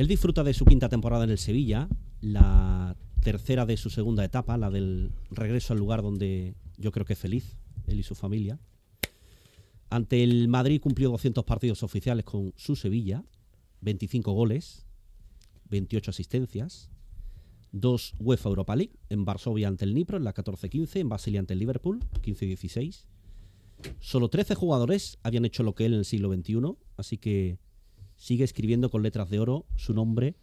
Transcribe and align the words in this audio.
Él 0.00 0.08
disfruta 0.08 0.42
de 0.42 0.54
su 0.54 0.64
quinta 0.64 0.88
temporada 0.88 1.24
en 1.24 1.30
el 1.30 1.36
Sevilla, 1.36 1.86
la 2.22 2.96
tercera 3.22 3.66
de 3.66 3.76
su 3.76 3.90
segunda 3.90 4.24
etapa, 4.24 4.56
la 4.56 4.70
del 4.70 5.12
regreso 5.30 5.74
al 5.74 5.78
lugar 5.78 6.00
donde 6.00 6.54
yo 6.78 6.90
creo 6.90 7.04
que 7.04 7.12
es 7.12 7.18
feliz, 7.18 7.58
él 7.86 8.00
y 8.00 8.02
su 8.02 8.14
familia. 8.14 8.58
Ante 9.90 10.22
el 10.22 10.48
Madrid 10.48 10.80
cumplió 10.80 11.10
200 11.10 11.44
partidos 11.44 11.82
oficiales 11.82 12.24
con 12.24 12.54
su 12.56 12.76
Sevilla, 12.76 13.26
25 13.82 14.32
goles, 14.32 14.86
28 15.68 16.12
asistencias, 16.12 16.88
dos 17.70 18.14
UEFA 18.20 18.48
Europa 18.48 18.76
League, 18.76 18.96
en 19.10 19.26
Varsovia 19.26 19.68
ante 19.68 19.84
el 19.84 19.92
Nipro 19.92 20.16
en 20.16 20.24
la 20.24 20.32
14-15, 20.32 21.00
en 21.00 21.10
Basilea 21.10 21.40
ante 21.40 21.52
el 21.52 21.58
Liverpool, 21.58 22.00
15-16. 22.22 23.04
Solo 24.00 24.30
13 24.30 24.54
jugadores 24.54 25.18
habían 25.22 25.44
hecho 25.44 25.62
lo 25.62 25.74
que 25.74 25.84
él 25.84 25.92
en 25.92 25.98
el 25.98 26.04
siglo 26.06 26.32
XXI, 26.32 26.74
así 26.96 27.18
que 27.18 27.58
sigue 28.20 28.44
escribiendo 28.44 28.90
con 28.90 29.02
letras 29.02 29.30
de 29.30 29.40
oro 29.40 29.64
su 29.76 29.94
nombre 29.94 30.36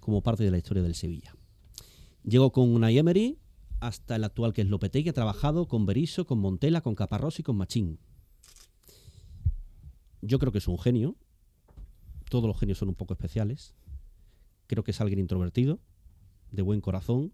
como 0.00 0.22
parte 0.22 0.44
de 0.44 0.50
la 0.50 0.58
historia 0.58 0.82
del 0.82 0.94
Sevilla. 0.94 1.34
Llegó 2.24 2.52
con 2.52 2.68
Unai 2.68 2.98
Emery 2.98 3.38
hasta 3.80 4.16
el 4.16 4.24
actual 4.24 4.52
que 4.52 4.60
es 4.60 4.68
Lopetegui, 4.68 5.08
ha 5.08 5.14
trabajado 5.14 5.66
con 5.66 5.86
Berizzo, 5.86 6.26
con 6.26 6.38
Montela, 6.38 6.82
con 6.82 6.94
Caparrós 6.94 7.40
y 7.40 7.42
con 7.42 7.56
Machín. 7.56 7.98
Yo 10.20 10.38
creo 10.38 10.52
que 10.52 10.58
es 10.58 10.68
un 10.68 10.78
genio. 10.78 11.16
Todos 12.28 12.46
los 12.46 12.58
genios 12.58 12.78
son 12.78 12.90
un 12.90 12.94
poco 12.94 13.14
especiales. 13.14 13.74
Creo 14.66 14.84
que 14.84 14.90
es 14.90 15.00
alguien 15.00 15.18
introvertido, 15.18 15.80
de 16.50 16.60
buen 16.60 16.82
corazón. 16.82 17.32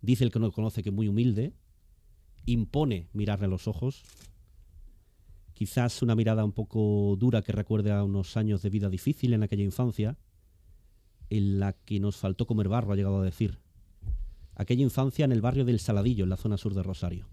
Dice 0.00 0.24
el 0.24 0.30
que 0.30 0.38
no 0.38 0.50
conoce 0.50 0.82
que 0.82 0.88
es 0.88 0.94
muy 0.94 1.08
humilde. 1.08 1.52
Impone 2.46 3.08
mirarle 3.12 3.46
a 3.46 3.48
los 3.48 3.68
ojos. 3.68 4.02
Quizás 5.54 6.02
una 6.02 6.16
mirada 6.16 6.44
un 6.44 6.52
poco 6.52 7.16
dura 7.18 7.42
que 7.42 7.52
recuerde 7.52 7.92
a 7.92 8.02
unos 8.02 8.36
años 8.36 8.60
de 8.62 8.70
vida 8.70 8.90
difícil 8.90 9.32
en 9.32 9.44
aquella 9.44 9.62
infancia, 9.62 10.18
en 11.30 11.60
la 11.60 11.72
que 11.72 12.00
nos 12.00 12.16
faltó 12.16 12.46
comer 12.46 12.68
barro, 12.68 12.92
ha 12.92 12.96
llegado 12.96 13.20
a 13.20 13.24
decir. 13.24 13.60
Aquella 14.56 14.82
infancia 14.82 15.24
en 15.24 15.32
el 15.32 15.40
barrio 15.40 15.64
del 15.64 15.80
Saladillo, 15.80 16.24
en 16.24 16.30
la 16.30 16.36
zona 16.36 16.58
sur 16.58 16.74
de 16.74 16.82
Rosario. 16.82 17.28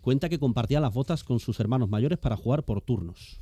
Cuenta 0.00 0.28
que 0.28 0.38
compartía 0.38 0.80
las 0.80 0.94
botas 0.94 1.24
con 1.24 1.40
sus 1.40 1.60
hermanos 1.60 1.88
mayores 1.88 2.18
para 2.18 2.36
jugar 2.36 2.64
por 2.64 2.80
turnos. 2.80 3.38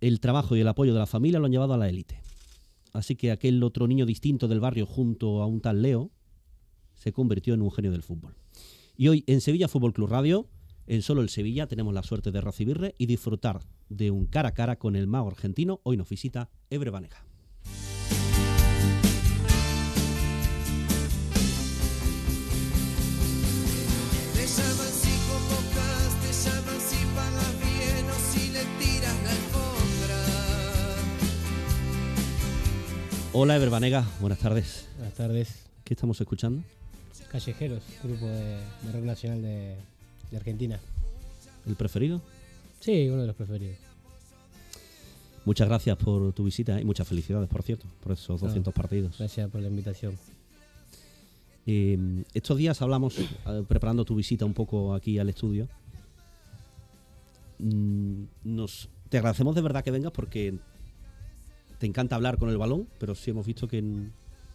El 0.00 0.20
trabajo 0.20 0.56
y 0.56 0.60
el 0.60 0.68
apoyo 0.68 0.92
de 0.92 1.00
la 1.00 1.06
familia 1.06 1.38
lo 1.38 1.46
han 1.46 1.52
llevado 1.52 1.74
a 1.74 1.78
la 1.78 1.88
élite. 1.88 2.20
Así 2.92 3.16
que 3.16 3.30
aquel 3.30 3.62
otro 3.62 3.88
niño 3.88 4.04
distinto 4.04 4.46
del 4.46 4.60
barrio 4.60 4.86
junto 4.86 5.42
a 5.42 5.46
un 5.46 5.60
tal 5.60 5.80
Leo 5.80 6.10
se 6.94 7.12
convirtió 7.12 7.54
en 7.54 7.62
un 7.62 7.72
genio 7.72 7.90
del 7.90 8.02
fútbol. 8.02 8.36
Y 8.96 9.08
hoy 9.08 9.24
en 9.26 9.40
Sevilla 9.40 9.68
Fútbol 9.68 9.92
Club 9.92 10.10
Radio, 10.10 10.46
en 10.94 11.00
solo 11.00 11.22
el 11.22 11.30
Sevilla, 11.30 11.66
tenemos 11.66 11.94
la 11.94 12.02
suerte 12.02 12.32
de 12.32 12.42
recibirle 12.42 12.94
y 12.98 13.06
disfrutar 13.06 13.60
de 13.88 14.10
un 14.10 14.26
cara 14.26 14.50
a 14.50 14.52
cara 14.52 14.76
con 14.76 14.94
el 14.94 15.06
mago 15.06 15.28
argentino. 15.28 15.80
Hoy 15.84 15.96
nos 15.96 16.06
visita 16.06 16.50
Ebre 16.68 16.90
Banega. 16.90 17.24
Hola 33.32 33.56
Ebre 33.56 33.70
Banega, 33.70 34.06
buenas 34.20 34.40
tardes. 34.40 34.90
Buenas 34.98 35.14
tardes. 35.14 35.64
¿Qué 35.84 35.94
estamos 35.94 36.20
escuchando? 36.20 36.62
Callejeros, 37.30 37.82
grupo 38.04 38.26
de, 38.26 38.58
de 38.58 38.92
rock 38.92 39.04
nacional 39.04 39.40
de, 39.40 39.76
de 40.32 40.38
Argentina. 40.38 40.80
¿El 41.66 41.76
preferido? 41.76 42.20
Sí, 42.80 43.08
uno 43.08 43.20
de 43.20 43.28
los 43.28 43.36
preferidos. 43.36 43.76
Muchas 45.44 45.68
gracias 45.68 45.96
por 45.96 46.32
tu 46.32 46.44
visita 46.44 46.80
y 46.80 46.84
muchas 46.84 47.06
felicidades, 47.06 47.48
por 47.48 47.62
cierto, 47.62 47.86
por 48.02 48.12
esos 48.12 48.40
200 48.40 48.72
partidos. 48.72 49.18
Gracias 49.18 49.50
por 49.50 49.60
la 49.60 49.68
invitación. 49.68 50.16
Eh, 51.66 52.24
estos 52.34 52.56
días 52.56 52.80
hablamos, 52.82 53.18
eh, 53.18 53.28
preparando 53.68 54.04
tu 54.04 54.16
visita 54.16 54.44
un 54.44 54.54
poco 54.54 54.94
aquí 54.94 55.18
al 55.18 55.28
estudio. 55.28 55.68
Mm, 57.58 58.24
Nos, 58.44 58.88
te 59.08 59.18
agradecemos 59.18 59.54
de 59.54 59.60
verdad 59.62 59.84
que 59.84 59.90
vengas 59.90 60.12
porque 60.12 60.54
te 61.78 61.86
encanta 61.86 62.16
hablar 62.16 62.38
con 62.38 62.48
el 62.48 62.58
balón, 62.58 62.88
pero 62.98 63.14
sí 63.14 63.30
hemos 63.30 63.46
visto 63.46 63.68
que 63.68 63.84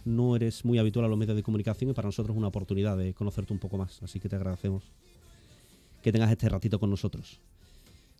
no 0.05 0.35
eres 0.35 0.63
muy 0.63 0.79
habitual 0.79 1.05
a 1.05 1.09
los 1.09 1.17
medios 1.17 1.35
de 1.35 1.43
comunicación 1.43 1.91
y 1.91 1.93
para 1.93 2.07
nosotros 2.07 2.33
es 2.33 2.37
una 2.37 2.47
oportunidad 2.47 2.97
de 2.97 3.13
conocerte 3.13 3.53
un 3.53 3.59
poco 3.59 3.77
más. 3.77 4.01
Así 4.03 4.19
que 4.19 4.29
te 4.29 4.37
agradecemos 4.37 4.83
que 6.07 6.13
tengas 6.13 6.31
este 6.31 6.47
ratito 6.47 6.79
con 6.79 6.89
nosotros. 6.89 7.41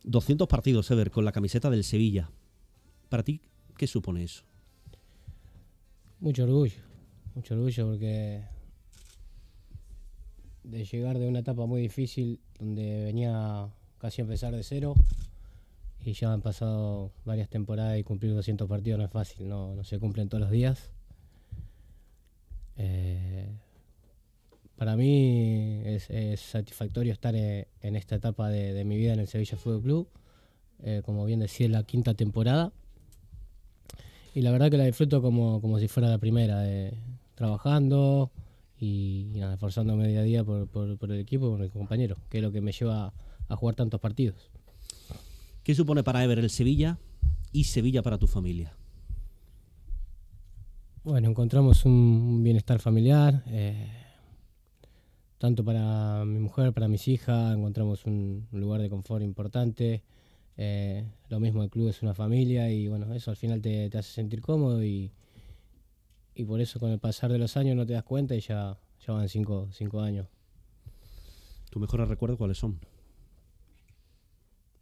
200 0.04 0.46
partidos, 0.46 0.90
Ever, 0.90 1.10
con 1.10 1.24
la 1.24 1.32
camiseta 1.32 1.70
del 1.70 1.84
Sevilla. 1.84 2.30
Para 3.08 3.22
ti, 3.22 3.40
¿qué 3.78 3.86
supone 3.86 4.24
eso? 4.24 4.42
Mucho 6.20 6.44
orgullo, 6.44 6.82
mucho 7.34 7.54
orgullo 7.54 7.86
porque 7.86 8.42
de 10.64 10.84
llegar 10.84 11.18
de 11.18 11.28
una 11.28 11.38
etapa 11.38 11.64
muy 11.64 11.80
difícil 11.80 12.40
donde 12.58 13.04
venía 13.04 13.70
casi 13.96 14.20
a 14.20 14.24
empezar 14.24 14.54
de 14.54 14.64
cero 14.64 14.94
y 16.04 16.12
ya 16.12 16.34
han 16.34 16.42
pasado 16.42 17.10
varias 17.24 17.48
temporadas 17.48 17.98
y 17.98 18.04
cumplir 18.04 18.34
200 18.34 18.68
partidos 18.68 18.98
no 18.98 19.06
es 19.06 19.10
fácil, 19.10 19.48
no, 19.48 19.74
no 19.74 19.82
se 19.82 19.98
cumplen 19.98 20.28
todos 20.28 20.42
los 20.42 20.50
días. 20.50 20.90
Eh, 22.76 23.50
para 24.78 24.96
mí 24.96 25.82
es, 25.84 26.08
es 26.08 26.40
satisfactorio 26.40 27.12
estar 27.12 27.34
eh, 27.34 27.66
en 27.82 27.96
esta 27.96 28.14
etapa 28.14 28.48
de, 28.48 28.72
de 28.72 28.84
mi 28.84 28.96
vida 28.96 29.12
en 29.12 29.20
el 29.20 29.26
Sevilla 29.26 29.58
Fútbol 29.58 29.82
Club. 29.82 30.08
Eh, 30.84 31.02
como 31.04 31.24
bien 31.24 31.40
decía, 31.40 31.66
es 31.66 31.72
la 31.72 31.82
quinta 31.82 32.14
temporada. 32.14 32.72
Y 34.34 34.42
la 34.42 34.52
verdad 34.52 34.70
que 34.70 34.76
la 34.78 34.84
disfruto 34.84 35.20
como, 35.20 35.60
como 35.60 35.80
si 35.80 35.88
fuera 35.88 36.08
la 36.08 36.18
primera, 36.18 36.62
eh, 36.70 36.94
trabajando 37.34 38.30
y, 38.78 39.32
y 39.34 39.40
nada, 39.40 39.54
esforzándome 39.54 40.06
día 40.06 40.20
a 40.20 40.22
día 40.22 40.44
por, 40.44 40.68
por- 40.68 40.96
por 40.96 41.10
el 41.10 41.18
equipo 41.18 41.48
y 41.48 41.50
por 41.50 41.58
mis 41.60 41.72
compañeros, 41.72 42.18
que 42.30 42.38
es 42.38 42.42
lo 42.44 42.52
que 42.52 42.60
me 42.60 42.70
lleva 42.70 43.12
a 43.48 43.56
jugar 43.56 43.74
tantos 43.74 43.98
partidos. 44.00 44.50
¿Qué 45.64 45.74
supone 45.74 46.04
para 46.04 46.22
Ever 46.22 46.38
el 46.38 46.50
Sevilla 46.50 46.98
y 47.50 47.64
Sevilla 47.64 48.02
para 48.02 48.18
tu 48.18 48.28
familia? 48.28 48.72
Bueno, 51.02 51.28
encontramos 51.28 51.84
un, 51.84 51.92
un 51.92 52.44
bienestar 52.44 52.78
familiar, 52.78 53.42
eh, 53.48 53.90
tanto 55.38 55.64
para 55.64 56.24
mi 56.24 56.38
mujer, 56.38 56.72
para 56.72 56.88
mis 56.88 57.06
hijas, 57.08 57.56
encontramos 57.56 58.04
un, 58.06 58.46
un 58.52 58.60
lugar 58.60 58.80
de 58.80 58.90
confort 58.90 59.22
importante. 59.22 60.02
eh, 60.56 61.04
lo 61.28 61.38
mismo 61.40 61.62
el 61.62 61.70
club 61.70 61.88
es 61.88 62.02
una 62.02 62.14
familia 62.14 62.70
y 62.70 62.88
bueno, 62.88 63.12
eso 63.14 63.30
al 63.30 63.36
final 63.36 63.60
te, 63.62 63.88
te 63.90 63.98
hace 63.98 64.10
sentir 64.12 64.40
cómodo 64.40 64.82
y, 64.84 65.12
y 66.34 66.44
por 66.44 66.60
eso 66.60 66.80
con 66.80 66.90
el 66.90 66.98
pasar 66.98 67.30
de 67.30 67.38
los 67.38 67.56
años 67.56 67.76
no 67.76 67.86
te 67.86 67.92
das 67.92 68.02
cuenta 68.04 68.34
y 68.34 68.40
ya, 68.40 68.76
ya 69.06 69.12
van 69.12 69.28
cinco, 69.28 69.68
cinco 69.72 70.00
años. 70.00 70.26
¿Tus 71.70 71.80
mejores 71.80 72.08
recuerdos 72.08 72.38
cuáles 72.38 72.58
son? 72.58 72.80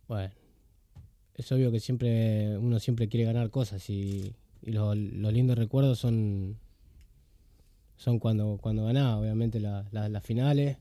Bueno, 0.08 0.32
es 1.34 1.50
obvio 1.52 1.70
que 1.72 1.80
siempre 1.80 2.56
uno 2.58 2.78
siempre 2.78 3.08
quiere 3.08 3.26
ganar 3.26 3.50
cosas 3.50 3.90
y, 3.90 4.34
y 4.62 4.70
lo- 4.72 4.94
los 4.94 5.32
lindos 5.32 5.58
recuerdos 5.58 5.98
son 5.98 6.56
son 7.96 8.18
cuando 8.18 8.58
cuando 8.60 8.84
ganaba, 8.84 9.18
obviamente 9.18 9.60
la- 9.60 9.86
la- 9.92 10.08
las 10.08 10.22
finales, 10.24 10.78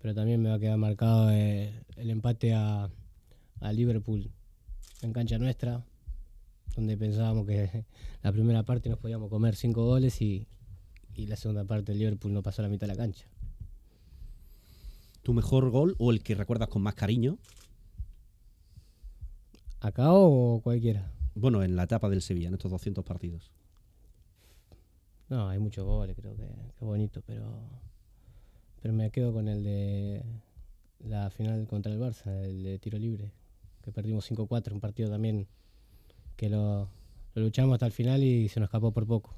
pero 0.00 0.14
también 0.14 0.40
me 0.42 0.48
va 0.50 0.56
a 0.56 0.58
quedar 0.58 0.76
marcado 0.78 1.30
eh, 1.32 1.72
el 1.96 2.10
empate 2.10 2.54
a, 2.54 2.90
a 3.60 3.72
Liverpool 3.72 4.30
en 5.02 5.12
cancha 5.12 5.38
nuestra, 5.38 5.84
donde 6.76 6.96
pensábamos 6.96 7.46
que 7.46 7.84
la 8.22 8.32
primera 8.32 8.62
parte 8.62 8.88
nos 8.88 8.98
podíamos 8.98 9.30
comer 9.30 9.56
cinco 9.56 9.84
goles 9.84 10.20
y, 10.22 10.46
y 11.14 11.26
la 11.26 11.36
segunda 11.36 11.64
parte 11.64 11.92
el 11.92 11.98
Liverpool 11.98 12.32
no 12.32 12.42
pasó 12.42 12.62
la 12.62 12.68
mitad 12.68 12.86
de 12.86 12.94
la 12.94 12.98
cancha. 12.98 13.26
¿Tu 15.22 15.32
mejor 15.32 15.70
gol 15.70 15.96
o 15.98 16.10
el 16.12 16.22
que 16.22 16.34
recuerdas 16.34 16.68
con 16.68 16.82
más 16.82 16.94
cariño? 16.94 17.38
¿Acá 19.80 20.12
o 20.12 20.60
cualquiera? 20.62 21.10
Bueno, 21.34 21.62
en 21.62 21.76
la 21.76 21.84
etapa 21.84 22.08
del 22.08 22.22
Sevilla, 22.22 22.48
en 22.48 22.54
estos 22.54 22.70
200 22.70 23.04
partidos. 23.04 23.50
No, 25.28 25.48
hay 25.48 25.58
muchos 25.58 25.84
goles, 25.84 26.16
creo 26.16 26.36
que, 26.36 26.48
que 26.78 26.84
bonito, 26.84 27.22
pero 27.26 27.48
pero 28.84 28.92
me 28.92 29.10
quedo 29.10 29.32
con 29.32 29.48
el 29.48 29.64
de 29.64 30.22
la 31.00 31.30
final 31.30 31.66
contra 31.66 31.90
el 31.90 31.98
Barça, 31.98 32.44
el 32.44 32.62
de 32.62 32.78
tiro 32.78 32.98
libre, 32.98 33.32
que 33.80 33.92
perdimos 33.92 34.30
5-4, 34.30 34.72
un 34.72 34.80
partido 34.80 35.08
también 35.08 35.48
que 36.36 36.50
lo, 36.50 36.90
lo 37.34 37.42
luchamos 37.42 37.72
hasta 37.72 37.86
el 37.86 37.92
final 37.92 38.22
y 38.22 38.50
se 38.50 38.60
nos 38.60 38.66
escapó 38.66 38.92
por 38.92 39.06
poco. 39.06 39.34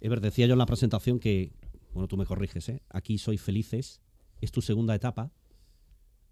Ever, 0.00 0.20
decía 0.20 0.46
yo 0.46 0.52
en 0.52 0.60
la 0.60 0.66
presentación 0.66 1.18
que, 1.18 1.54
bueno, 1.92 2.06
tú 2.06 2.16
me 2.16 2.24
corriges, 2.24 2.68
¿eh? 2.68 2.82
Aquí 2.88 3.18
sois 3.18 3.40
felices. 3.40 4.00
Es 4.40 4.52
tu 4.52 4.62
segunda 4.62 4.94
etapa. 4.94 5.32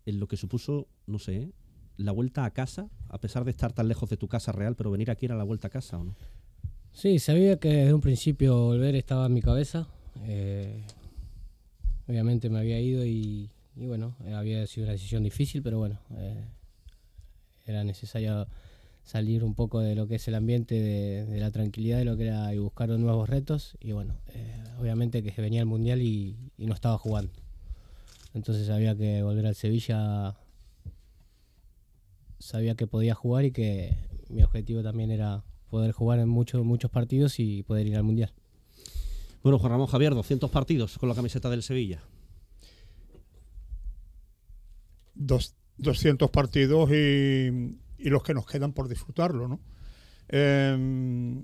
En 0.06 0.20
lo 0.20 0.28
que 0.28 0.36
supuso, 0.36 0.86
no 1.06 1.18
sé, 1.18 1.36
¿eh? 1.36 1.52
la 1.96 2.12
vuelta 2.12 2.44
a 2.44 2.52
casa, 2.52 2.90
a 3.08 3.18
pesar 3.18 3.44
de 3.44 3.50
estar 3.50 3.72
tan 3.72 3.88
lejos 3.88 4.08
de 4.08 4.16
tu 4.16 4.28
casa 4.28 4.52
real, 4.52 4.76
pero 4.76 4.92
venir 4.92 5.10
aquí 5.10 5.26
era 5.26 5.34
la 5.34 5.42
vuelta 5.42 5.66
a 5.66 5.70
casa, 5.70 5.98
¿o 5.98 6.04
no? 6.04 6.14
Sí, 6.94 7.18
sabía 7.18 7.58
que 7.58 7.68
desde 7.68 7.92
un 7.92 8.00
principio 8.00 8.56
volver 8.56 8.94
estaba 8.94 9.26
en 9.26 9.34
mi 9.34 9.42
cabeza. 9.42 9.88
eh, 10.22 10.84
obviamente 12.08 12.48
me 12.48 12.60
había 12.60 12.80
ido 12.80 13.04
y, 13.04 13.50
bueno, 13.74 14.14
había 14.32 14.64
sido 14.68 14.84
una 14.84 14.92
decisión 14.92 15.24
difícil, 15.24 15.60
pero 15.60 15.78
bueno, 15.78 15.98
eh, 16.16 16.44
era 17.66 17.82
necesario 17.82 18.46
salir 19.02 19.42
un 19.42 19.54
poco 19.54 19.80
de 19.80 19.96
lo 19.96 20.06
que 20.06 20.14
es 20.16 20.28
el 20.28 20.36
ambiente, 20.36 20.76
de, 20.76 21.40
la 21.40 21.50
tranquilidad 21.50 21.98
de 21.98 22.04
lo 22.04 22.16
que 22.16 22.24
era 22.24 22.54
y 22.54 22.58
buscar 22.58 22.88
nuevos 22.90 23.28
retos. 23.28 23.76
Y 23.80 23.90
bueno, 23.90 24.14
eh, 24.28 24.62
obviamente 24.80 25.22
que 25.24 25.42
venía 25.42 25.60
el 25.60 25.66
Mundial 25.66 26.00
y, 26.00 26.36
y 26.56 26.66
no 26.66 26.74
estaba 26.74 26.96
jugando. 26.96 27.32
Entonces 28.34 28.70
había 28.70 28.94
que 28.94 29.22
volver 29.24 29.46
al 29.46 29.56
Sevilla. 29.56 30.36
Sabía 32.38 32.76
que 32.76 32.86
podía 32.86 33.14
jugar 33.14 33.44
y 33.46 33.50
que 33.50 33.96
mi 34.28 34.44
objetivo 34.44 34.82
también 34.82 35.10
era 35.10 35.42
poder 35.74 35.90
jugar 35.90 36.20
en 36.20 36.28
muchos 36.28 36.64
muchos 36.64 36.88
partidos 36.88 37.40
y 37.40 37.64
poder 37.64 37.88
ir 37.88 37.96
al 37.96 38.04
Mundial. 38.04 38.32
Bueno, 39.42 39.58
Juan 39.58 39.72
Ramón 39.72 39.88
Javier, 39.88 40.14
200 40.14 40.48
partidos 40.48 40.98
con 40.98 41.08
la 41.08 41.16
camiseta 41.16 41.50
del 41.50 41.64
Sevilla. 41.64 42.00
dos- 45.14 45.54
200 45.78 46.30
partidos 46.30 46.90
y, 46.92 47.76
y 47.98 48.08
los 48.08 48.22
que 48.22 48.34
nos 48.34 48.46
quedan 48.46 48.72
por 48.72 48.86
disfrutarlo, 48.88 49.48
¿no? 49.48 49.60
Eh, 50.28 51.42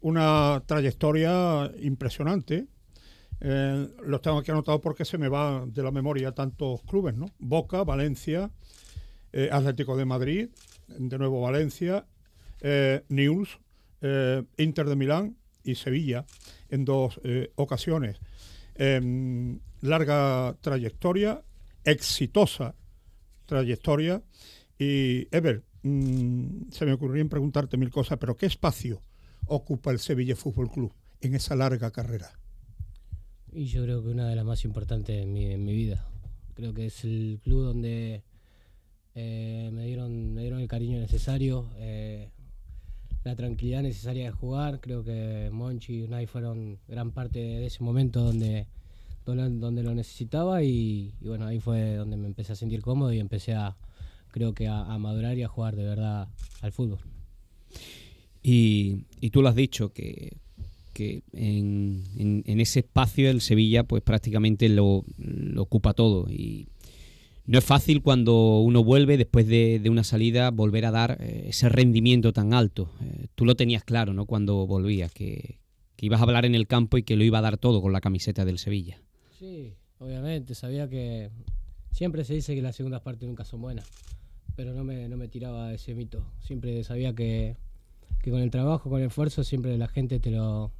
una 0.00 0.62
trayectoria 0.66 1.70
impresionante. 1.80 2.66
Eh, 3.40 3.88
los 4.04 4.20
tengo 4.22 4.38
aquí 4.38 4.50
anotados 4.50 4.80
porque 4.80 5.04
se 5.04 5.18
me 5.18 5.28
va 5.28 5.64
de 5.66 5.82
la 5.84 5.92
memoria 5.92 6.32
tantos 6.32 6.82
clubes, 6.82 7.14
¿no? 7.14 7.26
Boca, 7.38 7.84
Valencia, 7.84 8.50
eh, 9.32 9.48
Atlético 9.52 9.96
de 9.96 10.04
Madrid, 10.04 10.48
de 10.88 11.18
nuevo 11.18 11.40
Valencia, 11.40 12.04
eh, 12.60 13.04
News, 13.08 13.58
eh, 14.00 14.42
Inter 14.56 14.86
de 14.88 14.96
Milán 14.96 15.36
y 15.62 15.74
Sevilla 15.74 16.24
en 16.68 16.84
dos 16.84 17.20
eh, 17.24 17.52
ocasiones. 17.56 18.18
Em, 18.74 19.58
larga 19.80 20.56
trayectoria, 20.60 21.42
exitosa 21.84 22.74
trayectoria. 23.46 24.22
Y, 24.78 25.28
Ever, 25.34 25.64
mm, 25.82 26.70
se 26.70 26.86
me 26.86 26.92
ocurrían 26.92 27.28
preguntarte 27.28 27.76
mil 27.76 27.90
cosas, 27.90 28.18
pero 28.18 28.36
¿qué 28.36 28.46
espacio 28.46 29.00
ocupa 29.46 29.90
el 29.90 29.98
Sevilla 29.98 30.36
Fútbol 30.36 30.70
Club 30.70 30.92
en 31.20 31.34
esa 31.34 31.56
larga 31.56 31.90
carrera? 31.90 32.30
Y 33.50 33.66
yo 33.66 33.82
creo 33.82 34.02
que 34.02 34.10
una 34.10 34.28
de 34.28 34.36
las 34.36 34.44
más 34.44 34.64
importantes 34.64 35.22
en 35.22 35.32
mi, 35.32 35.74
vida. 35.74 36.06
Creo 36.54 36.74
que 36.74 36.86
es 36.86 37.02
el 37.04 37.40
club 37.42 37.64
donde 37.64 38.22
me, 39.14 39.86
dieron, 39.86 40.34
me 40.34 40.42
dieron 40.42 40.60
el 40.60 40.68
cariño 40.68 40.98
necesario, 40.98 41.70
la 43.24 43.36
tranquilidad 43.36 43.82
necesaria 43.82 44.24
de 44.24 44.30
jugar. 44.30 44.80
Creo 44.80 45.04
que 45.04 45.50
Monchi 45.52 45.96
y 45.98 46.02
Unai 46.02 46.26
fueron 46.26 46.78
gran 46.88 47.10
parte 47.12 47.38
de 47.38 47.66
ese 47.66 47.82
momento 47.82 48.22
donde, 48.22 48.66
donde, 49.26 49.82
lo 49.82 49.94
necesitaba 49.94 50.62
y, 50.62 51.12
bueno, 51.20 51.46
ahí 51.46 51.60
fue 51.60 51.96
donde 51.96 52.16
me 52.16 52.26
empecé 52.26 52.52
a 52.52 52.56
sentir 52.56 52.80
cómodo 52.80 53.12
y 53.12 53.18
empecé 53.18 53.54
a, 53.54 53.76
creo 54.30 54.54
que 54.54 54.68
a, 54.68 54.84
madurar 54.98 55.36
y 55.36 55.42
a 55.42 55.48
jugar 55.48 55.76
de 55.76 55.84
verdad 55.84 56.28
al 56.62 56.72
fútbol. 56.72 56.98
Y, 58.42 59.04
y 59.20 59.30
tú 59.30 59.42
lo 59.42 59.48
has 59.48 59.56
dicho, 59.56 59.92
que, 59.92 60.36
que 60.94 61.22
en, 61.32 62.04
en- 62.16 62.42
en 62.46 62.60
ese 62.60 62.80
espacio 62.80 63.30
el 63.30 63.40
Sevilla 63.40 63.84
pues 63.84 64.02
prácticamente 64.02 64.68
lo, 64.68 65.04
lo 65.18 65.62
ocupa 65.62 65.92
todo. 65.92 66.30
Y 66.30 66.68
no 67.48 67.58
es 67.58 67.64
fácil 67.64 68.02
cuando 68.02 68.60
uno 68.60 68.84
vuelve 68.84 69.16
después 69.16 69.46
de, 69.46 69.80
de 69.82 69.88
una 69.88 70.04
salida 70.04 70.50
volver 70.50 70.84
a 70.84 70.90
dar 70.90 71.16
eh, 71.18 71.46
ese 71.48 71.70
rendimiento 71.70 72.34
tan 72.34 72.52
alto. 72.52 72.90
Eh, 73.00 73.28
tú 73.34 73.46
lo 73.46 73.56
tenías 73.56 73.84
claro, 73.84 74.12
¿no? 74.12 74.26
Cuando 74.26 74.66
volvías, 74.66 75.10
que, 75.10 75.58
que 75.96 76.06
ibas 76.06 76.20
a 76.20 76.24
hablar 76.24 76.44
en 76.44 76.54
el 76.54 76.66
campo 76.66 76.98
y 76.98 77.04
que 77.04 77.16
lo 77.16 77.24
iba 77.24 77.38
a 77.38 77.40
dar 77.40 77.56
todo 77.56 77.80
con 77.80 77.90
la 77.90 78.02
camiseta 78.02 78.44
del 78.44 78.58
Sevilla. 78.58 79.00
Sí, 79.38 79.72
obviamente, 79.98 80.54
sabía 80.54 80.90
que 80.90 81.30
siempre 81.90 82.22
se 82.24 82.34
dice 82.34 82.54
que 82.54 82.60
las 82.60 82.76
segundas 82.76 83.00
partes 83.00 83.26
nunca 83.26 83.46
son 83.46 83.62
buenas, 83.62 83.88
pero 84.54 84.74
no 84.74 84.84
me, 84.84 85.08
no 85.08 85.16
me 85.16 85.28
tiraba 85.28 85.72
ese 85.72 85.94
mito. 85.94 86.30
Siempre 86.40 86.84
sabía 86.84 87.14
que, 87.14 87.56
que 88.20 88.30
con 88.30 88.42
el 88.42 88.50
trabajo, 88.50 88.90
con 88.90 89.00
el 89.00 89.06
esfuerzo, 89.06 89.42
siempre 89.42 89.78
la 89.78 89.88
gente 89.88 90.20
te 90.20 90.30
lo 90.30 90.70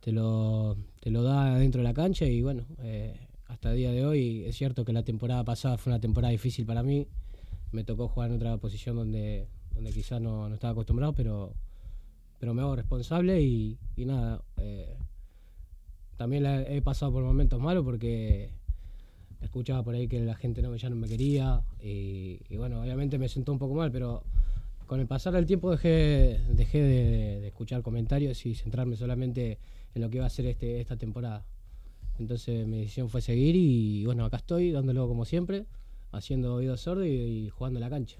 te 0.00 0.12
lo, 0.12 0.76
te 1.00 1.10
lo 1.10 1.22
da 1.22 1.56
dentro 1.58 1.80
de 1.80 1.84
la 1.84 1.94
cancha 1.94 2.26
y 2.26 2.42
bueno, 2.42 2.66
eh, 2.80 3.18
hasta 3.46 3.70
el 3.70 3.76
día 3.76 3.92
de 3.92 4.04
hoy 4.04 4.44
es 4.44 4.56
cierto 4.56 4.84
que 4.84 4.92
la 4.92 5.02
temporada 5.02 5.44
pasada 5.44 5.78
fue 5.78 5.92
una 5.92 6.00
temporada 6.00 6.32
difícil 6.32 6.66
para 6.66 6.82
mí, 6.82 7.06
me 7.72 7.84
tocó 7.84 8.08
jugar 8.08 8.30
en 8.30 8.36
otra 8.36 8.56
posición 8.56 8.96
donde, 8.96 9.46
donde 9.74 9.92
quizás 9.92 10.20
no, 10.20 10.48
no 10.48 10.54
estaba 10.54 10.72
acostumbrado, 10.72 11.12
pero, 11.12 11.52
pero 12.38 12.54
me 12.54 12.62
hago 12.62 12.76
responsable 12.76 13.40
y, 13.42 13.78
nada. 13.96 14.42
eh, 14.58 14.96
también 16.16 16.46
he 16.46 16.80
pasado 16.80 17.12
por 17.12 17.24
momentos 17.24 17.60
malos 17.60 17.84
porque 17.84 18.50
escuchaba 19.42 19.82
por 19.82 19.94
ahí 19.94 20.08
que 20.08 20.20
la 20.20 20.34
gente 20.34 20.62
no, 20.62 20.74
ya 20.76 20.88
no 20.88 20.96
me 20.96 21.08
quería 21.08 21.62
y, 21.82 22.40
y 22.48 22.56
bueno, 22.56 22.80
obviamente 22.80 23.18
me 23.18 23.28
sentó 23.28 23.52
un 23.52 23.58
poco 23.58 23.74
mal, 23.74 23.90
pero 23.90 24.22
con 24.86 25.00
el 25.00 25.06
pasar 25.06 25.32
del 25.34 25.46
tiempo 25.46 25.70
dejé, 25.70 26.40
dejé 26.50 26.80
de, 26.80 27.40
de 27.40 27.48
escuchar 27.48 27.82
comentarios 27.82 28.44
y 28.46 28.54
centrarme 28.54 28.96
solamente 28.96 29.58
en 29.94 30.02
lo 30.02 30.10
que 30.10 30.18
iba 30.18 30.26
a 30.26 30.30
ser 30.30 30.46
este, 30.46 30.80
esta 30.80 30.96
temporada. 30.96 31.44
Entonces 32.18 32.66
mi 32.66 32.78
decisión 32.78 33.08
fue 33.08 33.20
seguir 33.20 33.56
y 33.56 34.04
bueno, 34.06 34.24
acá 34.24 34.36
estoy 34.38 34.70
dándolo 34.70 35.08
como 35.08 35.24
siempre, 35.24 35.66
haciendo 36.12 36.54
oídos 36.54 36.80
sordos 36.82 37.06
y, 37.06 37.10
y 37.10 37.48
jugando 37.50 37.78
en 37.78 37.82
la 37.82 37.90
cancha. 37.90 38.18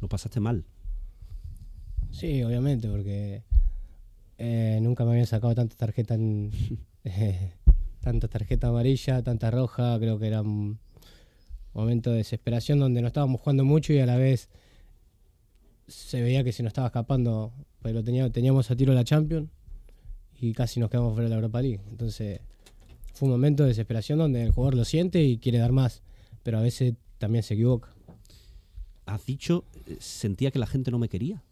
Lo 0.00 0.08
pasaste 0.08 0.40
mal. 0.40 0.64
Sí, 2.10 2.42
obviamente, 2.42 2.88
porque 2.88 3.42
eh, 4.38 4.78
nunca 4.82 5.04
me 5.04 5.12
habían 5.12 5.26
sacado 5.26 5.54
tantas 5.54 5.76
tarjetas, 5.76 6.18
en- 6.18 6.50
eh, 7.04 7.52
tantas 8.00 8.30
tarjetas 8.30 8.68
amarillas, 8.68 9.22
tanta 9.24 9.50
roja. 9.50 9.98
Creo 9.98 10.18
que 10.18 10.26
era 10.26 10.42
un 10.42 10.78
momento 11.74 12.10
de 12.10 12.18
desesperación 12.18 12.78
donde 12.78 13.00
no 13.00 13.06
estábamos 13.08 13.40
jugando 13.40 13.64
mucho 13.64 13.92
y 13.92 13.98
a 13.98 14.06
la 14.06 14.16
vez 14.16 14.48
se 15.88 16.22
veía 16.22 16.44
que 16.44 16.52
se 16.52 16.62
nos 16.62 16.70
estaba 16.70 16.86
escapando, 16.88 17.52
teníamos, 18.04 18.32
teníamos 18.32 18.70
a 18.70 18.76
tiro 18.76 18.92
la 18.94 19.04
Champions 19.04 19.48
y 20.40 20.52
casi 20.52 20.80
nos 20.80 20.90
quedamos 20.90 21.12
fuera 21.12 21.24
de 21.24 21.30
la 21.30 21.36
Europa 21.36 21.60
League. 21.62 21.80
Entonces 21.90 22.40
fue 23.12 23.26
un 23.26 23.32
momento 23.32 23.62
de 23.62 23.70
desesperación 23.70 24.18
donde 24.18 24.42
el 24.42 24.52
jugador 24.52 24.74
lo 24.74 24.84
siente 24.84 25.22
y 25.22 25.38
quiere 25.38 25.58
dar 25.58 25.72
más, 25.72 26.02
pero 26.42 26.58
a 26.58 26.62
veces 26.62 26.94
también 27.18 27.42
se 27.42 27.54
equivoca. 27.54 27.94
Has 29.06 29.24
dicho, 29.26 29.64
eh, 29.86 29.96
sentía 30.00 30.50
que 30.50 30.58
la 30.58 30.66
gente 30.66 30.90
no 30.90 30.98
me 30.98 31.08
quería. 31.08 31.42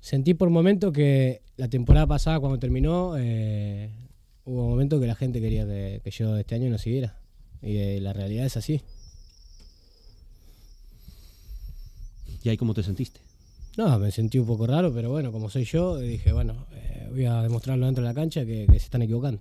Sentí 0.00 0.34
por 0.34 0.50
momento 0.50 0.92
que 0.92 1.42
la 1.56 1.68
temporada 1.68 2.06
pasada, 2.06 2.40
cuando 2.40 2.58
terminó, 2.58 3.16
eh, 3.18 3.90
hubo 4.44 4.68
momentos 4.68 5.00
que 5.00 5.06
la 5.06 5.14
gente 5.14 5.40
quería 5.40 5.66
que, 5.66 6.00
que 6.02 6.10
yo 6.10 6.36
este 6.36 6.54
año 6.54 6.70
no 6.70 6.78
siguiera. 6.78 7.18
Y 7.62 7.76
eh, 7.76 8.00
la 8.00 8.12
realidad 8.12 8.46
es 8.46 8.56
así. 8.56 8.80
¿Y 12.42 12.48
ahí 12.48 12.56
cómo 12.56 12.74
te 12.74 12.82
sentiste? 12.82 13.20
No, 13.76 13.98
me 13.98 14.10
sentí 14.10 14.38
un 14.38 14.46
poco 14.46 14.66
raro, 14.66 14.92
pero 14.92 15.10
bueno, 15.10 15.32
como 15.32 15.50
soy 15.50 15.64
yo, 15.64 15.98
dije, 15.98 16.32
bueno, 16.32 16.66
eh, 16.72 17.08
voy 17.10 17.24
a 17.24 17.42
demostrarlo 17.42 17.86
dentro 17.86 18.02
de 18.02 18.08
la 18.08 18.14
cancha 18.14 18.44
que, 18.44 18.66
que 18.66 18.78
se 18.78 18.86
están 18.86 19.02
equivocando. 19.02 19.40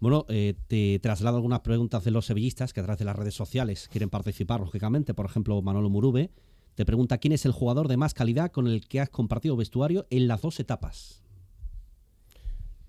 Bueno, 0.00 0.26
eh, 0.28 0.54
te 0.68 0.98
traslado 1.00 1.36
algunas 1.36 1.60
preguntas 1.60 2.04
de 2.04 2.12
los 2.12 2.26
sevillistas 2.26 2.72
que 2.72 2.80
a 2.80 2.84
través 2.84 3.00
de 3.00 3.04
las 3.04 3.16
redes 3.16 3.34
sociales 3.34 3.88
quieren 3.90 4.10
participar, 4.10 4.60
lógicamente. 4.60 5.12
Por 5.12 5.26
ejemplo, 5.26 5.60
Manolo 5.60 5.90
Murube 5.90 6.30
te 6.76 6.84
pregunta 6.84 7.18
quién 7.18 7.32
es 7.32 7.44
el 7.44 7.52
jugador 7.52 7.88
de 7.88 7.96
más 7.96 8.14
calidad 8.14 8.52
con 8.52 8.68
el 8.68 8.86
que 8.86 9.00
has 9.00 9.10
compartido 9.10 9.56
vestuario 9.56 10.06
en 10.10 10.28
las 10.28 10.40
dos 10.40 10.60
etapas. 10.60 11.24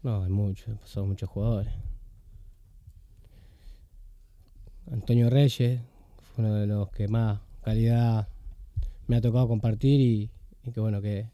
No, 0.04 0.24
hay 0.24 0.30
muchos, 0.30 0.78
son 0.86 1.10
muchos 1.10 1.28
jugadores. 1.30 1.74
Antonio 4.92 5.30
Reyes 5.30 5.82
fue 6.36 6.46
uno 6.46 6.54
de 6.54 6.68
los 6.68 6.90
que 6.92 7.08
más 7.08 7.40
calidad 7.62 8.28
me 9.08 9.16
ha 9.16 9.22
tocado 9.22 9.48
compartir 9.48 10.00
y, 10.00 10.30
que 10.72 10.80
bueno, 10.80 11.02
que, 11.02 11.28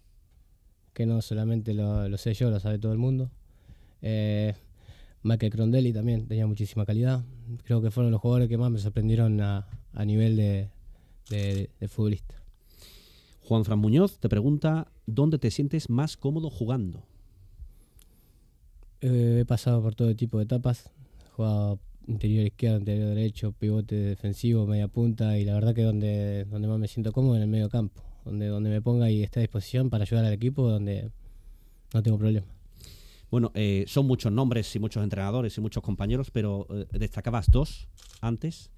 que 0.93 1.05
no 1.05 1.21
solamente 1.21 1.73
lo, 1.73 2.07
lo 2.07 2.17
sé 2.17 2.33
yo, 2.33 2.49
lo 2.49 2.59
sabe 2.61 2.79
todo 2.79 2.93
el 2.93 2.97
mundo. 2.97 3.29
Eh, 4.01 4.55
Michael 5.25 5.51
Crondelli 5.51 5.91
también 5.91 6.27
tenía 6.27 6.45
muchísima 6.45 6.85
calidad. 6.85 7.23
Creo 7.63 7.81
que 7.81 7.89
fueron 7.89 8.11
los 8.11 8.21
jugadores 8.21 8.47
que 8.47 8.59
más 8.59 8.69
me 8.69 8.77
sorprendieron 8.77 9.41
a, 9.41 9.67
a 9.93 10.05
nivel 10.05 10.35
de, 10.35 10.69
de- 11.31 11.71
de 11.79 11.87
futbolista. 11.87 12.35
Juan 13.41 13.65
Fran 13.65 13.79
Muñoz 13.79 14.19
te 14.19 14.29
pregunta 14.29 14.87
dónde 15.07 15.39
te 15.39 15.49
sientes 15.49 15.89
más 15.89 16.15
cómodo 16.15 16.51
jugando. 16.51 17.03
Eh, 19.01 19.39
he 19.41 19.45
pasado 19.45 19.81
por 19.81 19.95
todo 19.95 20.15
tipo 20.15 20.37
de 20.37 20.43
etapas. 20.43 20.91
He 21.25 21.29
jugado 21.31 21.79
interior 22.07 22.45
izquierdo, 22.45 22.77
interior 22.77 23.09
derecho, 23.09 23.51
pivote 23.51 23.95
defensivo, 23.95 24.67
media 24.67 24.87
punta 24.87 25.39
y 25.39 25.43
la 25.43 25.55
verdad 25.55 25.73
que 25.73 25.81
donde, 25.81 26.45
donde 26.45 26.67
más 26.67 26.77
me 26.77 26.87
siento 26.87 27.11
cómodo 27.11 27.35
en 27.35 27.41
el 27.41 27.47
medio 27.47 27.69
campo. 27.69 28.03
Donde, 28.25 28.45
donde 28.47 28.69
me 28.69 28.81
ponga 28.81 29.09
y 29.09 29.23
esté 29.23 29.39
a 29.39 29.41
disposición 29.41 29.89
para 29.89 30.03
ayudar 30.03 30.25
al 30.25 30.33
equipo, 30.33 30.69
donde 30.69 31.09
no 31.95 32.03
tengo 32.03 32.17
problema. 32.19 32.45
Bueno, 33.35 33.51
eh, 33.53 33.83
son 33.85 34.07
muchos 34.07 34.31
nombres 34.31 34.73
y 34.77 34.79
muchos 34.79 35.03
entrenadores 35.03 35.57
y 35.57 35.59
muchos 35.59 35.83
compañeros, 35.83 36.31
pero 36.31 36.67
eh, 36.69 36.85
destacabas 36.97 37.51
dos 37.51 37.89
antes, 38.21 38.71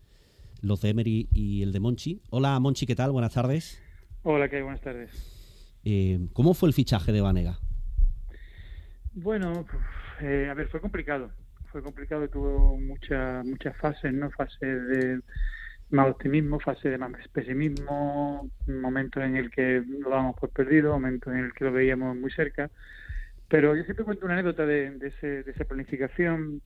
los 0.63 0.81
de 0.81 0.89
Emery 0.89 1.29
y 1.31 1.61
el 1.61 1.71
de 1.71 1.79
Monchi. 1.79 2.23
Hola 2.31 2.59
Monchi, 2.59 2.87
¿qué 2.87 2.95
tal? 2.95 3.11
Buenas 3.11 3.35
tardes. 3.35 3.79
Hola, 4.23 4.49
¿qué 4.49 4.55
hay? 4.55 4.61
Buenas 4.63 4.81
tardes. 4.81 5.11
Eh, 5.85 6.29
¿Cómo 6.33 6.55
fue 6.55 6.69
el 6.69 6.73
fichaje 6.73 7.11
de 7.11 7.21
Vanega? 7.21 7.59
Bueno, 9.13 9.63
eh, 10.21 10.47
a 10.49 10.55
ver, 10.55 10.67
fue 10.69 10.81
complicado. 10.81 11.29
Fue 11.71 11.83
complicado, 11.83 12.27
tuvo 12.27 12.79
muchas 12.79 13.45
muchas 13.45 13.77
fases, 13.77 14.11
¿no? 14.11 14.31
Fases 14.31 14.59
de, 14.59 15.19
más 15.91 16.09
optimismo, 16.09 16.59
fase 16.59 16.89
de 16.89 16.97
más 16.97 17.11
pesimismo, 17.31 18.49
momentos 18.65 19.23
en 19.23 19.37
el 19.37 19.51
que 19.51 19.83
lo 19.85 20.09
dábamos 20.09 20.35
por 20.35 20.49
perdido, 20.49 20.93
momentos 20.93 21.31
en 21.31 21.41
el 21.41 21.53
que 21.53 21.63
lo 21.63 21.71
veíamos 21.71 22.17
muy 22.17 22.31
cerca. 22.31 22.71
Pero 23.49 23.75
yo 23.75 23.83
siempre 23.83 24.05
cuento 24.05 24.25
una 24.25 24.33
anécdota 24.33 24.65
de, 24.65 24.91
de, 24.91 25.07
ese, 25.07 25.43
de 25.43 25.51
esa 25.51 25.65
planificación. 25.65 26.61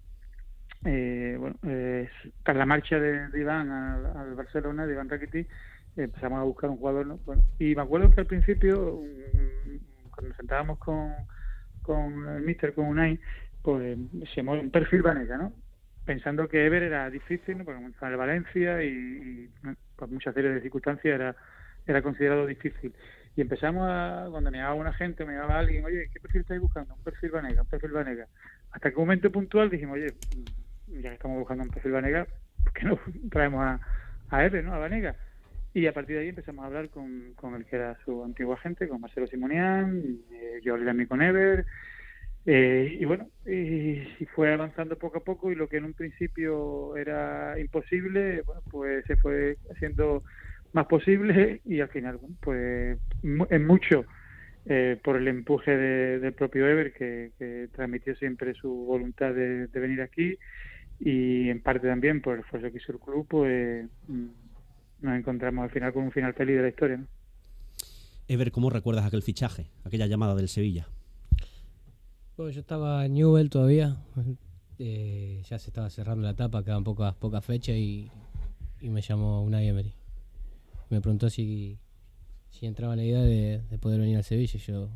Eh, 0.84 1.36
bueno, 1.40 1.56
eh, 1.68 2.10
tras 2.44 2.58
la 2.58 2.66
marcha 2.66 3.00
de, 3.00 3.28
de 3.30 3.40
Iván 3.40 3.70
al, 3.70 4.34
Barcelona, 4.34 4.88
de 4.88 4.94
Iván 4.94 5.10
Rakitic, 5.10 5.48
empezamos 5.96 6.40
a 6.40 6.44
buscar 6.44 6.70
un 6.70 6.78
jugador. 6.78 7.06
¿no? 7.06 7.18
Bueno, 7.26 7.44
y 7.60 7.76
me 7.76 7.84
acuerdo 7.84 8.10
que 8.10 8.22
al 8.22 8.28
principio, 8.28 9.02
cuando 10.10 10.30
nos 10.30 10.38
sentábamos 10.38 10.80
con, 10.80 11.14
el 12.30 12.42
míster, 12.42 12.74
con 12.74 12.86
Unai, 12.86 13.20
pues 13.62 13.98
se 14.30 14.36
llamó 14.38 14.54
un 14.54 14.72
perfil 14.72 15.04
Vanega, 15.04 15.38
¿no? 15.38 15.54
Pensando 16.04 16.48
que 16.48 16.66
Ever 16.66 16.82
era 16.82 17.12
difícil, 17.12 17.60
¿no? 17.60 17.64
porque 17.64 17.86
estaba 17.86 18.12
en 18.12 18.18
Valencia 18.18 18.84
y, 18.84 18.88
y 18.88 19.50
por 19.96 20.10
muchas 20.10 20.34
series 20.34 20.56
de 20.56 20.62
circunstancias 20.62 21.36
era 21.86 22.02
considerado 22.02 22.48
difícil. 22.48 22.92
Y 23.36 23.42
empezamos 23.42 23.88
a, 23.90 24.28
cuando 24.30 24.52
me 24.52 24.58
llamaba 24.58 24.76
una 24.76 24.94
gente, 24.94 25.26
me 25.26 25.34
llamaba 25.34 25.60
alguien, 25.60 25.86
oye, 25.86 26.10
¿qué 26.12 26.20
perfil 26.20 26.42
estáis 26.42 26.62
buscando? 26.62 26.94
Un 26.96 27.04
perfil 27.04 27.32
Vanega, 27.32 27.62
un 27.62 27.68
perfil 27.68 27.92
Vanega. 27.92 28.28
Hasta 28.72 28.90
que 28.90 28.96
un 28.98 29.04
momento 29.04 29.32
puntual 29.32 29.70
dijimos, 29.70 29.96
oye, 29.96 30.14
ya 30.88 31.10
que 31.10 31.16
estamos 31.16 31.40
buscando 31.40 31.64
un 31.64 31.70
perfil 31.70 31.94
Vanega, 31.94 32.28
¿por 32.64 32.74
qué 32.74 32.86
no 32.86 33.00
traemos 33.30 33.64
a, 33.64 33.80
a 34.30 34.46
Ever, 34.46 34.64
¿no? 34.64 34.74
A 34.74 34.80
Vanega. 34.80 35.16
Y 35.74 35.88
a 35.88 35.94
partir 35.94 36.18
de 36.18 36.24
ahí 36.24 36.30
empezamos 36.30 36.64
a 36.64 36.68
hablar 36.68 36.90
con, 36.90 37.34
con 37.36 37.56
el 37.56 37.66
que 37.66 37.78
era 37.78 37.98
su 38.04 38.26
antiguo 38.26 38.54
agente, 38.54 38.90
con 38.90 39.00
Marcelo 39.00 39.28
Simonián, 39.28 40.04
eh, 40.32 40.60
yo 40.62 40.74
hablé 40.74 40.86
también 40.86 41.08
con 41.08 41.22
Ever, 41.22 41.66
eh, 42.46 42.98
y 43.00 43.06
bueno, 43.06 43.30
y, 43.46 44.02
y 44.20 44.26
fue 44.36 44.52
avanzando 44.52 44.98
poco 44.98 45.20
a 45.20 45.24
poco 45.24 45.52
y 45.52 45.56
lo 45.56 45.70
que 45.70 45.78
en 45.78 45.86
un 45.86 45.94
principio 45.94 46.98
era 46.98 47.58
imposible, 47.60 48.42
bueno, 48.42 48.62
pues 48.70 49.06
se 49.06 49.16
fue 49.16 49.58
haciendo 49.72 50.24
más 50.74 50.86
posible 50.88 51.62
y 51.66 51.80
al 51.82 51.90
final, 51.90 52.20
pues 52.40 52.98
en 53.24 53.68
mucho 53.68 54.06
eh, 54.66 55.00
por 55.04 55.18
el 55.18 55.28
empuje 55.28 55.72
de- 55.76 56.20
del 56.20 56.34
propio 56.34 56.68
Ever 56.68 56.94
que, 56.94 57.32
que 57.38 57.68
transmitió 57.74 58.16
siempre 58.16 58.54
su 58.54 58.70
voluntad 58.70 59.34
de, 59.34 59.68
de 59.68 59.80
venir 59.80 60.02
aquí 60.02 60.38
y 61.00 61.50
en 61.50 61.62
parte 61.62 61.88
también 61.88 62.22
por 62.22 62.36
el 62.36 62.42
esfuerzo 62.42 62.72
que 62.72 62.78
hizo 62.78 62.92
el 62.92 63.00
club, 63.00 63.26
pues 63.28 63.88
mm, 64.08 64.28
nos 65.02 65.18
encontramos 65.18 65.64
al 65.64 65.72
final 65.72 65.92
con 65.94 66.04
un 66.04 66.12
final 66.12 66.34
feliz 66.36 66.58
de 66.58 66.62
la 66.62 66.70
historia. 66.70 66.98
¿no? 66.98 67.08
Ever, 68.28 68.52
¿cómo 68.52 68.70
recuerdas 68.70 69.06
aquel 69.06 69.24
fichaje, 69.24 69.68
aquella 69.84 70.06
llamada 70.08 70.36
del 70.36 70.48
Sevilla? 70.48 70.88
Bueno, 72.38 72.52
yo 72.52 72.62
estaba 72.62 73.06
en 73.06 73.16
Newell 73.16 73.50
todavía. 73.50 73.98
eh, 74.80 75.42
ya 75.50 75.60
se 75.60 75.70
estaba 75.70 75.90
cerrando 75.90 76.24
la 76.24 76.32
etapa, 76.32 76.64
quedaban 76.64 76.84
pocas, 76.84 77.14
pocas 77.16 77.44
fechas 77.44 77.76
y, 77.76 78.10
y 78.80 78.90
me 78.90 79.02
llamó 79.02 79.44
Unai 79.44 79.68
Emery. 79.68 79.94
Me 80.92 81.02
preguntó 81.02 81.30
si, 81.30 81.78
si 82.52 82.66
entraba 82.66 82.94
en 82.94 82.98
la 83.00 83.06
idea 83.06 83.22
de, 83.22 83.62
de 83.70 83.78
poder 83.80 84.00
venir 84.00 84.18
al 84.18 84.24
Sevilla. 84.24 84.60
Yo, 84.60 84.90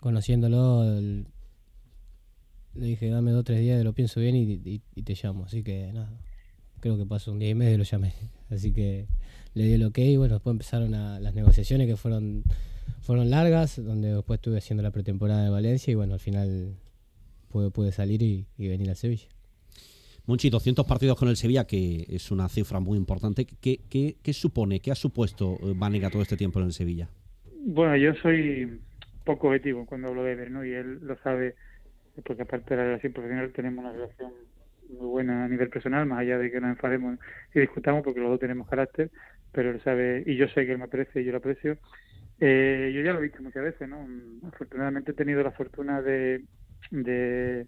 conociéndolo, 0.00 0.82
le 2.74 2.86
dije, 2.86 3.08
dame 3.10 3.30
dos 3.32 3.40
o 3.40 3.44
tres 3.44 3.60
días, 3.60 3.84
lo 3.84 3.92
pienso 3.92 4.20
bien 4.20 4.34
y, 4.36 4.78
te 5.02 5.14
llamo. 5.22 5.44
Así 5.44 5.62
que 5.62 5.92
nada, 5.92 6.10
creo 6.80 6.96
que 6.96 7.06
pasó 7.06 7.32
un 7.32 7.38
día 7.38 7.50
y 7.50 7.54
medio 7.54 7.74
y 7.74 7.78
lo 7.78 7.84
llamé. 7.84 8.14
Así 8.50 8.72
que 8.72 9.06
le 9.54 9.64
di 9.64 9.74
el 9.74 9.84
ok 9.84 9.98
y 9.98 10.16
bueno, 10.16 10.34
después 10.34 10.52
empezaron 10.52 10.94
a- 10.94 11.20
las 11.20 11.34
negociaciones 11.34 11.86
que 11.86 11.96
fueron 11.96 12.42
fueron 13.02 13.30
largas, 13.30 13.82
donde 13.82 14.14
después 14.14 14.38
estuve 14.38 14.58
haciendo 14.58 14.82
la 14.82 14.90
pretemporada 14.92 15.42
de 15.44 15.50
Valencia 15.50 15.90
y 15.90 15.94
bueno, 15.96 16.14
al 16.14 16.20
final 16.20 16.76
pude, 17.50 17.92
salir 17.92 18.22
y, 18.22 18.46
y 18.56 18.68
venir 18.68 18.88
al 18.90 18.96
Sevilla. 18.96 19.26
Monchi, 20.26 20.50
200 20.50 20.86
partidos 20.86 21.18
con 21.18 21.28
el 21.28 21.36
Sevilla, 21.36 21.66
que 21.66 22.06
es 22.08 22.30
una 22.30 22.48
cifra 22.48 22.78
muy 22.78 22.96
importante. 22.96 23.44
¿Qué, 23.44 23.80
qué, 23.90 24.16
qué 24.22 24.32
supone, 24.32 24.80
qué 24.80 24.92
ha 24.92 24.94
supuesto 24.94 25.58
eh, 25.62 25.72
Vanega 25.74 26.10
todo 26.10 26.22
este 26.22 26.36
tiempo 26.36 26.60
en 26.60 26.66
el 26.66 26.72
Sevilla? 26.72 27.08
Bueno, 27.64 27.96
yo 27.96 28.14
soy 28.14 28.80
poco 29.24 29.48
objetivo 29.48 29.86
cuando 29.86 30.08
hablo 30.08 30.22
de 30.24 30.48
¿no? 30.48 30.64
Y 30.64 30.72
él 30.72 31.00
lo 31.02 31.16
sabe, 31.18 31.54
porque 32.24 32.42
aparte 32.42 32.70
de 32.70 32.76
la 32.76 32.84
relación 32.84 33.12
profesional 33.12 33.52
tenemos 33.52 33.84
una 33.84 33.92
relación 33.92 34.32
muy 34.88 35.06
buena 35.06 35.44
a 35.44 35.48
nivel 35.48 35.70
personal, 35.70 36.06
más 36.06 36.20
allá 36.20 36.38
de 36.38 36.50
que 36.50 36.60
nos 36.60 36.70
enfademos 36.70 37.18
y 37.54 37.60
discutamos, 37.60 38.04
porque 38.04 38.20
los 38.20 38.30
dos 38.30 38.40
tenemos 38.40 38.68
carácter, 38.68 39.10
pero 39.52 39.70
él 39.70 39.80
sabe, 39.82 40.22
y 40.26 40.36
yo 40.36 40.46
sé 40.48 40.66
que 40.66 40.72
él 40.72 40.78
me 40.78 40.84
aprecia 40.84 41.20
y 41.20 41.24
yo 41.24 41.32
lo 41.32 41.38
aprecio. 41.38 41.78
Eh, 42.40 42.92
yo 42.94 43.02
ya 43.02 43.12
lo 43.12 43.20
he 43.20 43.22
visto 43.22 43.42
muchas 43.42 43.62
veces, 43.62 43.88
¿no? 43.88 44.06
Afortunadamente 44.48 45.12
he 45.12 45.14
tenido 45.14 45.42
la 45.42 45.52
fortuna 45.52 46.02
de, 46.02 46.44
de 46.90 47.66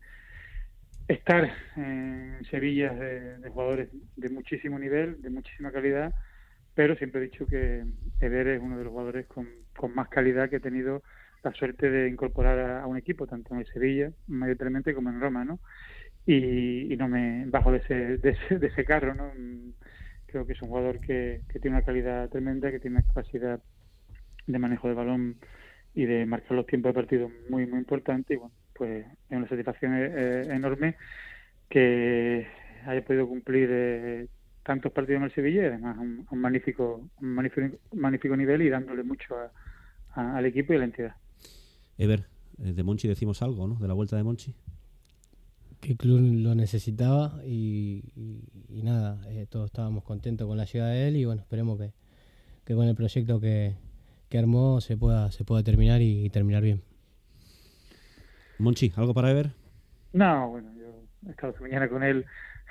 estar 1.08 1.52
en 1.76 2.44
Sevilla 2.50 2.92
de, 2.92 3.48
jugadores 3.50 3.88
de 4.16 4.28
muchísimo 4.30 4.78
nivel, 4.78 5.20
de 5.20 5.30
muchísima 5.30 5.70
calidad, 5.70 6.14
pero 6.74 6.96
siempre 6.96 7.20
he 7.20 7.24
dicho 7.24 7.46
que 7.46 7.84
Eder 8.20 8.48
es 8.48 8.62
uno 8.62 8.78
de 8.78 8.84
los 8.84 8.90
jugadores 8.90 9.26
con, 9.26 9.48
con 9.76 9.94
más 9.94 10.08
calidad 10.08 10.48
que 10.48 10.56
he 10.56 10.60
tenido 10.60 11.02
la 11.42 11.52
suerte 11.52 11.90
de 11.90 12.08
incorporar 12.08 12.58
a, 12.58 12.86
un 12.86 12.96
equipo, 12.96 13.26
tanto 13.26 13.54
en 13.54 13.66
Sevilla, 13.66 14.10
mayoritariamente, 14.26 14.94
como 14.94 15.10
en 15.10 15.20
Roma, 15.20 15.44
¿no? 15.44 15.60
Y, 16.26 16.92
y 16.92 16.96
no 16.96 17.06
me 17.06 17.44
bajo 17.46 17.70
de 17.70 17.78
ese, 17.78 18.16
de 18.16 18.30
ese, 18.30 18.58
de 18.58 18.66
ese 18.68 18.84
carro, 18.84 19.14
¿no? 19.14 19.30
Creo 20.26 20.46
que 20.46 20.54
es 20.54 20.62
un 20.62 20.68
jugador 20.68 21.00
que, 21.00 21.42
que 21.48 21.60
tiene 21.60 21.76
una 21.76 21.84
calidad 21.84 22.30
tremenda, 22.30 22.70
que 22.70 22.80
tiene 22.80 22.96
una 22.96 23.06
capacidad 23.06 23.62
de 24.46 24.58
manejo 24.58 24.88
de 24.88 24.94
balón 24.94 25.36
y 25.94 26.06
de 26.06 26.24
marcar 26.26 26.52
los 26.52 26.66
tiempos 26.66 26.90
de 26.90 26.94
partido 26.94 27.30
muy, 27.50 27.66
muy 27.66 27.78
importante. 27.78 28.34
Y 28.34 28.36
bueno, 28.38 28.54
pues 28.74 29.06
es 29.30 29.36
una 29.36 29.48
satisfacción 29.48 29.92
eh, 29.96 30.42
enorme 30.50 30.96
que 31.68 32.46
haya 32.86 33.04
podido 33.04 33.28
cumplir 33.28 33.68
eh, 33.72 34.28
tantos 34.62 34.92
partidos 34.92 35.18
en 35.18 35.24
el 35.24 35.34
Sevilla 35.34 35.62
y 35.62 35.66
además 35.66 35.96
a 35.96 36.00
un, 36.00 36.26
un 36.30 36.38
magnífico, 36.38 37.08
un 37.20 37.28
magnífico, 37.34 37.76
magnífico 37.92 38.36
nivel 38.36 38.62
y 38.62 38.68
dándole 38.70 39.02
mucho 39.02 39.34
a- 39.36 39.52
a- 40.20 40.36
al 40.36 40.46
equipo 40.46 40.72
y 40.72 40.76
a 40.76 40.78
la 40.80 40.84
entidad. 40.86 41.16
Ever, 41.98 42.24
eh, 42.62 42.72
de 42.72 42.82
Monchi 42.82 43.08
decimos 43.08 43.42
algo, 43.42 43.66
¿no? 43.68 43.76
De 43.76 43.88
la 43.88 43.94
vuelta 43.94 44.16
de 44.16 44.22
Monchi. 44.24 44.54
Que 45.80 45.92
el 45.92 45.98
club 45.98 46.20
lo 46.22 46.54
necesitaba 46.54 47.40
y, 47.44 48.04
y- 48.16 48.44
y 48.70 48.82
nada, 48.82 49.20
eh, 49.28 49.46
todos 49.48 49.66
estábamos 49.66 50.02
contentos 50.04 50.46
con 50.46 50.56
la 50.56 50.64
llegada 50.64 50.92
de 50.92 51.08
él 51.08 51.16
y 51.16 51.24
bueno, 51.26 51.42
esperemos 51.42 51.78
que, 51.78 51.92
que 52.64 52.74
con 52.74 52.86
el 52.88 52.94
proyecto 52.94 53.38
que, 53.40 53.74
que 54.30 54.38
armó 54.38 54.80
se 54.80 54.96
pueda, 54.96 55.30
se 55.30 55.44
pueda 55.44 55.62
terminar 55.62 56.00
y, 56.00 56.24
y 56.24 56.30
terminar 56.30 56.62
bien. 56.62 56.82
Monchi, 58.58 58.92
¿algo 58.96 59.14
para 59.14 59.30
Ever? 59.30 59.50
No, 60.12 60.50
bueno, 60.50 60.70
yo 60.78 61.02
he 61.26 61.30
estado 61.30 61.50
esta 61.52 61.62
mañana 61.62 61.88
con 61.88 62.02
él 62.02 62.24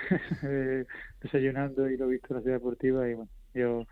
eh, 0.44 0.86
desayunando 1.22 1.90
y 1.90 1.98
lo 1.98 2.06
he 2.06 2.12
visto 2.14 2.28
en 2.30 2.36
la 2.38 2.42
ciudad 2.42 2.58
deportiva 2.58 3.10
y 3.10 3.14
bueno, 3.14 3.30
yo 3.54 3.86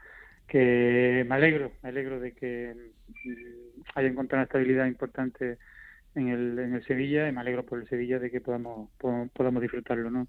que 0.47 1.25
me 1.27 1.35
alegro, 1.35 1.71
me 1.81 1.89
alegro 1.89 2.19
de 2.19 2.33
que 2.33 2.73
mm, 3.25 3.81
haya 3.95 4.07
encontrado 4.07 4.39
una 4.39 4.45
estabilidad 4.45 4.85
importante 4.85 5.57
en 6.15 6.27
el, 6.29 6.59
en 6.59 6.73
el 6.75 6.85
Sevilla 6.85 7.27
y 7.29 7.31
me 7.31 7.41
alegro 7.41 7.65
por 7.65 7.79
el 7.79 7.87
Sevilla 7.87 8.19
de 8.19 8.31
que 8.31 8.41
podamos 8.41 8.89
po- 8.97 9.29
podamos 9.33 9.61
disfrutarlo, 9.61 10.09
¿no? 10.09 10.27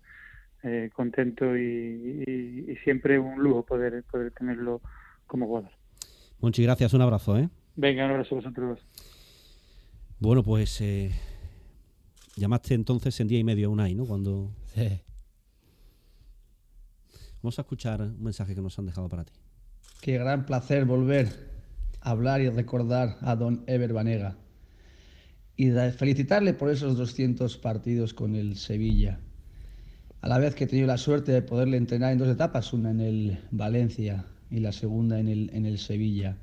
Eh, 0.65 0.91
contento 0.95 1.57
y, 1.57 2.23
y- 2.27 2.71
y 2.71 2.77
siempre 2.85 3.19
un 3.19 3.41
lujo 3.43 3.65
poder 3.65 4.05
poder 4.05 4.31
tenerlo 4.33 4.81
como 5.27 5.47
jugador. 5.47 5.73
Monchi, 6.41 6.63
gracias, 6.63 6.93
un 6.95 7.03
abrazo, 7.03 7.37
¿eh? 7.39 7.49
Venga, 7.75 8.05
un 8.05 8.13
abrazo 8.13 8.37
a 8.37 8.39
vosotros. 8.39 8.85
Bueno, 10.21 10.45
pues 10.45 10.81
eh, 10.81 11.11
llamaste 12.37 12.75
entonces 12.75 13.19
en 13.21 13.29
día 13.29 13.39
y 13.39 13.45
medio 13.45 13.69
a 13.69 13.71
Unai, 13.71 13.95
¿no? 13.95 14.07
Cuando... 14.07 14.55
Sí. 14.75 15.01
Vamos 17.43 17.59
a 17.59 17.63
escuchar 17.63 18.01
un 18.01 18.23
mensaje 18.23 18.55
que 18.55 18.61
nos 18.61 18.79
han 18.79 18.87
dejado 18.87 19.09
para 19.09 19.25
ti. 19.25 19.33
Qué 20.01 20.19
gran 20.19 20.47
placer 20.47 20.85
volver 20.85 21.51
a 22.01 22.11
hablar 22.11 22.41
y 22.41 22.49
recordar 22.49 23.19
a 23.21 23.35
don 23.37 23.65
Ever 23.67 23.93
Banega. 23.93 24.37
Y 25.57 25.71
felicitarle 25.71 26.55
por 26.55 26.71
esos 26.71 26.97
200 26.97 27.59
partidos 27.59 28.15
con 28.15 28.37
el 28.37 28.57
Sevilla. 28.57 29.21
A 30.21 30.29
la 30.29 30.39
vez 30.39 30.55
que 30.55 30.65
he 30.65 30.67
tenido 30.67 30.87
la 30.87 30.99
suerte 30.99 31.33
de 31.33 31.43
poderle 31.43 31.77
entrenar 31.77 32.13
en 32.13 32.19
dos 32.19 32.29
etapas, 32.29 32.73
una 32.73 32.91
en 32.91 33.01
el 33.01 33.39
Valencia 33.51 34.25
y 34.51 34.61
la 34.61 34.73
segunda 34.73 35.19
en 35.19 35.29
el, 35.29 35.51
en 35.53 35.67
el 35.67 35.79
Sevilla. 35.79 36.37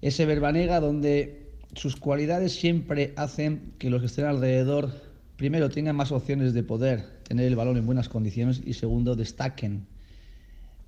Ese 0.00 0.22
Ever 0.22 0.40
Banega 0.40 0.78
donde 0.78 1.45
sus 1.76 1.96
cualidades 1.96 2.52
siempre 2.52 3.12
hacen 3.16 3.74
que 3.78 3.90
los 3.90 4.00
que 4.00 4.06
estén 4.06 4.24
alrededor, 4.24 4.90
primero, 5.36 5.68
tengan 5.68 5.96
más 5.96 6.10
opciones 6.10 6.52
de 6.54 6.62
poder 6.62 7.20
tener 7.22 7.46
el 7.46 7.56
balón 7.56 7.76
en 7.76 7.86
buenas 7.86 8.08
condiciones 8.08 8.62
y 8.64 8.74
segundo, 8.74 9.14
destaquen 9.14 9.86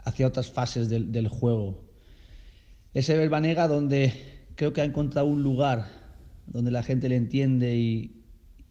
hacia 0.04 0.26
otras 0.26 0.50
fases 0.50 0.88
del, 0.88 1.12
del 1.12 1.28
juego. 1.28 1.85
Ese 2.95 3.16
Verbanega 3.16 3.68
donde 3.68 4.12
creo 4.54 4.73
que 4.73 4.80
ha 4.80 4.85
encontrado 4.85 5.26
un 5.28 5.42
lugar 5.42 5.87
donde 6.47 6.71
la 6.71 6.83
gente 6.83 7.09
le 7.09 7.16
entiende 7.16 7.76
y, 7.76 8.14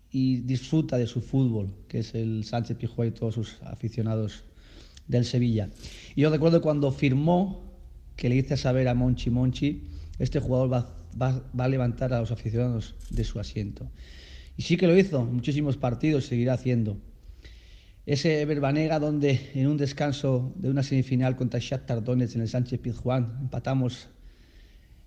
disfruta 0.09 0.97
de 0.97 1.05
su 1.05 1.21
fútbol, 1.21 1.69
que 1.87 1.99
es 1.99 2.15
el 2.15 2.43
Sánchez 2.43 2.77
Pijuá 2.77 3.05
y 3.05 3.11
todos 3.11 3.35
sus 3.35 3.61
aficionados 3.61 4.45
del 5.07 5.25
Sevilla. 5.25 5.69
Y 6.15 6.21
yo 6.21 6.31
recuerdo 6.31 6.59
cuando 6.59 6.91
firmó 6.91 7.61
que 8.15 8.27
le 8.27 8.37
hice 8.37 8.57
saber 8.57 8.87
a 8.87 8.95
Monchi 8.95 9.29
Monchi, 9.29 9.83
este 10.17 10.39
jugador 10.39 10.73
va, 10.73 10.97
va- 11.19 11.43
a 11.57 11.67
levantar 11.67 12.13
a 12.13 12.19
los 12.19 12.31
aficionados 12.31 12.95
de 13.09 13.23
su 13.23 13.39
asiento. 13.39 13.89
Y 14.55 14.63
sí 14.63 14.77
que 14.77 14.87
lo 14.87 14.97
hizo, 14.97 15.23
muchísimos 15.25 15.77
partidos 15.77 16.25
seguirá 16.25 16.53
haciendo. 16.53 16.97
Ese 18.05 18.41
Ever 18.41 18.59
Banega 18.61 18.99
donde 18.99 19.51
en 19.53 19.67
un 19.67 19.77
descanso 19.77 20.53
de 20.55 20.69
una 20.69 20.81
semifinal 20.83 21.35
contra 21.35 21.59
Shakhtar 21.59 22.03
Donetsk 22.03 22.35
en 22.35 22.41
el 22.41 22.47
Sánchez 22.47 22.79
Pizjuán 22.79 23.37
empatamos 23.41 24.07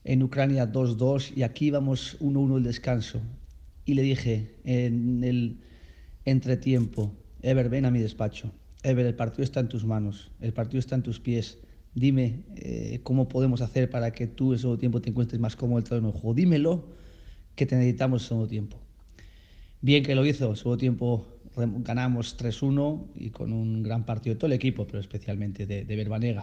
en 0.05 0.23
Ucrania 0.23 0.71
2-2 0.71 1.33
y 1.35 1.43
aquí 1.43 1.67
íbamos 1.67 2.19
1-1 2.21 2.59
el 2.59 2.63
descanso. 2.65 3.21
Y 3.87 3.95
le 3.95 4.03
dije 4.03 4.55
en 4.65 5.25
el 5.25 5.61
entretiempo, 6.25 7.15
Ever, 7.43 7.71
ven 7.71 7.87
a 7.87 7.91
mi 7.91 8.01
despacho. 8.01 8.53
Ever, 8.83 9.07
el 9.07 9.15
partido 9.15 9.45
está 9.45 9.61
en 9.61 9.69
tus 9.69 9.85
manos, 9.85 10.31
el 10.41 10.53
partido 10.53 10.79
está 10.79 10.95
en 10.95 11.03
tus 11.03 11.19
pies. 11.21 11.59
Dime 11.95 12.45
eh, 12.57 13.01
cómo 13.03 13.29
podemos 13.29 13.61
hacer 13.61 13.91
para 13.91 14.13
que 14.13 14.27
tú 14.27 14.53
en 14.53 14.59
segundo 14.59 14.79
tiempo 14.79 15.01
te 15.01 15.11
encuentres 15.11 15.41
más 15.41 15.57
cómodo 15.57 15.79
el 15.79 15.85
terreno 15.85 16.13
de 16.13 16.13
juego. 16.13 16.35
Dímelo 16.35 16.85
que 17.57 17.67
te 17.67 17.77
necesitamos 17.77 18.23
en 18.23 18.29
segundo 18.29 18.49
tiempo. 18.49 18.77
Bien 19.81 20.05
que 20.05 20.15
lo 20.15 20.25
hizo, 20.25 20.51
en 20.51 20.57
segundo 20.57 20.79
tiempo 20.79 21.27
ganamos 21.57 22.37
3-1 22.39 23.09
y 23.17 23.31
con 23.31 23.53
un 23.53 23.83
gran 23.83 24.05
partido 24.05 24.35
de 24.35 24.39
todo 24.39 24.47
el 24.47 24.53
equipo, 24.53 24.87
pero 24.87 25.01
especialmente 25.01 25.67
de, 25.67 25.85
de. 25.85 26.43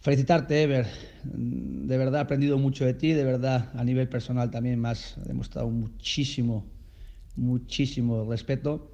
Felicitarte, 0.00 0.62
Ever. 0.62 0.86
De 1.24 1.98
verdad 1.98 2.20
he 2.20 2.22
aprendido 2.22 2.58
mucho 2.58 2.84
de 2.84 2.94
ti, 2.94 3.12
de 3.12 3.24
verdad 3.24 3.70
a 3.74 3.84
nivel 3.84 4.08
personal 4.08 4.50
también 4.50 4.80
me 4.80 4.88
has 4.88 5.16
demostrado 5.26 5.68
muchísimo, 5.68 6.64
muchísimo 7.34 8.24
respeto 8.24 8.90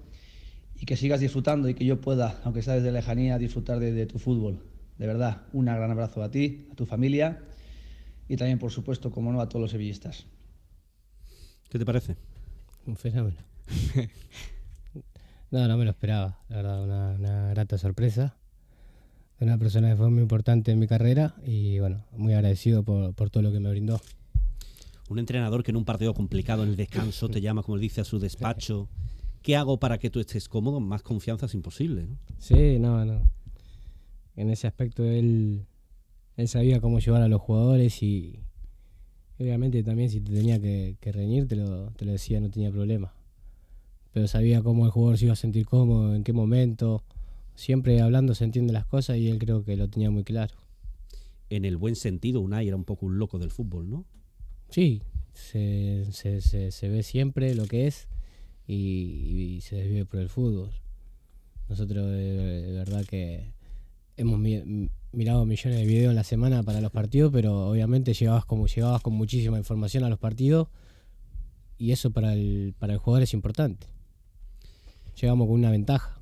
y 0.75 0.87
que 0.87 0.97
sigas 0.97 1.21
disfrutando 1.21 1.69
y 1.69 1.75
que 1.75 1.85
yo 1.85 2.00
pueda, 2.00 2.41
aunque 2.45 2.62
sea 2.62 2.75
desde 2.75 2.93
lejanía, 2.93 3.38
disfrutar 3.38 3.79
de 3.79 4.07
tu 4.07 4.19
fútbol. 4.19 4.72
De 4.99 5.07
verdad, 5.07 5.43
un 5.53 5.65
gran 5.65 5.91
abrazo 5.91 6.23
a 6.23 6.31
ti, 6.31 6.69
a 6.71 6.75
tu 6.75 6.87
familia 6.87 7.43
y 8.29 8.37
también, 8.37 8.59
por 8.59 8.71
supuesto, 8.71 9.11
como 9.11 9.33
no, 9.33 9.41
a 9.41 9.49
todos 9.49 9.63
los 9.63 9.71
sevillistas. 9.71 10.27
¿Qué 11.69 11.79
te 11.79 11.85
parece? 11.85 12.17
Un 12.87 12.97
fenómeno. 12.97 13.39
no, 15.51 15.67
no 15.67 15.77
me 15.77 15.85
lo 15.85 15.91
esperaba. 15.91 16.39
La 16.49 16.57
verdad, 16.57 16.83
una, 16.83 17.11
una 17.13 17.49
grata 17.51 17.79
sorpresa. 17.79 18.37
Una 19.41 19.59
persona 19.59 19.91
que 19.91 19.97
fue 19.97 20.09
muy 20.09 20.23
importante 20.23 20.71
en 20.71 20.79
mi 20.79 20.87
carrera 20.87 21.35
y 21.45 21.81
bueno, 21.81 22.05
muy 22.13 22.33
agradecido 22.33 22.85
por, 22.85 23.13
por 23.15 23.31
todo 23.31 23.43
lo 23.43 23.53
que 23.53 23.59
me 23.59 23.71
brindó. 23.71 24.01
Un 25.09 25.19
entrenador 25.19 25.63
que 25.63 25.73
en 25.73 25.77
un 25.77 25.85
partido 25.85 26.15
complicado 26.15 26.63
en 26.63 26.71
el 26.71 26.77
descanso 26.77 27.29
te 27.29 27.41
llama, 27.41 27.63
como 27.63 27.75
él 27.75 27.81
dice, 27.81 28.01
a 28.01 28.05
su 28.05 28.19
despacho. 28.19 28.89
¿Qué 29.43 29.57
hago 29.57 29.81
para 29.81 29.99
que 29.99 30.11
tú 30.11 30.21
estés 30.21 30.49
cómodo? 30.49 30.79
Más 30.79 31.03
confianza 31.03 31.47
es 31.47 31.55
imposible. 31.55 32.07
¿no? 32.07 32.17
Sí, 32.39 32.79
no, 32.79 33.05
no. 33.05 33.31
En 34.37 34.51
ese 34.51 34.67
aspecto 34.67 35.05
él, 35.05 35.67
él 36.37 36.49
sabía 36.49 36.81
cómo 36.81 36.99
llevar 36.99 37.23
a 37.23 37.29
los 37.29 37.41
jugadores 37.41 38.03
y 38.03 38.41
obviamente 39.39 39.83
también 39.83 40.11
si 40.11 40.21
te 40.21 40.33
tenía 40.33 40.61
que, 40.61 40.97
que 41.01 41.12
reñir 41.12 41.49
te 41.49 41.57
lo, 41.57 41.91
te 41.91 42.05
lo 42.05 42.12
decía, 42.12 42.41
no 42.41 42.51
tenía 42.51 42.71
problema. 42.71 43.12
Pero 44.12 44.29
sabía 44.29 44.62
cómo 44.62 44.85
el 44.85 44.91
jugador 44.91 45.19
se 45.19 45.25
iba 45.27 45.33
a 45.33 45.37
sentir 45.37 45.67
cómodo, 45.67 46.15
en 46.15 46.23
qué 46.23 46.33
momento. 46.33 47.03
Siempre 47.55 48.01
hablando 48.01 48.35
se 48.35 48.45
entienden 48.45 48.75
las 48.75 48.87
cosas 48.87 49.17
y 49.17 49.29
él 49.29 49.39
creo 49.39 49.65
que 49.65 49.77
lo 49.77 49.89
tenía 49.89 50.11
muy 50.11 50.25
claro. 50.25 50.55
En 51.51 51.65
el 51.65 51.77
buen 51.77 51.97
sentido, 51.97 52.41
Unai 52.41 52.69
era 52.69 52.77
un 52.77 52.85
poco 52.85 53.07
un 53.07 53.19
loco 53.19 53.39
del 53.39 53.51
fútbol, 53.51 53.89
¿no? 53.91 54.05
Sí, 54.71 55.03
se, 55.35 56.07
se, 56.12 56.41
se, 56.41 56.71
se 56.71 56.89
ve 56.89 57.03
siempre 57.03 57.55
lo 57.55 57.67
que 57.67 57.87
es 57.87 58.09
y, 58.67 59.57
y 59.57 59.61
se 59.61 59.77
desvive 59.77 60.05
por 60.07 60.21
el 60.21 60.29
fútbol. 60.29 60.71
Nosotros 61.69 62.11
de, 62.11 62.62
de 62.62 62.73
verdad 62.73 63.05
que 63.05 63.53
hemos 64.16 64.38
mi- 64.38 64.88
mirado 65.12 65.45
millones 65.45 65.78
de 65.81 65.87
videos 65.87 66.11
en 66.11 66.16
la 66.16 66.25
semana 66.25 66.62
para 66.62 66.81
los 66.81 66.90
partidos, 66.90 67.33
pero 67.33 67.69
obviamente 67.71 68.14
llegabas 68.14 68.45
como 68.45 68.66
llegabas 68.66 69.02
con 69.02 69.14
muchísima 69.14 69.59
información 69.59 70.04
a 70.04 70.09
los 70.09 70.19
partidos 70.19 70.69
y 71.78 71.92
eso 71.92 72.11
para 72.11 72.33
el, 72.35 72.75
para 72.78 72.92
el 72.95 72.99
jugador 72.99 73.23
es 73.25 73.35
importante. 73.35 73.87
Llegamos 75.21 75.47
con 75.47 75.57
una 75.57 75.71
ventaja. 75.71 76.19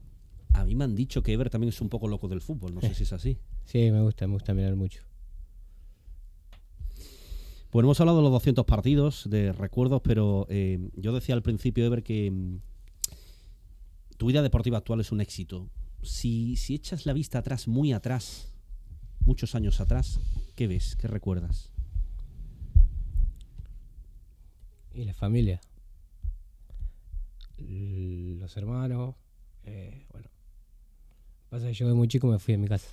A 0.55 0.65
mí 0.65 0.75
me 0.75 0.85
han 0.85 0.97
dicho 0.97 1.23
que 1.23 1.33
Ever 1.33 1.49
también 1.51 1.69
es 1.69 1.81
un 1.81 1.89
poco 1.89 2.09
loco 2.09 2.27
del 2.29 2.41
fútbol, 2.41 2.75
no 2.75 2.81
sé 2.81 2.95
si 2.95 3.05
es 3.05 3.13
así. 3.13 3.39
Sí, 3.65 3.91
me 3.91 4.01
gusta, 4.03 4.27
me 4.27 4.33
gusta 4.35 4.53
mirar 4.55 4.75
mucho. 4.75 5.03
Bueno, 7.73 7.87
hemos 7.87 8.01
hablado 8.01 8.19
de 8.19 8.25
los 8.25 8.33
200 8.33 8.65
partidos, 8.65 9.29
de 9.31 9.53
recuerdos, 9.53 10.01
pero 10.03 10.47
eh, 10.51 10.91
yo 10.97 11.13
decía 11.13 11.37
al 11.37 11.43
principio, 11.43 11.85
Ever, 11.87 12.03
que 12.03 12.29
mm, 12.31 12.57
tu 14.17 14.27
vida 14.27 14.43
deportiva 14.43 14.79
actual 14.79 15.01
es 15.01 15.13
un 15.13 15.21
éxito. 15.21 15.69
Si, 16.03 16.57
si 16.57 16.75
echas 16.75 17.07
la 17.07 17.13
vista 17.13 17.39
atrás, 17.39 17.69
muy 17.69 17.93
atrás, 17.93 18.49
muchos 19.27 19.55
años 19.55 19.81
atrás, 19.81 20.19
¿qué 20.57 20.67
ves? 20.67 20.97
¿Qué 20.97 21.09
recuerdas? 21.09 21.71
Y 24.93 25.05
la 25.05 25.15
familia. 25.15 25.61
Los 27.59 28.57
hermanos. 28.57 29.15
eh, 29.65 30.07
bueno. 30.11 30.29
Pasa 31.51 31.67
que 31.67 31.75
yo 31.75 31.89
de 31.89 31.95
muy 31.95 32.09
chico 32.09 32.29
me 32.29 32.39
fui 32.39 32.53
de 32.53 32.59
mi 32.59 32.69
casa. 32.69 32.89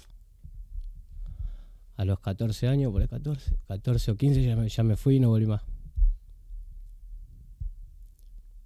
A 1.96 2.06
los 2.06 2.20
14 2.20 2.68
años, 2.68 2.92
por 2.92 3.02
el 3.02 3.08
14, 3.08 3.56
14 3.68 4.12
o 4.12 4.16
15 4.18 4.44
ya 4.44 4.56
me, 4.56 4.68
ya 4.70 4.84
me 4.84 4.98
fui 4.98 5.16
y 5.16 5.20
no 5.20 5.30
volví 5.30 5.46
más. 5.48 5.62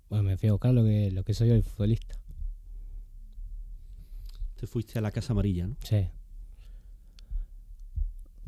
Bueno, 0.09 0.23
me 0.23 0.37
fui 0.37 0.49
a 0.49 0.53
buscar 0.53 0.73
lo 0.73 0.83
que, 0.83 1.11
lo 1.11 1.23
que 1.23 1.33
soy 1.33 1.51
hoy, 1.51 1.61
futbolista. 1.61 2.20
Te 4.61 4.67
fuiste 4.67 4.99
a 4.99 5.01
la 5.01 5.09
Casa 5.09 5.33
Amarilla, 5.33 5.65
¿no? 5.65 5.75
Sí. 5.83 6.07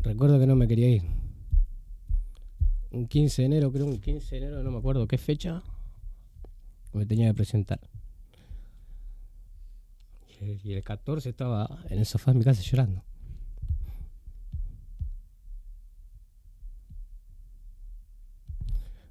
Recuerdo 0.02 0.40
que 0.40 0.46
no 0.46 0.56
me 0.56 0.68
quería 0.68 0.88
ir. 0.90 1.02
Un 2.92 3.08
15 3.08 3.42
de 3.42 3.46
enero, 3.48 3.72
creo 3.72 3.88
un 3.88 4.00
15 4.00 4.36
de 4.36 4.42
enero, 4.46 4.62
no 4.62 4.70
me 4.70 4.78
acuerdo 4.78 5.08
qué 5.08 5.18
fecha, 5.18 5.64
me 6.94 7.08
tenía 7.08 7.30
que 7.30 7.34
presentar. 7.34 7.80
Y 10.40 10.44
el- 10.52 10.62
Y 10.64 10.74
el 10.74 10.84
14 10.84 11.30
estaba 11.30 11.80
en 11.90 11.98
el 11.98 12.06
sofá 12.06 12.32
de 12.32 12.38
mi 12.38 12.44
casa 12.44 12.62
llorando. 12.62 13.02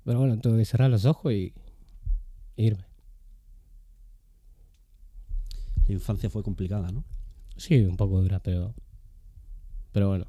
Pero 0.04 0.18
bueno, 0.18 0.38
tuve 0.38 0.58
que 0.58 0.64
cerrar 0.64 0.90
los 0.90 1.04
ojos 1.04 1.32
y 1.32 1.52
irme. 2.56 2.84
La 5.86 5.94
infancia 5.94 6.30
fue 6.30 6.42
complicada, 6.42 6.90
¿no? 6.90 7.04
Sí, 7.56 7.80
un 7.82 7.96
poco 7.96 8.20
dura, 8.20 8.40
pero. 8.40 8.74
Pero 9.92 10.08
bueno. 10.08 10.26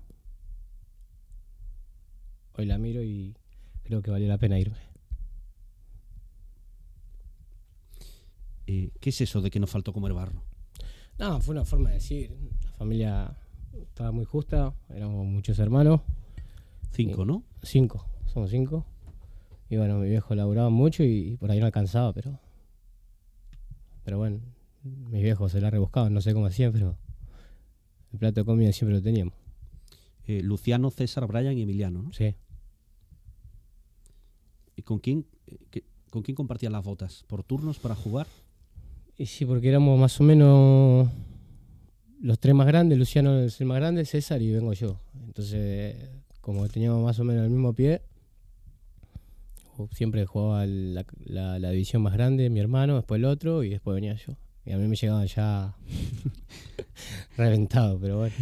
Hoy 2.56 2.66
la 2.66 2.78
miro 2.78 3.02
y 3.02 3.36
creo 3.84 4.02
que 4.02 4.12
valió 4.12 4.28
la 4.28 4.38
pena 4.38 4.60
irme. 4.60 4.78
Eh, 8.68 8.92
¿Qué 9.00 9.10
es 9.10 9.22
eso 9.22 9.42
de 9.42 9.50
que 9.50 9.60
nos 9.60 9.70
faltó 9.70 9.92
comer 9.94 10.14
barro? 10.14 10.42
No, 11.20 11.40
fue 11.42 11.54
una 11.54 11.66
forma 11.66 11.90
de 11.90 11.96
decir. 11.96 12.36
La 12.64 12.72
familia 12.72 13.38
estaba 13.74 14.12
muy 14.12 14.26
justa, 14.26 14.74
éramos 14.90 15.26
muchos 15.26 15.60
hermanos. 15.60 16.02
Cinco, 16.92 17.24
Sí. 17.24 17.28
¿no? 17.28 17.44
Cinco, 17.64 18.06
somos 18.26 18.52
cinco. 18.52 18.86
Y 19.70 19.78
bueno, 19.78 19.98
mi 19.98 20.10
viejo 20.10 20.36
laburaba 20.36 20.70
mucho 20.70 21.04
y, 21.04 21.38
por 21.38 21.50
ahí 21.50 21.60
no 21.60 21.66
alcanzaba, 21.66 22.14
pero. 22.14 22.40
Pero 24.04 24.18
bueno, 24.18 24.40
mis 24.84 25.24
viejos 25.24 25.52
se 25.52 25.62
la 25.62 25.70
rebuscaban, 25.70 26.14
no 26.14 26.22
sé 26.22 26.34
cómo 26.34 26.46
hacían, 26.48 26.72
pero. 26.74 26.98
El 28.12 28.20
plato 28.20 28.42
de 28.42 28.46
comida 28.46 28.72
siempre 28.72 28.96
lo 28.96 29.02
teníamos. 29.02 29.34
Eh, 30.28 30.42
Luciano, 30.44 30.92
César, 30.92 31.26
Brian 31.26 31.58
y 31.58 31.64
Emiliano, 31.64 32.04
¿no? 32.04 32.14
Sí. 32.14 32.36
¿Y 34.76 34.82
con 34.84 35.00
quién, 35.00 35.26
eh, 35.48 35.58
qué- 35.72 35.84
con 36.12 36.22
quién 36.22 36.36
compartían 36.36 36.74
las 36.74 36.84
botas? 36.84 37.24
¿Por 37.28 37.44
turnos 37.44 37.80
para 37.80 37.96
jugar? 37.96 38.28
Y 39.18 39.26
sí, 39.26 39.46
porque 39.46 39.70
éramos 39.70 40.00
más 40.00 40.20
o 40.20 40.24
menos 40.24 41.10
los 42.22 42.40
tres 42.40 42.54
más 42.56 42.68
grandes. 42.68 42.98
Luciano 42.98 43.40
es 43.40 43.60
el 43.62 43.68
más 43.68 43.78
grande, 43.78 44.06
César 44.06 44.42
y 44.42 44.52
vengo 44.52 44.74
yo. 44.74 45.00
Entonces, 45.26 45.96
como 46.42 46.68
teníamos 46.70 47.04
más 47.04 47.20
o 47.20 47.24
menos 47.24 47.44
el 47.46 47.50
mismo 47.50 47.74
pie, 47.74 48.02
siempre 49.92 50.26
jugaba 50.26 50.66
la, 50.66 51.06
la- 51.26 51.60
la 51.60 51.70
división 51.72 52.02
más 52.04 52.14
grande, 52.14 52.50
mi 52.50 52.60
hermano, 52.60 52.96
después 52.98 53.18
el 53.20 53.26
otro 53.26 53.64
y 53.64 53.70
después 53.70 53.96
venía 53.96 54.14
yo. 54.16 54.36
Y 54.66 54.72
a 54.72 54.78
mí 54.78 54.88
me 54.88 54.96
llegaban 54.96 55.28
ya 55.28 55.76
reventado, 57.38 58.00
pero 58.00 58.18
bueno. 58.20 58.36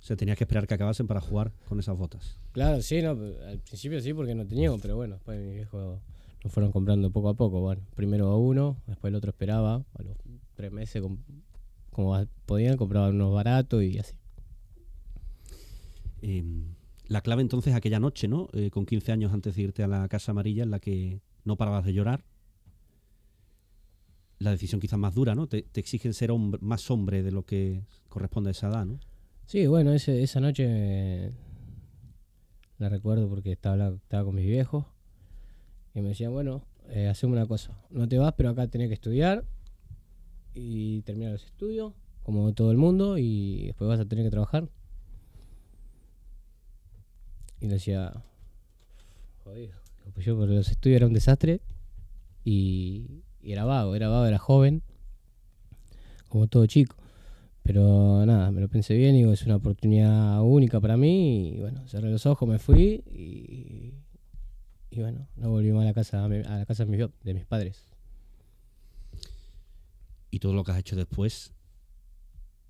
O 0.00 0.04
sea, 0.04 0.16
tenías 0.16 0.36
que 0.36 0.44
esperar 0.44 0.66
que 0.66 0.74
acabasen 0.74 1.06
para 1.06 1.20
jugar 1.20 1.52
con 1.68 1.78
esas 1.78 1.96
botas. 1.96 2.36
Claro, 2.52 2.82
sí, 2.82 3.00
no, 3.02 3.10
al 3.10 3.60
principio 3.64 4.00
sí 4.00 4.12
porque 4.12 4.34
no 4.34 4.44
teníamos, 4.44 4.80
pero 4.82 4.96
bueno, 4.96 5.14
después 5.14 5.38
mis 5.40 5.54
viejos 5.54 6.00
lo 6.42 6.50
fueron 6.50 6.72
comprando 6.72 7.10
poco 7.12 7.28
a 7.28 7.34
poco. 7.34 7.60
Bueno, 7.60 7.82
primero 7.94 8.26
a 8.28 8.36
uno, 8.36 8.76
después 8.88 9.10
el 9.10 9.14
otro 9.14 9.30
esperaba, 9.30 9.84
a 9.94 10.02
los 10.02 10.16
tres 10.54 10.72
meses, 10.72 11.00
com- 11.00 11.18
como 11.90 12.26
podían, 12.46 12.76
compraban 12.76 13.14
unos 13.14 13.32
baratos 13.32 13.82
y 13.84 13.98
así. 13.98 14.14
Eh, 16.20 16.44
la 17.06 17.20
clave 17.20 17.42
entonces 17.42 17.74
aquella 17.74 18.00
noche, 18.00 18.26
¿no? 18.28 18.48
Eh, 18.52 18.70
con 18.70 18.86
15 18.86 19.12
años 19.12 19.32
antes 19.32 19.54
de 19.54 19.62
irte 19.62 19.82
a 19.82 19.88
la 19.88 20.08
Casa 20.08 20.32
Amarilla 20.32 20.62
en 20.62 20.70
la 20.70 20.80
que 20.80 21.20
no 21.44 21.56
parabas 21.56 21.84
de 21.84 21.92
llorar. 21.92 22.24
La 24.42 24.50
decisión 24.50 24.80
quizás 24.80 24.98
más 24.98 25.14
dura, 25.14 25.34
¿no? 25.34 25.46
Te, 25.46 25.64
exigen 25.74 26.14
ser 26.14 26.30
hombre- 26.30 26.60
más 26.62 26.90
hombre 26.90 27.22
de 27.22 27.30
lo 27.30 27.44
que 27.44 27.84
corresponde 28.08 28.50
a 28.50 28.52
esa 28.52 28.68
edad, 28.68 28.84
¿no? 28.84 28.98
Sí, 29.46 29.66
bueno, 29.66 29.92
esa 29.92 30.40
noche 30.40 31.32
la 32.78 32.88
recuerdo 32.88 33.28
porque 33.28 33.52
estaba, 33.52 33.92
con 34.08 34.34
mis 34.34 34.46
viejos 34.46 34.86
y 35.94 36.00
me 36.00 36.10
decían, 36.10 36.32
bueno, 36.32 36.64
eh, 36.88 37.06
hacemos 37.08 37.36
una 37.36 37.46
cosa, 37.46 37.78
no 37.90 38.08
te 38.08 38.18
vas, 38.18 38.34
pero 38.36 38.50
acá 38.50 38.66
tenés 38.66 38.88
que 38.88 38.94
estudiar 38.94 39.44
y 40.54 41.02
terminar 41.02 41.32
los 41.32 41.44
estudios, 41.44 41.92
como 42.22 42.52
todo 42.54 42.70
el 42.70 42.76
mundo, 42.76 43.18
y 43.18 43.66
después 43.66 43.88
vas 43.88 44.00
a 44.00 44.04
tener 44.04 44.24
que 44.24 44.30
trabajar. 44.30 44.68
Y 47.60 47.66
le 47.66 47.74
decía, 47.74 48.24
jodido. 49.44 49.74
Pues 50.14 50.26
yo 50.26 50.36
por 50.36 50.48
los 50.48 50.68
estudios 50.68 50.96
era 50.96 51.06
un 51.06 51.12
desastre 51.12 51.60
y, 52.44 53.22
y 53.42 53.52
era 53.52 53.64
vago, 53.64 53.94
era 53.94 54.08
vago, 54.08 54.26
era 54.26 54.38
joven, 54.38 54.82
como 56.28 56.46
todo 56.46 56.66
chico. 56.66 56.96
Pero 57.62 58.26
nada, 58.26 58.50
me 58.50 58.60
lo 58.60 58.68
pensé 58.68 58.94
bien 58.94 59.14
digo, 59.14 59.32
es 59.32 59.44
una 59.44 59.56
oportunidad 59.56 60.42
única 60.42 60.80
para 60.80 60.96
mí. 60.96 61.50
Y 61.56 61.60
bueno, 61.60 61.86
cerré 61.86 62.10
los 62.10 62.26
ojos, 62.26 62.48
me 62.48 62.58
fui 62.58 63.02
y, 63.10 63.94
y 64.90 65.00
bueno, 65.00 65.28
no 65.36 65.50
volví 65.50 65.72
más 65.72 65.82
a 65.82 65.86
la 65.86 65.94
casa, 65.94 66.24
a 66.24 66.28
la 66.28 66.66
casa 66.66 66.84
de 66.84 66.90
mis, 66.90 67.06
de 67.22 67.34
mis 67.34 67.46
padres. 67.46 67.84
Y 70.30 70.38
todo 70.38 70.54
lo 70.54 70.64
que 70.64 70.72
has 70.72 70.78
hecho 70.78 70.96
después, 70.96 71.52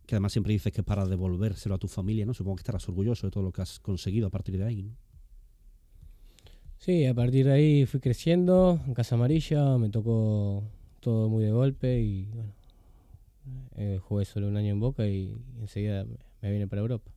que 0.07 0.17
además 0.17 0.33
siempre 0.33 0.53
dices 0.53 0.73
que 0.73 0.81
es 0.81 0.87
para 0.87 1.07
devolvérselo 1.07 1.75
a 1.75 1.79
tu 1.79 1.89
familia, 1.89 2.27
¿no? 2.27 2.35
Supongo 2.35 2.57
que 2.57 2.63
estarás 2.63 2.89
orgulloso 2.89 3.27
de 3.27 3.31
todo 3.31 3.43
lo 3.45 3.53
que 3.53 3.63
has 3.63 3.79
conseguido 3.79 4.27
a 4.27 4.31
partir 4.31 4.59
de 4.59 4.65
ahí, 4.65 4.83
¿no? 4.83 4.97
Sí, 6.85 7.07
a 7.07 7.15
partir 7.15 7.47
de 7.47 7.53
ahí 7.53 7.87
fui 7.87 8.01
creciendo 8.01 8.81
en 8.89 8.95
Casa 8.95 9.15
Amarilla, 9.15 9.79
me 9.79 9.89
tocó 9.89 10.65
todo 10.99 11.29
muy 11.29 11.45
de 11.45 11.53
golpe 11.53 12.01
y 12.01 12.25
bueno, 12.35 12.53
eh, 13.77 14.01
jugué 14.03 14.25
solo 14.25 14.49
un 14.49 14.57
año 14.57 14.71
en 14.73 14.81
Boca 14.81 15.07
y 15.07 15.33
enseguida 15.61 16.05
me- 16.05 16.17
me 16.41 16.51
vine 16.51 16.67
para 16.67 16.83
Europa. 16.83 17.09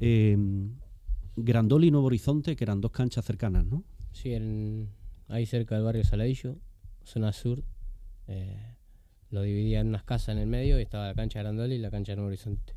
Eh, 0.00 0.38
Grandoli 1.36 1.88
y 1.88 1.90
Nuevo 1.90 2.06
Horizonte, 2.06 2.56
que 2.56 2.64
eran 2.64 2.80
dos 2.80 2.90
canchas 2.90 3.22
cercanas, 3.22 3.66
¿no? 3.66 3.84
Sí, 4.12 4.32
en- 4.32 4.88
ahí 5.28 5.44
cerca 5.44 5.74
del 5.74 5.84
barrio 5.84 6.02
Saladillo, 6.02 6.56
zona 7.04 7.32
sur, 7.34 7.62
eh, 8.28 8.76
lo 9.30 9.42
dividía 9.42 9.80
en 9.80 9.88
unas 9.88 10.04
casas 10.04 10.30
en 10.30 10.38
el 10.38 10.46
medio 10.46 10.78
y 10.78 10.82
estaba 10.82 11.06
la 11.08 11.14
cancha 11.14 11.38
de 11.40 11.42
Grandoli 11.44 11.74
y 11.74 11.78
la 11.80 11.90
cancha 11.90 12.12
de 12.12 12.16
Nuevo 12.16 12.28
Horizonte. 12.28 12.72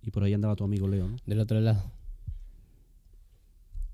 Y 0.00 0.12
por 0.12 0.22
ahí 0.22 0.32
andaba 0.32 0.56
tu 0.56 0.64
amigo 0.64 0.88
Leo, 0.88 1.08
¿no? 1.08 1.16
Del 1.26 1.40
otro 1.40 1.60
lado, 1.60 1.90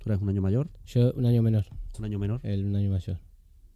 Tú 0.05 0.11
eres 0.11 0.23
un 0.23 0.29
año 0.29 0.43
mayor, 0.43 0.69
yo 0.85 1.13
un 1.15 1.25
año 1.25 1.43
menor, 1.43 1.65
un 1.99 2.05
año 2.05 2.19
menor, 2.19 2.41
él 2.43 2.67
un 2.67 2.77
año 2.77 2.91
mayor. 2.91 3.19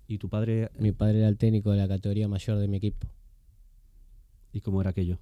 y 0.07 0.19
tu 0.19 0.29
padre, 0.29 0.71
Mi 0.79 0.93
padre 0.93 1.21
era 1.21 1.29
el 1.29 1.39
técnico 1.39 1.71
de 1.71 1.79
la 1.79 1.89
categoría 1.89 2.29
mayor 2.29 2.59
de 2.59 2.69
mi 2.69 2.77
equipo 2.77 3.09
¿y 4.53 4.61
cómo 4.61 4.83
era 4.83 4.91
aquello? 4.91 5.19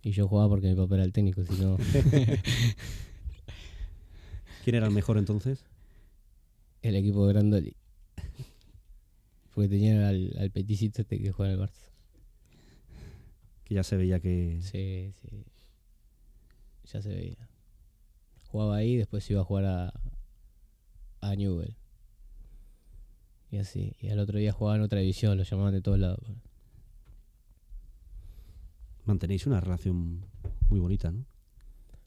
y 0.00 0.12
yo 0.12 0.28
jugaba 0.28 0.50
porque 0.50 0.68
mi 0.68 0.76
papá 0.76 0.94
era 0.94 1.02
el 1.02 1.12
técnico, 1.12 1.44
si 1.44 1.60
no, 1.60 1.76
¿Quién 4.62 4.76
era 4.76 4.86
el 4.86 4.92
mejor 4.92 5.18
entonces? 5.18 5.64
el 6.82 6.94
equipo 6.94 7.26
de 7.26 7.32
Grandoli. 7.32 7.74
Porque 9.54 9.68
tenía 9.68 10.08
al, 10.08 10.36
al 10.38 10.52
peticito 10.52 11.02
este 11.02 11.18
que 11.18 11.32
juega 11.32 11.52
en 11.52 11.60
el 11.60 11.66
Barça. 11.66 11.88
Que 13.64 13.74
ya 13.74 13.82
se 13.82 13.96
veía 13.96 14.20
que... 14.20 14.60
Sí, 14.62 15.12
sí. 15.20 15.44
Ya 16.92 17.02
se 17.02 17.08
veía. 17.08 17.48
Jugaba 18.48 18.76
ahí, 18.76 18.96
después 18.96 19.28
iba 19.30 19.40
a 19.40 19.44
jugar 19.44 19.64
a, 19.64 19.92
a 21.24 21.34
Newell. 21.36 21.76
Y 23.50 23.58
así. 23.58 23.96
Y 24.00 24.08
al 24.08 24.18
otro 24.18 24.38
día 24.38 24.52
jugaba 24.52 24.76
en 24.76 24.82
otra 24.82 25.00
división, 25.00 25.38
lo 25.38 25.44
llamaban 25.44 25.72
de 25.72 25.80
todos 25.80 25.98
lados. 25.98 26.20
Mantenéis 29.04 29.46
una 29.46 29.60
relación 29.60 30.24
muy 30.68 30.80
bonita, 30.80 31.10
¿no? 31.10 31.24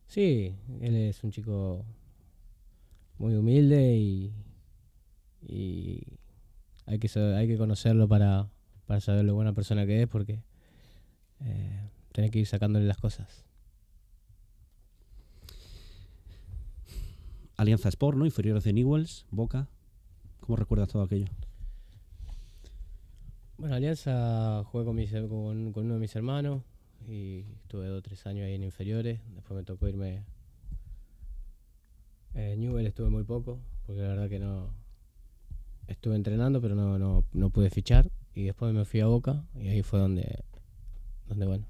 Sí, 0.08 0.56
él 0.82 0.96
es 0.96 1.24
un 1.24 1.32
chico 1.32 1.86
muy 3.18 3.36
humilde 3.36 3.98
y, 3.98 4.34
y 5.42 6.02
hay, 6.86 7.00
que, 7.00 7.10
hay 7.20 7.48
que 7.48 7.58
conocerlo 7.58 8.08
para, 8.08 8.50
para 8.86 9.02
saber 9.02 9.26
lo 9.26 9.36
buena 9.36 9.54
persona 9.54 9.86
que 9.86 10.04
es 10.04 10.08
porque 10.08 10.44
eh, 11.42 11.90
tenés 12.14 12.32
que 12.32 12.40
ir 12.40 12.48
sacándole 12.48 12.86
las 12.86 12.98
cosas. 12.98 13.47
Alianza 17.58 17.90
Sport, 17.90 18.16
¿no? 18.18 18.26
Inferiores 18.26 18.64
de 18.64 18.72
Newells, 18.72 19.26
Boca. 19.32 19.68
¿Cómo 20.42 20.56
recuerdas 20.56 20.90
todo 20.90 21.02
aquello? 21.02 21.26
Bueno, 23.58 23.74
Alianza 23.74 24.64
jugué 24.66 24.86
con, 24.86 24.96
mis, 24.96 25.12
con, 25.12 25.74
con 25.74 25.86
uno 25.86 25.96
de 25.96 26.00
mis 26.00 26.16
hermanos 26.16 26.62
y 27.08 27.46
estuve 27.64 27.88
dos 27.88 27.98
o 27.98 28.02
tres 28.04 28.28
años 28.28 28.46
ahí 28.46 28.54
en 28.54 28.64
inferiores. 28.64 29.20
Después 29.34 29.58
me 29.58 29.64
tocó 29.64 29.88
irme. 29.88 30.24
Eh, 32.36 32.56
Newell 32.60 32.86
estuve 32.86 33.10
muy 33.10 33.24
poco, 33.24 33.60
porque 33.88 34.04
la 34.04 34.10
verdad 34.10 34.30
que 34.30 34.38
no. 34.38 34.70
Estuve 35.88 36.16
entrenando, 36.16 36.62
pero 36.62 36.76
no, 36.76 37.00
no, 37.00 37.26
no 37.34 37.50
pude 37.50 37.72
fichar. 37.72 38.12
Y 38.36 38.44
después 38.44 38.72
me 38.72 38.86
fui 38.86 39.00
a 39.00 39.08
Boca 39.08 39.44
y 39.56 39.70
ahí 39.70 39.82
fue 39.82 40.00
donde, 40.00 40.44
donde 41.28 41.48
bueno, 41.48 41.66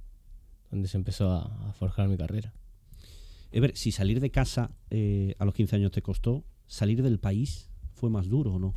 donde 0.70 0.90
se 0.90 0.98
empezó 0.98 1.32
a 1.32 1.72
forjar 1.80 2.10
mi 2.10 2.18
carrera. 2.18 2.52
Ever, 3.52 3.76
si 3.76 3.92
salir 3.92 4.20
de 4.20 4.30
casa 4.30 4.72
eh, 4.90 5.36
a 5.40 5.46
los 5.46 5.54
15 5.54 5.76
años 5.76 5.92
te 5.92 6.02
costó, 6.02 6.44
salir 6.68 7.02
del 7.02 7.20
país 7.20 7.70
fue 7.94 8.10
más 8.10 8.28
duro 8.28 8.54
o 8.54 8.60
no? 8.60 8.74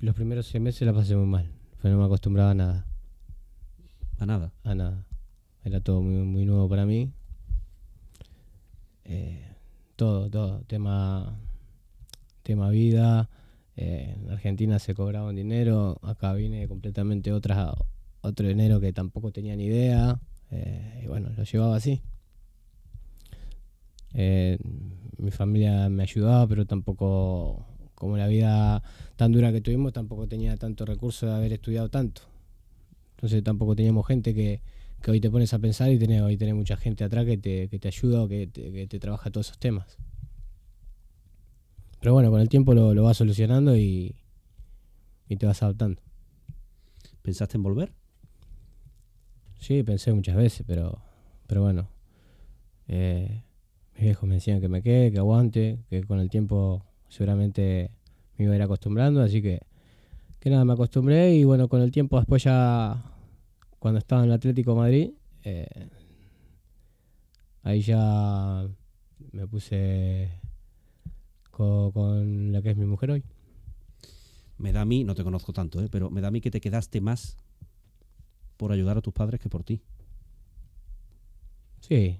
Los 0.00 0.14
primeros 0.14 0.46
seis 0.46 0.62
meses 0.62 0.86
la 0.86 0.92
pasé 0.92 1.16
muy 1.16 1.26
mal, 1.26 1.50
pero 1.80 1.94
no 1.94 2.00
me 2.00 2.06
acostumbraba 2.06 2.50
a 2.50 2.54
nada. 2.54 2.86
A 4.18 4.26
nada. 4.26 4.52
a 4.64 4.74
nada. 4.74 5.06
Era 5.64 5.80
todo 5.80 6.02
muy, 6.02 6.14
muy 6.26 6.44
nuevo 6.44 6.68
para 6.68 6.84
mí. 6.84 7.10
Eh, 9.04 9.46
todo, 9.96 10.28
todo. 10.28 10.60
Tema, 10.66 11.38
tema 12.42 12.70
vida. 12.70 13.30
Eh, 13.76 14.16
en 14.16 14.30
Argentina 14.30 14.78
se 14.78 14.94
cobraba 14.94 15.28
un 15.28 15.36
dinero. 15.36 15.98
Acá 16.02 16.34
vine 16.34 16.68
completamente 16.68 17.32
otra, 17.32 17.72
otro 18.20 18.46
dinero 18.46 18.80
que 18.80 18.92
tampoco 18.92 19.32
tenía 19.32 19.56
ni 19.56 19.66
idea. 19.66 20.20
Eh, 20.52 21.00
y 21.02 21.06
bueno, 21.06 21.30
lo 21.36 21.44
llevaba 21.44 21.76
así. 21.76 22.02
Eh, 24.12 24.58
mi 25.16 25.30
familia 25.30 25.88
me 25.88 26.02
ayudaba, 26.02 26.46
pero 26.46 26.66
tampoco, 26.66 27.66
como 27.94 28.18
la 28.18 28.26
vida 28.26 28.82
tan 29.16 29.32
dura 29.32 29.50
que 29.50 29.62
tuvimos, 29.62 29.92
tampoco 29.94 30.28
tenía 30.28 30.56
tanto 30.58 30.84
recurso 30.84 31.26
de 31.26 31.32
haber 31.32 31.54
estudiado 31.54 31.88
tanto. 31.88 32.22
Entonces 33.16 33.42
tampoco 33.42 33.74
teníamos 33.74 34.06
gente 34.06 34.34
que, 34.34 34.60
que 35.00 35.10
hoy 35.10 35.20
te 35.20 35.30
pones 35.30 35.54
a 35.54 35.58
pensar 35.58 35.90
y 35.90 35.98
tenés, 35.98 36.20
hoy 36.20 36.36
tenés 36.36 36.54
mucha 36.54 36.76
gente 36.76 37.02
atrás 37.04 37.24
que 37.24 37.38
te, 37.38 37.68
que 37.68 37.78
te 37.78 37.88
ayuda 37.88 38.22
o 38.22 38.28
que 38.28 38.46
te, 38.46 38.70
que 38.72 38.86
te 38.86 38.98
trabaja 38.98 39.30
todos 39.30 39.46
esos 39.46 39.58
temas. 39.58 39.96
Pero 42.00 42.12
bueno, 42.12 42.30
con 42.30 42.40
el 42.40 42.48
tiempo 42.48 42.74
lo, 42.74 42.92
lo 42.94 43.04
vas 43.04 43.16
solucionando 43.16 43.76
y, 43.76 44.16
y 45.28 45.36
te 45.36 45.46
vas 45.46 45.62
adaptando. 45.62 46.02
¿Pensaste 47.22 47.56
en 47.56 47.62
volver? 47.62 48.01
Sí, 49.62 49.84
pensé 49.84 50.12
muchas 50.12 50.34
veces, 50.34 50.64
pero, 50.66 50.98
pero 51.46 51.62
bueno. 51.62 51.88
eh, 52.88 53.44
mis 53.94 54.02
viejos 54.02 54.28
me 54.28 54.34
decían 54.34 54.60
que 54.60 54.68
me 54.68 54.82
quede, 54.82 55.12
que 55.12 55.18
aguante, 55.18 55.78
que 55.88 56.02
con 56.02 56.18
el 56.18 56.28
tiempo 56.30 56.84
seguramente 57.08 57.92
me 58.36 58.46
iba 58.46 58.54
a 58.54 58.56
ir 58.56 58.62
acostumbrando, 58.62 59.20
así 59.22 59.40
que, 59.40 59.60
que 60.40 60.50
nada, 60.50 60.64
me 60.64 60.72
acostumbré 60.72 61.36
y 61.36 61.44
bueno, 61.44 61.68
con 61.68 61.80
el 61.80 61.92
tiempo 61.92 62.16
después 62.18 62.42
ya, 62.42 63.04
cuando 63.78 63.98
estaba 63.98 64.22
en 64.22 64.30
el 64.30 64.34
Atlético 64.34 64.74
Madrid, 64.74 65.12
eh, 65.44 65.68
ahí 67.62 67.82
ya 67.82 68.66
me 69.30 69.46
puse 69.46 70.28
co- 71.52 71.92
con, 71.92 72.50
la 72.50 72.62
que 72.62 72.70
es 72.70 72.76
mi 72.76 72.86
mujer 72.86 73.12
hoy. 73.12 73.22
Me 74.58 74.72
da 74.72 74.80
a 74.80 74.84
mí, 74.84 75.04
no 75.04 75.14
te 75.14 75.22
conozco 75.22 75.52
tanto, 75.52 75.80
¿eh? 75.80 75.88
pero 75.88 76.10
me 76.10 76.20
da 76.20 76.28
a 76.28 76.30
mí 76.32 76.40
que 76.40 76.50
te 76.50 76.60
quedaste 76.60 77.00
más 77.00 77.36
por 78.56 78.72
ayudar 78.72 78.98
a 78.98 79.02
tus 79.02 79.12
padres 79.12 79.40
que 79.40 79.48
por 79.48 79.64
ti. 79.64 79.80
Sí. 81.80 82.18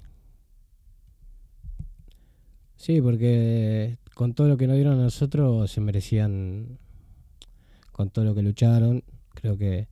Sí, 2.76 3.00
porque 3.00 3.98
con 4.14 4.34
todo 4.34 4.48
lo 4.48 4.56
que 4.56 4.66
nos 4.66 4.76
dieron 4.76 4.98
a 4.98 5.04
nosotros 5.04 5.70
se 5.70 5.80
merecían, 5.80 6.78
con 7.92 8.10
todo 8.10 8.24
lo 8.24 8.34
que 8.34 8.42
lucharon, 8.42 9.04
creo 9.34 9.56
que 9.56 9.86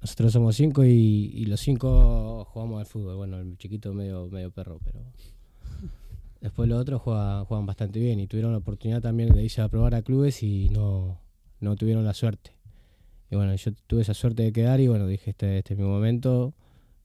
nosotros 0.00 0.32
somos 0.32 0.56
cinco 0.56 0.84
y, 0.84 0.88
y 1.34 1.44
los 1.44 1.60
cinco 1.60 2.46
jugamos 2.46 2.80
al 2.80 2.86
fútbol. 2.86 3.16
Bueno, 3.16 3.38
el 3.38 3.56
chiquito 3.58 3.92
medio, 3.92 4.28
medio 4.30 4.50
perro, 4.50 4.80
pero 4.82 5.00
después 6.40 6.68
los 6.68 6.80
otros 6.80 7.02
juegan, 7.02 7.44
juegan 7.44 7.66
bastante 7.66 8.00
bien 8.00 8.18
y 8.18 8.26
tuvieron 8.26 8.52
la 8.52 8.58
oportunidad 8.58 9.02
también 9.02 9.32
de 9.34 9.44
irse 9.44 9.60
a 9.60 9.68
probar 9.68 9.94
a 9.94 10.02
clubes 10.02 10.42
y 10.42 10.70
no, 10.70 11.20
no 11.60 11.76
tuvieron 11.76 12.04
la 12.04 12.14
suerte. 12.14 12.61
Y 13.32 13.34
bueno, 13.34 13.54
yo 13.54 13.72
tuve 13.86 14.02
esa 14.02 14.12
suerte 14.12 14.42
de 14.42 14.52
quedar 14.52 14.78
y 14.80 14.88
bueno, 14.88 15.06
dije, 15.06 15.30
este, 15.30 15.56
este 15.56 15.72
es 15.72 15.80
mi 15.80 15.86
momento. 15.86 16.52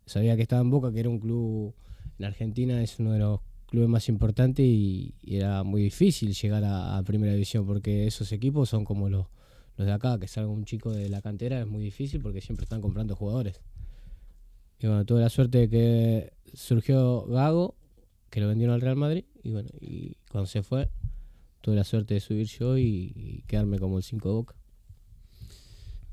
Sabía 0.05 0.35
que 0.35 0.41
estaba 0.41 0.61
en 0.61 0.69
Boca, 0.69 0.91
que 0.91 0.99
era 0.99 1.07
un 1.07 1.19
club 1.19 1.73
en 2.19 2.25
Argentina, 2.25 2.83
es 2.83 2.99
uno 2.99 3.13
de 3.13 3.19
los 3.19 3.39
clubes 3.67 3.87
más 3.87 4.09
importantes 4.09 4.65
y, 4.65 5.15
era 5.25 5.63
muy 5.63 5.81
difícil 5.81 6.33
llegar 6.33 6.65
a, 6.65 6.97
a 6.97 7.03
primera 7.03 7.31
división 7.31 7.65
porque 7.65 8.07
esos 8.07 8.29
equipos 8.33 8.67
son 8.67 8.83
como 8.83 9.07
los, 9.07 9.27
los 9.77 9.87
de 9.87 9.93
acá, 9.93 10.19
que 10.19 10.27
salga 10.27 10.49
un 10.49 10.65
chico 10.65 10.91
de 10.91 11.07
la 11.07 11.21
cantera 11.21 11.61
es 11.61 11.67
muy 11.67 11.81
difícil 11.81 12.21
porque 12.21 12.41
siempre 12.41 12.65
están 12.65 12.81
comprando 12.81 13.15
jugadores. 13.15 13.61
Y 14.79 14.87
bueno, 14.87 15.05
tuve 15.05 15.21
la 15.21 15.29
suerte 15.29 15.59
de 15.59 15.69
que 15.69 16.33
surgió 16.53 17.25
Gago, 17.27 17.77
que 18.29 18.41
lo 18.41 18.49
vendieron 18.49 18.75
al 18.75 18.81
Real 18.81 18.97
Madrid, 18.97 19.23
y 19.43 19.53
bueno, 19.53 19.69
y 19.79 20.17
cuando 20.29 20.47
se 20.47 20.61
fue, 20.61 20.89
tuve 21.61 21.77
la 21.77 21.85
suerte 21.85 22.15
de 22.15 22.19
subir 22.19 22.47
yo 22.47 22.77
y, 22.77 23.13
y 23.15 23.43
quedarme 23.47 23.79
como 23.79 23.95
el 23.95 24.03
5 24.03 24.27
de 24.27 24.35
Boca. 24.35 24.55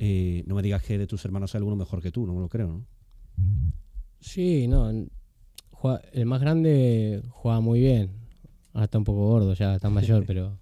Eh, 0.06 0.44
no 0.46 0.54
me 0.54 0.60
digas 0.60 0.82
que 0.82 0.98
de 0.98 1.06
tus 1.06 1.24
hermanos 1.24 1.54
hay 1.54 1.60
alguno 1.60 1.76
mejor 1.76 2.02
que 2.02 2.10
tú, 2.12 2.26
no 2.26 2.34
me 2.34 2.40
lo 2.40 2.48
creo, 2.50 2.68
¿no? 2.68 2.84
Sí, 4.20 4.66
no. 4.68 4.90
juega- 5.70 6.02
el 6.12 6.26
más 6.26 6.42
grande 6.42 7.22
juega 7.30 7.60
muy 7.60 7.80
bien. 7.80 8.10
Ahora 8.74 8.84
está 8.84 8.98
un 8.98 9.04
poco 9.04 9.26
gordo 9.28 9.54
ya, 9.54 9.76
está 9.76 9.88
mayor, 9.88 10.24
pero 10.26 10.58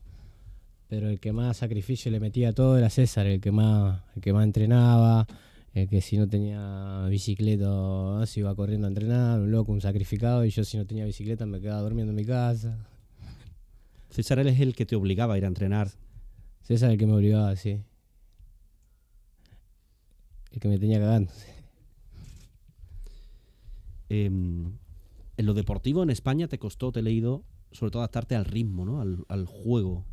pero 0.88 1.09
el 1.09 1.18
que 1.18 1.33
más 1.33 1.57
sacrificio 1.57 2.09
le 2.12 2.20
metía 2.20 2.50
a 2.50 2.52
todo 2.52 2.78
era 2.78 2.88
César, 2.88 3.26
el 3.26 3.40
que 3.40 3.50
más 3.50 4.02
el 4.14 4.22
que 4.22 4.33
más 4.33 4.44
entrenaba, 4.44 5.26
el 5.74 5.88
que 5.88 6.00
si 6.02 6.18
no 6.18 6.28
tenía 6.28 7.07
bicicleta 7.09 8.24
se 8.26 8.40
iba 8.40 8.55
corriendo 8.55 8.87
a 8.87 8.90
entrenar, 8.90 9.40
un 9.40 9.50
loco, 9.50 9.72
un 9.72 9.81
sacrificado, 9.81 10.44
y 10.44 10.50
yo 10.50 10.62
si 10.64 10.76
no 10.76 10.85
tenía 10.87 11.05
bicicleta 11.05 11.46
me 11.46 11.61
quedaba 11.61 11.81
durmiendo 11.81 12.11
en 12.12 12.16
mi 12.16 12.24
casa. 12.24 12.78
César 14.11 14.38
él 14.38 14.46
es 14.48 14.61
el 14.61 14.74
que 14.76 14.87
te 14.87 14.94
obligaba 14.94 15.35
a 15.35 15.38
ir 15.38 15.44
a 15.44 15.48
entrenar. 15.48 15.88
César 16.62 16.92
el 16.92 16.98
que 16.98 17.07
me 17.07 17.14
obligaba, 17.14 17.57
sí. 17.57 17.81
El 20.52 20.60
que 20.60 20.68
me 20.68 20.78
tenía 20.78 21.00
cagando. 21.00 21.32
Eh, 24.08 24.26
en 24.26 25.46
lo 25.46 25.54
deportivo 25.54 26.02
en 26.02 26.10
España 26.10 26.46
te 26.46 26.58
costó, 26.58 26.92
te 26.92 27.00
he 27.00 27.02
leído, 27.02 27.44
sobre 27.70 27.90
todo 27.90 28.02
adaptarte 28.02 28.36
al 28.36 28.44
ritmo, 28.44 28.84
¿no? 28.84 29.00
Al, 29.00 29.24
al 29.28 29.46
juego. 29.46 30.04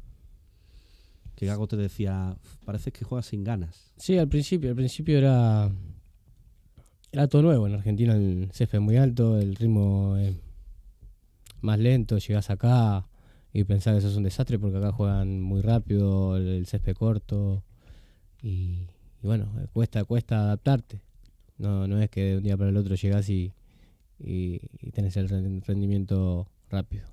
Que 1.36 1.46
Gago 1.46 1.68
te 1.68 1.78
decía, 1.78 2.38
parece 2.66 2.92
que 2.92 3.06
juegas 3.06 3.28
sin 3.28 3.44
ganas. 3.44 3.94
Sí, 3.98 4.18
al 4.18 4.28
principio, 4.28 4.70
al 4.70 4.76
principio 4.76 5.18
era 5.18 5.72
era 7.12 7.28
todo 7.28 7.42
nuevo. 7.42 7.68
En 7.68 7.74
Argentina 7.74 8.14
el 8.14 8.50
césped 8.54 8.78
es 8.78 8.84
muy 8.84 8.98
alto, 8.98 9.38
el 9.38 9.56
ritmo 9.56 10.18
es 10.18 10.36
más 11.62 11.80
lento, 11.80 12.18
llegás 12.18 12.50
acá 12.50 13.08
y 13.52 13.64
pensás 13.64 13.94
que 13.94 14.00
eso 14.00 14.10
es 14.10 14.16
un 14.16 14.24
desastre 14.24 14.60
porque 14.60 14.78
acá 14.78 14.92
juegan 14.92 15.42
muy 15.42 15.62
rápido, 15.62 16.38
el, 16.38 16.48
el 16.48 16.66
césped 16.66 16.96
corto 16.96 17.64
y, 18.42 18.88
y 19.22 19.28
bueno, 19.28 19.52
eh, 19.60 19.68
cuesta, 19.74 20.04
cuesta 20.06 20.42
adaptarte. 20.42 21.02
No, 21.58 21.88
no 21.88 22.02
es 22.02 22.10
que 22.10 22.22
de 22.24 22.38
un 22.38 22.44
día 22.44 22.58
para 22.58 22.70
el 22.70 22.78
otro 22.78 22.96
llegás 22.96 23.30
y, 23.30 23.54
y, 24.20 24.62
y 24.82 24.92
tenés 24.92 25.18
el 25.18 25.28
ren- 25.30 25.62
rendimiento 25.66 26.48
rápido. 26.70 27.06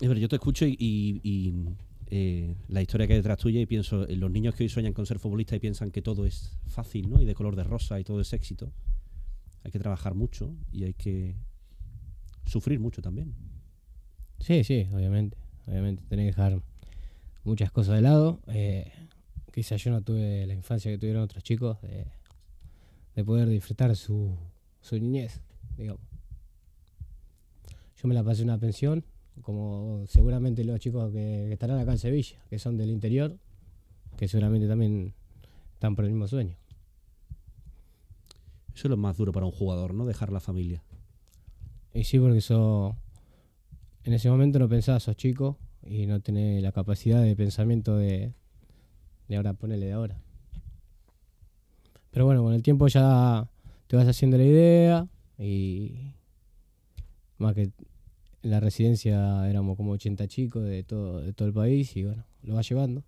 Es 0.00 0.08
ver, 0.08 0.18
yo 0.18 0.28
te 0.28 0.36
escucho 0.36 0.66
y, 0.66 0.76
y- 0.78 1.20
y, 1.22 1.54
eh, 2.08 2.54
la 2.68 2.82
historia 2.82 3.06
que 3.06 3.14
hay 3.14 3.18
detrás 3.18 3.38
tuya 3.38 3.60
y 3.60 3.66
pienso 3.66 4.08
en 4.08 4.20
los 4.20 4.30
niños 4.30 4.54
que 4.54 4.62
hoy 4.64 4.68
sueñan 4.68 4.92
con 4.92 5.06
ser 5.06 5.18
futbolistas 5.18 5.56
y 5.56 5.60
piensan 5.60 5.90
que 5.90 6.02
todo 6.02 6.26
es 6.26 6.56
fácil, 6.68 7.08
¿no? 7.10 7.20
Y 7.20 7.24
de 7.24 7.34
color 7.34 7.56
de 7.56 7.64
rosa 7.64 7.98
y 7.98 8.04
todo 8.04 8.20
es 8.20 8.32
éxito. 8.32 8.72
Hay 9.64 9.70
que 9.72 9.78
trabajar 9.78 10.14
mucho 10.14 10.54
y 10.70 10.84
hay 10.84 10.92
que 10.94 11.34
sufrir 12.44 12.78
mucho 12.78 13.02
también. 13.02 13.34
Sí, 14.38 14.62
sí, 14.62 14.86
obviamente. 14.92 15.36
Obviamente, 15.66 16.04
tenés 16.08 16.24
que 16.24 16.26
dejar 16.26 16.62
muchas 17.46 17.70
cosas 17.70 17.94
de 17.94 18.02
lado. 18.02 18.40
Eh, 18.48 18.92
quizás 19.52 19.82
yo 19.82 19.90
no 19.90 20.02
tuve 20.02 20.46
la 20.46 20.52
infancia 20.52 20.90
que 20.90 20.98
tuvieron 20.98 21.22
otros 21.22 21.42
chicos, 21.42 21.80
de, 21.80 22.06
de 23.14 23.24
poder 23.24 23.48
disfrutar 23.48 23.94
su, 23.96 24.36
su 24.80 24.98
niñez, 24.98 25.40
digamos. 25.78 26.02
Yo 28.02 28.08
me 28.08 28.14
la 28.14 28.22
pasé 28.22 28.42
en 28.42 28.50
una 28.50 28.58
pensión, 28.58 29.04
como 29.40 30.04
seguramente 30.06 30.64
los 30.64 30.80
chicos 30.80 31.10
que, 31.12 31.46
que 31.46 31.52
estarán 31.52 31.78
acá 31.78 31.92
en 31.92 31.98
Sevilla, 31.98 32.36
que 32.50 32.58
son 32.58 32.76
del 32.76 32.90
interior, 32.90 33.38
que 34.18 34.28
seguramente 34.28 34.68
también 34.68 35.14
están 35.72 35.96
por 35.96 36.04
el 36.04 36.10
mismo 36.10 36.28
sueño. 36.28 36.56
Eso 38.74 38.88
es 38.88 38.90
lo 38.90 38.96
más 38.98 39.16
duro 39.16 39.32
para 39.32 39.46
un 39.46 39.52
jugador, 39.52 39.94
¿no? 39.94 40.04
Dejar 40.04 40.30
la 40.30 40.40
familia. 40.40 40.82
Y 41.94 42.04
sí, 42.04 42.18
porque 42.18 42.38
eso, 42.38 42.94
en 44.04 44.12
ese 44.12 44.28
momento 44.28 44.58
no 44.58 44.68
pensás, 44.68 45.04
sos 45.04 45.16
chico 45.16 45.58
y 45.88 46.06
no 46.06 46.20
tenés 46.20 46.62
la 46.62 46.72
capacidad 46.72 47.22
de 47.22 47.36
pensamiento 47.36 47.96
de, 47.96 48.32
de 49.28 49.36
ahora, 49.36 49.52
ponele 49.54 49.86
de 49.86 49.92
ahora. 49.92 50.18
Pero 52.10 52.24
bueno, 52.24 52.42
con 52.42 52.54
el 52.54 52.62
tiempo 52.62 52.88
ya 52.88 53.48
te 53.86 53.96
vas 53.96 54.08
haciendo 54.08 54.38
la 54.38 54.44
idea 54.44 55.08
y 55.38 56.12
más 57.38 57.54
que 57.54 57.70
en 58.42 58.50
la 58.50 58.60
residencia 58.60 59.48
éramos 59.48 59.76
como 59.76 59.92
80 59.92 60.26
chicos 60.28 60.64
de 60.64 60.82
todo, 60.82 61.20
de 61.20 61.32
todo 61.32 61.48
el 61.48 61.54
país 61.54 61.96
y 61.96 62.04
bueno, 62.04 62.24
lo 62.42 62.54
vas 62.54 62.68
llevando. 62.68 63.04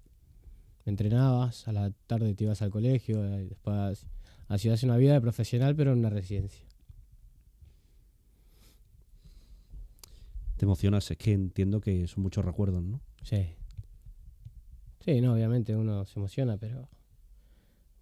Entrenabas, 0.84 1.68
a 1.68 1.72
la 1.72 1.90
tarde 2.06 2.34
te 2.34 2.44
ibas 2.44 2.62
al 2.62 2.70
colegio, 2.70 3.24
y 3.40 3.48
después 3.48 4.06
hacías 4.48 4.82
una 4.82 4.96
vida 4.96 5.12
de 5.12 5.20
profesional 5.20 5.74
pero 5.76 5.92
en 5.92 6.00
una 6.00 6.10
residencia. 6.10 6.67
Te 10.59 10.64
emocionas, 10.64 11.11
es 11.11 11.16
que 11.16 11.33
entiendo 11.33 11.81
que 11.81 12.07
son 12.09 12.23
muchos 12.23 12.44
recuerdos, 12.44 12.83
¿no? 12.83 13.01
Sí. 13.23 13.55
Sí, 15.01 15.21
no, 15.21 15.33
obviamente 15.35 15.75
uno 15.75 16.05
se 16.05 16.18
emociona, 16.18 16.59
pero 16.59 16.88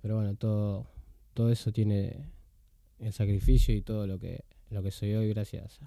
pero 0.03 0.17
bueno, 0.17 0.35
todo 0.35 0.87
todo 1.35 1.51
eso 1.51 1.71
tiene 1.71 2.31
el 2.99 3.13
sacrificio 3.13 3.75
y 3.75 3.83
todo 3.83 4.07
lo 4.07 4.19
que 4.19 4.45
lo 4.71 4.83
que 4.83 4.91
soy 4.91 5.15
hoy 5.15 5.29
gracias 5.29 5.81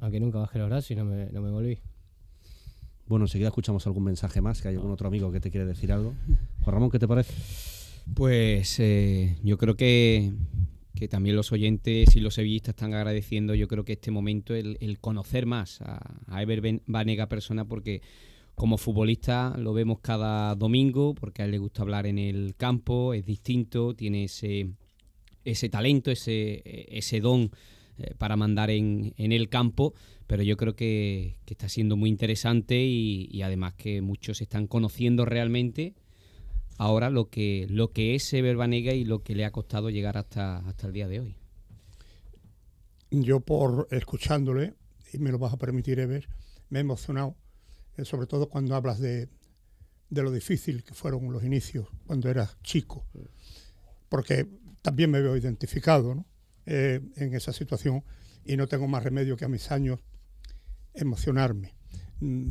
a, 0.00 0.06
a 0.06 0.10
que 0.10 0.20
nunca 0.20 0.38
bajé 0.38 0.58
los 0.58 0.68
brazos 0.68 0.90
y 0.90 0.96
no 0.96 1.04
me, 1.04 1.30
no 1.30 1.40
me 1.40 1.50
volví. 1.50 1.78
Bueno, 3.06 3.24
enseguida 3.24 3.48
escuchamos 3.48 3.86
algún 3.86 4.04
mensaje 4.04 4.40
más, 4.40 4.62
que 4.62 4.68
hay 4.68 4.74
algún 4.76 4.90
otro 4.90 5.08
amigo 5.08 5.32
que 5.32 5.40
te 5.40 5.50
quiere 5.50 5.66
decir 5.66 5.92
algo. 5.92 6.14
Juan 6.62 6.74
Ramón, 6.74 6.90
¿qué 6.90 6.98
te 6.98 7.08
parece? 7.08 7.32
Pues 8.14 8.78
eh, 8.80 9.38
yo 9.42 9.56
creo 9.58 9.76
que, 9.76 10.32
que 10.94 11.08
también 11.08 11.36
los 11.36 11.50
oyentes 11.52 12.14
y 12.14 12.20
los 12.20 12.34
sevillistas 12.34 12.74
están 12.74 12.94
agradeciendo, 12.94 13.54
yo 13.54 13.66
creo 13.66 13.84
que 13.84 13.94
este 13.94 14.10
momento, 14.10 14.54
el, 14.54 14.98
conocer 15.00 15.44
más 15.44 15.80
a, 15.82 16.42
Ever 16.42 16.80
Banega 16.86 17.28
persona, 17.28 17.64
porque 17.64 18.00
como 18.54 18.78
futbolista 18.78 19.56
lo 19.58 19.72
vemos 19.72 19.98
cada 20.00 20.54
domingo, 20.54 21.14
porque 21.14 21.42
a 21.42 21.44
él 21.46 21.50
le 21.50 21.58
gusta 21.58 21.82
hablar 21.82 22.06
en 22.06 22.18
el 22.18 22.54
campo, 22.56 23.12
es 23.12 23.26
distinto, 23.26 23.94
tiene 23.94 24.24
ese, 24.24 24.70
ese 25.44 25.68
talento, 25.68 26.12
ese, 26.12 26.62
ese 26.64 27.20
don 27.20 27.50
eh, 27.98 28.14
para 28.16 28.36
mandar 28.36 28.70
en, 28.70 29.14
en 29.16 29.32
el 29.32 29.48
campo, 29.48 29.94
pero 30.28 30.44
yo 30.44 30.56
creo 30.56 30.76
que, 30.76 31.38
que 31.44 31.54
está 31.54 31.68
siendo 31.68 31.96
muy 31.96 32.08
interesante 32.08 32.84
y, 32.84 33.28
y 33.32 33.42
además 33.42 33.74
que 33.74 34.00
muchos 34.00 34.40
están 34.40 34.68
conociendo 34.68 35.24
realmente 35.24 35.94
ahora 36.78 37.10
lo 37.10 37.28
que 37.30 37.66
lo 37.70 37.92
que 37.92 38.14
es 38.14 38.32
Ever 38.32 38.56
Banega 38.56 38.92
y 38.92 39.04
lo 39.04 39.22
que 39.22 39.34
le 39.34 39.44
ha 39.44 39.52
costado 39.52 39.90
llegar 39.90 40.16
hasta, 40.16 40.58
hasta 40.58 40.86
el 40.86 40.92
día 40.92 41.08
de 41.08 41.20
hoy. 41.20 41.36
Yo 43.10 43.40
por 43.40 43.88
escuchándole, 43.90 44.74
y 45.12 45.18
me 45.18 45.30
lo 45.30 45.38
vas 45.38 45.52
a 45.52 45.58
permitir 45.58 46.04
ver, 46.06 46.28
me 46.70 46.78
he 46.78 46.82
emocionado, 46.82 47.36
eh, 47.96 48.04
sobre 48.04 48.26
todo 48.26 48.48
cuando 48.48 48.74
hablas 48.74 48.98
de, 48.98 49.28
de 50.10 50.22
lo 50.22 50.32
difícil 50.32 50.82
que 50.82 50.94
fueron 50.94 51.32
los 51.32 51.44
inicios 51.44 51.88
cuando 52.06 52.28
eras 52.28 52.56
chico, 52.62 53.06
porque 54.08 54.48
también 54.82 55.10
me 55.10 55.20
veo 55.20 55.36
identificado. 55.36 56.24
Eh, 56.66 57.02
en 57.16 57.34
esa 57.34 57.52
situación 57.52 58.02
y 58.42 58.56
no 58.56 58.66
tengo 58.66 58.88
más 58.88 59.04
remedio 59.04 59.36
que 59.36 59.44
a 59.44 59.48
mis 59.48 59.70
años 59.70 60.00
emocionarme. 60.94 61.74
Mm, 62.20 62.48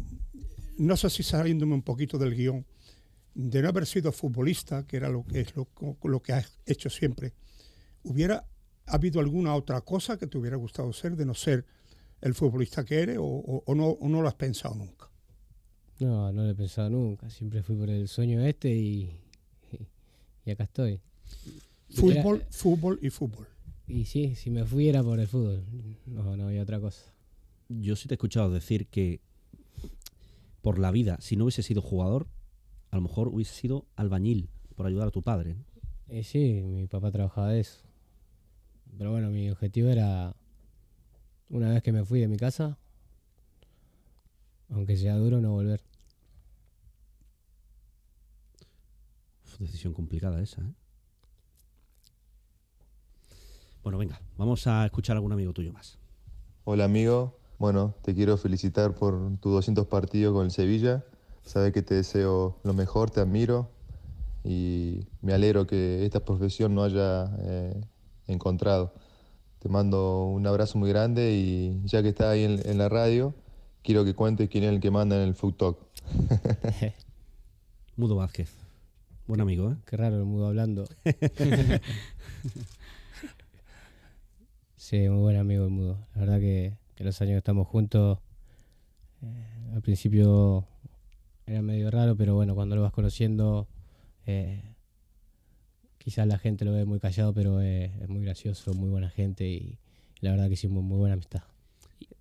No 0.77 0.97
sé 0.97 1.09
si 1.09 1.23
saliéndome 1.23 1.73
un 1.73 1.81
poquito 1.81 2.19
del 2.19 2.35
guion, 2.35 2.63
de 3.35 3.61
no 3.61 3.69
haber 3.69 3.85
sido 3.85 4.11
futbolista, 4.11 4.85
que 4.85 4.97
era 4.97 5.09
lo 5.09 5.23
que 5.25 5.41
es 5.41 5.55
lo, 5.55 5.67
lo 6.03 6.21
que 6.21 6.33
has 6.33 6.59
hecho 6.65 6.89
siempre, 6.89 7.33
hubiera 8.03 8.45
¿Ha 8.85 8.95
habido 8.95 9.21
alguna 9.21 9.55
otra 9.55 9.79
cosa 9.79 10.17
que 10.17 10.27
te 10.27 10.37
hubiera 10.37 10.57
gustado 10.57 10.91
ser 10.91 11.15
de 11.15 11.25
no 11.25 11.33
ser 11.33 11.65
el 12.19 12.33
futbolista 12.33 12.83
que 12.83 12.99
eres 12.99 13.17
o, 13.17 13.23
o- 13.23 13.63
o 13.65 13.75
no, 13.75 13.87
o 13.91 14.09
no 14.09 14.21
lo 14.21 14.27
has 14.27 14.33
pensado 14.33 14.75
nunca? 14.75 15.09
No, 16.01 16.33
no 16.33 16.43
lo 16.43 16.49
he 16.49 16.53
pensado 16.55 16.89
nunca, 16.89 17.29
siempre 17.29 17.63
fui 17.63 17.77
por 17.77 17.89
el 17.89 18.09
sueño 18.09 18.41
este 18.45 18.75
y, 18.75 19.03
y, 19.71 19.87
y 20.43 20.51
acá 20.51 20.65
estoy. 20.65 20.99
Fútbol, 21.91 22.39
Era- 22.41 22.47
fútbol 22.51 22.99
y 23.01 23.09
fútbol. 23.09 23.47
Y 23.87 24.03
sí, 24.03 24.35
si 24.35 24.49
me 24.49 24.65
fui 24.65 24.89
era 24.89 25.01
por 25.01 25.17
el 25.21 25.27
fútbol, 25.29 25.63
no, 26.05 26.35
no 26.35 26.47
había 26.47 26.63
otra 26.63 26.81
cosa. 26.81 27.05
Yo 27.69 27.95
sí 27.95 28.09
te 28.09 28.15
he 28.15 28.17
escuchado 28.17 28.51
decir 28.51 28.87
que 28.87 29.21
por 30.61 30.77
la 30.77 30.91
vida, 30.91 31.17
si 31.21 31.37
no 31.37 31.45
hubiese 31.45 31.63
sido 31.63 31.81
jugador, 31.81 32.27
a 32.93 32.95
lo 32.95 33.01
mejor 33.01 33.29
hubiese 33.29 33.55
sido 33.55 33.87
albañil 33.95 34.51
por 34.75 34.85
ayudar 34.85 35.07
a 35.07 35.11
tu 35.11 35.23
padre. 35.23 35.57
sí, 36.21 36.61
mi 36.61 36.85
papá 36.85 37.11
trabajaba 37.11 37.49
de 37.49 37.61
eso. 37.61 37.79
Pero 38.99 39.09
bueno, 39.09 39.31
mi 39.31 39.49
objetivo 39.49 39.89
era, 39.89 40.35
una 41.49 41.71
vez 41.71 41.81
que 41.81 41.91
me 41.91 42.05
fui 42.05 42.19
de 42.19 42.27
mi 42.27 42.37
casa, 42.37 42.77
aunque 44.69 44.95
sea 44.95 45.15
duro, 45.17 45.41
no 45.41 45.53
volver. 45.53 45.81
Uf, 49.43 49.57
decisión 49.57 49.93
complicada 49.93 50.39
esa, 50.39 50.61
¿eh? 50.61 50.73
Bueno, 53.81 53.97
venga, 53.97 54.21
vamos 54.37 54.67
a 54.67 54.85
escuchar 54.85 55.15
a 55.15 55.17
algún 55.17 55.31
amigo 55.31 55.51
tuyo 55.51 55.73
más. 55.73 55.97
Hola 56.63 56.85
amigo, 56.85 57.39
bueno, 57.57 57.95
te 58.03 58.13
quiero 58.13 58.37
felicitar 58.37 58.93
por 58.93 59.39
tus 59.39 59.51
200 59.51 59.87
partidos 59.87 60.35
con 60.35 60.45
el 60.45 60.51
Sevilla. 60.51 61.03
Sabes 61.45 61.73
que 61.73 61.81
te 61.81 61.95
deseo 61.95 62.57
lo 62.63 62.73
mejor, 62.73 63.11
te 63.11 63.19
admiro 63.19 63.69
y 64.43 65.07
me 65.21 65.33
alegro 65.33 65.67
que 65.67 66.05
esta 66.05 66.23
profesión 66.23 66.73
no 66.75 66.83
haya 66.83 67.35
eh, 67.39 67.81
encontrado. 68.27 68.93
Te 69.59 69.69
mando 69.69 70.25
un 70.27 70.45
abrazo 70.47 70.77
muy 70.77 70.89
grande 70.89 71.33
y 71.33 71.81
ya 71.85 72.01
que 72.01 72.09
estás 72.09 72.27
ahí 72.27 72.43
en, 72.43 72.61
en 72.67 72.77
la 72.77 72.89
radio, 72.89 73.33
quiero 73.81 74.03
que 74.03 74.13
cuentes 74.13 74.49
quién 74.49 74.63
es 74.63 74.71
el 74.71 74.79
que 74.79 74.91
manda 74.91 75.15
en 75.15 75.27
el 75.27 75.35
Food 75.35 75.53
Talk. 75.55 75.77
Mudo 77.95 78.15
Vázquez. 78.15 78.49
Buen 79.27 79.39
amigo, 79.39 79.71
¿eh? 79.71 79.75
Qué 79.85 79.95
raro 79.95 80.17
el 80.17 80.25
mudo 80.25 80.47
hablando. 80.47 80.85
sí, 84.75 85.07
muy 85.07 85.21
buen 85.21 85.37
amigo 85.37 85.63
el 85.63 85.69
mudo. 85.69 85.97
La 86.13 86.21
verdad 86.21 86.39
que, 86.39 86.73
que 86.95 87.05
los 87.05 87.21
años 87.21 87.33
que 87.33 87.37
estamos 87.37 87.67
juntos, 87.67 88.19
eh, 89.21 89.71
al 89.73 89.81
principio 89.81 90.67
era 91.45 91.61
medio 91.61 91.91
raro, 91.91 92.15
pero 92.15 92.35
bueno, 92.35 92.55
cuando 92.55 92.75
lo 92.75 92.81
vas 92.81 92.93
conociendo, 92.93 93.67
eh, 94.25 94.75
quizás 95.97 96.27
la 96.27 96.37
gente 96.37 96.65
lo 96.65 96.73
ve 96.73 96.85
muy 96.85 96.99
callado, 96.99 97.33
pero 97.33 97.61
es, 97.61 97.91
es 98.01 98.09
muy 98.09 98.21
gracioso, 98.23 98.73
muy 98.73 98.89
buena 98.89 99.09
gente 99.09 99.47
y 99.47 99.77
la 100.21 100.31
verdad 100.31 100.47
que 100.47 100.53
hicimos 100.53 100.83
muy 100.83 100.97
buena 100.97 101.13
amistad. 101.13 101.43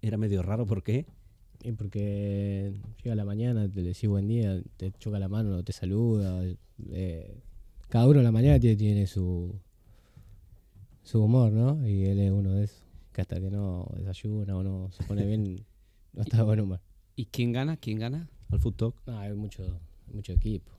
Era 0.00 0.16
medio 0.16 0.42
raro, 0.42 0.66
¿por 0.66 0.82
qué? 0.82 1.06
Y 1.62 1.72
porque 1.72 2.74
llega 3.02 3.14
la 3.14 3.24
mañana, 3.24 3.68
te 3.68 3.82
decís 3.82 4.08
buen 4.08 4.26
día, 4.26 4.60
te 4.76 4.90
choca 4.92 5.18
la 5.20 5.28
mano, 5.28 5.50
no 5.50 5.62
te 5.62 5.72
saluda. 5.72 6.42
eh, 6.90 7.40
cada 7.88 8.08
uno 8.08 8.18
en 8.18 8.24
la 8.24 8.32
mañana 8.32 8.58
tiene, 8.58 8.76
tiene 8.76 9.06
su, 9.06 9.54
su 11.04 11.22
humor, 11.22 11.52
¿no? 11.52 11.86
Y 11.86 12.06
él 12.06 12.18
es 12.18 12.32
uno 12.32 12.52
de 12.54 12.64
esos, 12.64 12.82
que 13.12 13.20
hasta 13.20 13.38
que 13.38 13.50
no 13.50 13.86
desayuna 13.96 14.56
o 14.56 14.62
no 14.64 14.90
se 14.90 15.04
pone 15.04 15.24
bien, 15.24 15.64
no 16.12 16.22
está 16.22 16.38
de 16.38 16.42
buen 16.42 16.60
humor. 16.60 16.80
¿Y 17.14 17.26
quién 17.26 17.52
gana? 17.52 17.76
¿Quién 17.76 17.98
gana? 18.00 18.28
Al 18.52 18.60
food 18.60 18.74
talk. 18.74 18.94
No, 19.06 19.18
hay 19.18 19.32
mucho, 19.32 19.80
mucho 20.12 20.32
equipo. 20.32 20.70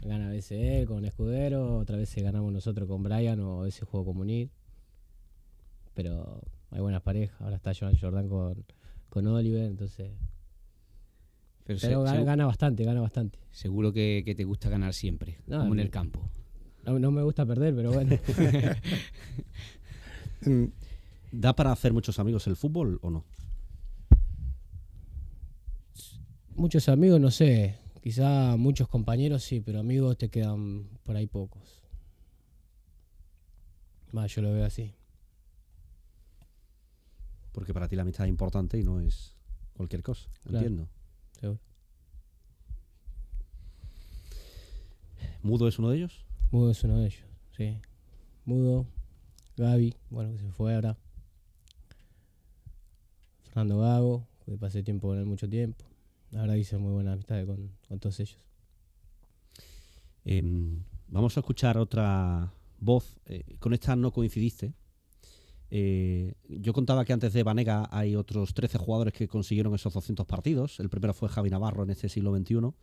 Gana 0.00 0.28
a 0.28 0.30
veces 0.30 0.58
él 0.58 0.86
con 0.86 1.04
Escudero, 1.04 1.78
otra 1.78 1.96
vez 1.96 2.14
ganamos 2.16 2.52
nosotros 2.52 2.88
con 2.88 3.02
Brian 3.02 3.38
o 3.40 3.60
a 3.60 3.64
veces 3.64 3.86
juego 3.86 4.06
con 4.06 4.16
Munir. 4.16 4.50
Pero 5.94 6.40
hay 6.70 6.80
buenas 6.80 7.02
parejas, 7.02 7.38
ahora 7.40 7.56
está 7.56 7.72
Joan 7.78 7.96
Jordan 7.96 8.28
con, 8.28 8.64
con 9.10 9.26
Oliver, 9.26 9.66
entonces... 9.66 10.10
Pero, 11.64 12.02
gana, 12.02 12.44
bastante, 12.44 12.84
gana 12.84 13.00
bastante. 13.00 13.38
seguro 13.52 13.92
que, 13.92 14.22
que 14.24 14.34
te 14.34 14.42
gusta 14.42 14.68
ganar 14.68 14.94
siempre, 14.94 15.38
No, 15.46 15.60
como 15.60 15.74
en 15.74 15.80
el 15.80 15.90
campo. 15.90 16.28
No, 16.84 16.98
no 16.98 17.12
me 17.12 17.22
gusta 17.22 17.46
perder, 17.46 17.76
pero 17.76 17.92
bueno. 17.92 18.18
¿Da 21.32 21.54
para 21.54 21.70
hacer 21.70 21.92
muchos 21.92 22.18
amigos 22.18 22.46
el 22.48 22.56
fútbol 22.56 22.98
o 23.02 23.10
no? 23.10 23.24
Muchos 26.56 26.88
amigos, 26.88 27.20
no 27.20 27.30
sé. 27.30 27.78
Quizá 28.02 28.56
muchos 28.56 28.88
compañeros 28.88 29.44
sí, 29.44 29.60
pero 29.60 29.80
amigos 29.80 30.18
te 30.18 30.28
quedan 30.28 30.88
por 31.04 31.16
ahí 31.16 31.26
pocos. 31.26 31.82
Va, 34.16 34.26
yo 34.26 34.42
lo 34.42 34.52
veo 34.52 34.64
así. 34.64 34.94
Porque 37.52 37.72
para 37.72 37.88
ti 37.88 37.96
la 37.96 38.02
amistad 38.02 38.26
es 38.26 38.30
importante 38.30 38.78
y 38.78 38.82
no 38.82 39.00
es 39.00 39.36
cualquier 39.74 40.02
cosa. 40.02 40.28
Claro. 40.42 40.58
Entiendo. 40.58 40.88
Seguro. 41.38 41.60
¿Mudo 45.42 45.68
es 45.68 45.78
uno 45.78 45.90
de 45.90 45.96
ellos? 45.98 46.24
Mudo 46.50 46.70
es 46.70 46.84
uno 46.84 46.98
de 46.98 47.06
ellos, 47.06 47.24
sí. 47.56 47.80
Mudo, 48.44 48.86
Gaby, 49.56 49.96
bueno, 50.10 50.32
que 50.32 50.38
se 50.38 50.50
fue 50.52 50.74
ahora. 50.74 50.96
Fernando 53.44 53.80
Gago, 53.80 54.26
que 54.44 54.56
pasé 54.56 54.82
tiempo 54.82 55.08
con 55.08 55.18
él 55.18 55.26
mucho 55.26 55.48
tiempo. 55.48 55.84
Ahora 56.36 56.56
hice 56.56 56.78
muy 56.78 56.92
buena 56.92 57.12
amistad 57.12 57.44
con, 57.46 57.70
con 57.88 57.98
todos 57.98 58.18
ellos. 58.20 58.44
Em, 60.24 60.82
vamos 61.08 61.36
a 61.36 61.40
escuchar 61.40 61.76
otra 61.78 62.52
voz. 62.78 63.16
Eh, 63.26 63.56
con 63.58 63.74
esta 63.74 63.96
no 63.96 64.12
coincidiste. 64.12 64.74
Eh, 65.70 66.34
yo 66.48 66.72
contaba 66.72 67.04
que 67.04 67.12
antes 67.12 67.32
de 67.32 67.42
Vanega 67.42 67.88
hay 67.90 68.14
otros 68.14 68.52
13 68.54 68.78
jugadores 68.78 69.14
que 69.14 69.28
consiguieron 69.28 69.74
esos 69.74 69.92
200 69.92 70.26
partidos. 70.26 70.80
El 70.80 70.90
primero 70.90 71.14
fue 71.14 71.28
Javi 71.28 71.50
Navarro 71.50 71.82
en 71.82 71.90
este 71.90 72.08
siglo 72.08 72.36
XXI. 72.36 72.74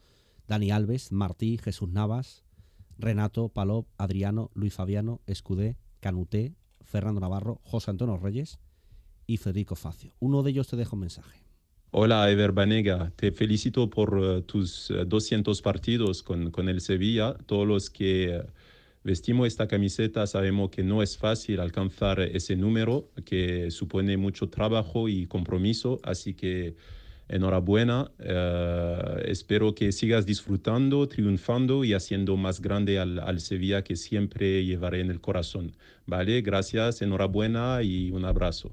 Dani 0.47 0.71
Alves, 0.71 1.11
Martí, 1.11 1.59
Jesús 1.59 1.89
Navas, 1.89 2.43
Renato, 2.97 3.49
Palop, 3.49 3.87
Adriano, 3.97 4.49
Luis 4.55 4.73
Fabiano, 4.73 5.21
Escudé, 5.27 5.77
Canuté, 5.99 6.55
Fernando 6.81 7.21
Navarro, 7.21 7.61
José 7.63 7.91
Antonio 7.91 8.17
Reyes 8.17 8.59
y 9.27 9.37
Federico 9.37 9.75
Facio. 9.75 10.13
Uno 10.19 10.41
de 10.41 10.49
ellos 10.49 10.67
te 10.67 10.75
deja 10.75 10.95
un 10.95 11.01
mensaje. 11.01 11.48
Hola, 11.91 12.29
Ever 12.29 12.51
Banega. 12.51 13.11
Te 13.15 13.31
felicito 13.31 13.89
por 13.89 14.19
eh, 14.21 14.41
tus 14.43 14.91
eh, 14.91 15.05
200 15.07 15.59
partidos 15.63 16.21
con, 16.21 16.51
con 16.51 16.69
el 16.69 16.81
Sevilla. 16.81 17.33
Todos 17.47 17.67
los 17.67 17.89
que 17.89 18.35
eh, 18.35 18.43
vestimos 19.03 19.47
esta 19.47 19.67
camiseta 19.67 20.27
sabemos 20.27 20.69
que 20.69 20.83
no 20.83 21.01
es 21.01 21.17
fácil 21.17 21.59
alcanzar 21.59 22.19
ese 22.19 22.55
número, 22.55 23.09
que 23.25 23.71
supone 23.71 24.17
mucho 24.17 24.49
trabajo 24.49 25.09
y 25.09 25.25
compromiso. 25.25 25.99
Así 26.03 26.35
que 26.35 26.75
enhorabuena. 27.27 28.11
Eh, 28.19 29.23
espero 29.25 29.73
que 29.73 29.91
sigas 29.91 30.27
disfrutando, 30.27 31.07
triunfando 31.07 31.83
y 31.83 31.93
haciendo 31.93 32.37
más 32.37 32.61
grande 32.61 32.99
al, 32.99 33.17
al 33.19 33.39
Sevilla 33.39 33.83
que 33.83 33.95
siempre 33.95 34.63
llevaré 34.63 35.01
en 35.01 35.09
el 35.09 35.21
corazón. 35.21 35.71
¿Vale? 36.05 36.41
Gracias, 36.43 37.01
enhorabuena 37.01 37.81
y 37.81 38.11
un 38.11 38.25
abrazo. 38.25 38.71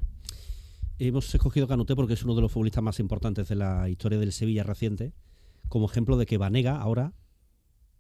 Hemos 0.99 1.35
escogido 1.35 1.69
Canuté 1.69 1.95
porque 1.95 2.15
es 2.15 2.25
uno 2.25 2.35
de 2.35 2.41
los 2.41 2.51
futbolistas 2.51 2.83
más 2.83 3.01
importantes 3.01 3.49
de 3.49 3.55
la 3.55 3.87
historia 3.91 4.19
del 4.19 4.33
Sevilla 4.33 4.63
reciente, 4.63 5.13
como 5.69 5.85
ejemplo 5.85 6.17
de 6.17 6.25
que 6.25 6.39
Vanega 6.39 6.81
ahora, 6.81 7.13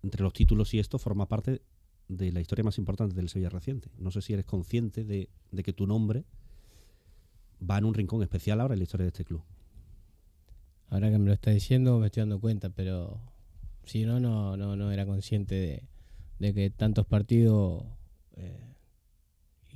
entre 0.02 0.22
los 0.22 0.32
títulos 0.32 0.72
y 0.72 0.78
esto, 0.78 0.98
forma 0.98 1.28
parte 1.28 1.60
de 2.08 2.32
la 2.32 2.40
historia 2.40 2.64
más 2.64 2.78
importante 2.78 3.14
del 3.14 3.28
Sevilla 3.28 3.50
reciente. 3.50 3.90
No 3.98 4.10
sé 4.10 4.22
si 4.22 4.32
eres 4.32 4.46
consciente 4.46 5.04
de, 5.04 5.28
que 5.62 5.74
tu 5.74 5.86
nombre 5.86 6.24
va 7.58 7.76
en 7.76 7.84
un 7.84 7.92
rincón 7.92 8.22
especial 8.22 8.62
ahora 8.62 8.74
en 8.74 8.78
la 8.78 8.84
historia 8.84 9.04
de 9.04 9.08
este 9.08 9.26
club. 9.26 9.42
Ahora 10.88 11.10
que 11.10 11.18
me 11.18 11.26
lo 11.26 11.34
está 11.34 11.50
diciendo 11.50 11.98
me 11.98 12.06
estoy 12.06 12.22
dando 12.22 12.40
cuenta, 12.40 12.70
pero 12.70 13.20
si 13.84 14.06
no, 14.06 14.20
no, 14.20 14.90
era 14.90 15.04
consciente 15.04 15.54
de, 15.54 15.82
de 16.38 16.54
que 16.54 16.70
tantos 16.70 17.04
partidos 17.04 17.84
eh, 18.36 18.65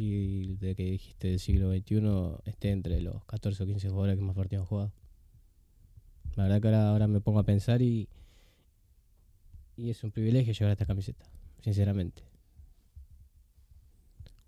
y 0.03 0.55
de 0.55 0.75
que 0.75 0.85
dijiste 0.85 1.29
del 1.29 1.39
siglo 1.39 1.71
XXI 1.71 2.51
esté 2.51 2.71
entre 2.71 3.03
los 3.03 3.23
14 3.27 3.63
o 3.63 3.67
15 3.67 3.91
jugadores 3.91 4.17
que 4.17 4.23
más 4.23 4.35
partidos 4.35 4.63
han 4.63 4.67
jugado. 4.67 4.93
La 6.37 6.45
verdad 6.45 6.63
que 6.63 6.69
ahora, 6.69 6.89
ahora 6.89 7.07
me 7.07 7.21
pongo 7.21 7.39
a 7.39 7.43
pensar 7.43 7.83
y, 7.83 8.09
y 9.77 9.91
es 9.91 10.03
un 10.03 10.11
privilegio 10.11 10.55
llevar 10.55 10.73
esta 10.73 10.87
camiseta, 10.87 11.27
sinceramente. 11.63 12.23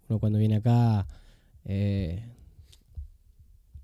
Uno 0.09 0.19
cuando 0.19 0.39
viene 0.39 0.57
acá 0.57 1.07
eh, 1.67 2.25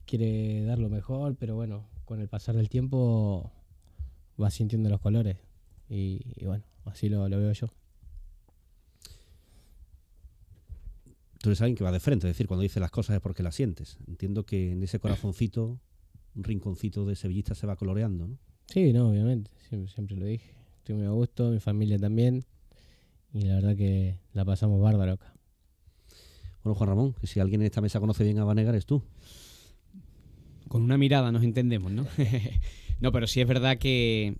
quiere 0.06 0.64
dar 0.64 0.78
lo 0.78 0.88
mejor, 0.88 1.36
pero 1.38 1.54
bueno, 1.54 1.84
con 2.06 2.22
el 2.22 2.28
pasar 2.28 2.56
del 2.56 2.70
tiempo 2.70 3.52
va 4.42 4.48
sintiendo 4.48 4.88
los 4.88 5.02
colores. 5.02 5.36
Y, 5.90 6.32
y 6.34 6.46
bueno, 6.46 6.64
así 6.86 7.10
lo, 7.10 7.28
lo 7.28 7.36
veo 7.36 7.52
yo. 7.52 7.68
Tú 11.40 11.50
eres 11.50 11.60
alguien 11.60 11.76
que 11.76 11.84
va 11.84 11.92
de 11.92 12.00
frente, 12.00 12.26
es 12.26 12.34
decir, 12.34 12.46
cuando 12.46 12.62
dice 12.62 12.80
las 12.80 12.90
cosas 12.90 13.16
es 13.16 13.22
porque 13.22 13.42
las 13.42 13.54
sientes. 13.54 13.98
Entiendo 14.06 14.44
que 14.44 14.72
en 14.72 14.82
ese 14.82 14.98
corazoncito, 14.98 15.80
un 16.34 16.44
rinconcito 16.44 17.06
de 17.06 17.14
sevillista 17.14 17.54
se 17.54 17.66
va 17.66 17.76
coloreando, 17.76 18.26
¿no? 18.26 18.38
Sí, 18.66 18.92
no, 18.92 19.10
obviamente, 19.10 19.50
siempre, 19.68 19.92
siempre 19.92 20.16
lo 20.16 20.26
dije. 20.26 20.54
Estoy 20.78 20.96
muy 20.96 21.06
a 21.06 21.10
gusto, 21.10 21.50
mi 21.50 21.60
familia 21.60 21.98
también. 21.98 22.44
Y 23.32 23.42
la 23.42 23.56
verdad 23.56 23.76
que 23.76 24.18
la 24.32 24.44
pasamos 24.44 24.80
bárbaro 24.80 25.12
acá. 25.12 25.34
Bueno, 26.62 26.74
Juan 26.74 26.88
Ramón, 26.88 27.14
que 27.14 27.26
si 27.26 27.40
alguien 27.40 27.60
en 27.60 27.66
esta 27.66 27.80
mesa 27.80 28.00
conoce 28.00 28.24
bien 28.24 28.38
a 28.38 28.44
Vanega 28.44 28.70
eres 28.70 28.86
tú. 28.86 29.02
Con 30.66 30.82
una 30.82 30.98
mirada 30.98 31.30
nos 31.32 31.44
entendemos, 31.44 31.92
¿no? 31.92 32.06
no, 33.00 33.12
pero 33.12 33.26
sí 33.26 33.40
es 33.40 33.46
verdad 33.46 33.78
que, 33.78 34.36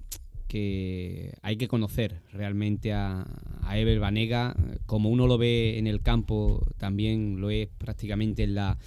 que 0.49 1.35
hay 1.43 1.57
que 1.57 1.69
conocer 1.69 2.23
realmente 2.33 2.93
a, 2.93 3.27
a 3.63 3.79
Ever 3.79 4.01
Banega. 4.01 4.57
Como 4.87 5.11
uno 5.11 5.27
lo 5.27 5.39
ve 5.39 5.79
en 5.79 5.87
el 5.87 6.01
campo, 6.01 6.67
también 6.79 7.41
lo 7.41 7.51
es 7.51 7.69
prácticamente 7.79 8.43
en 8.43 8.55
la, 8.55 8.79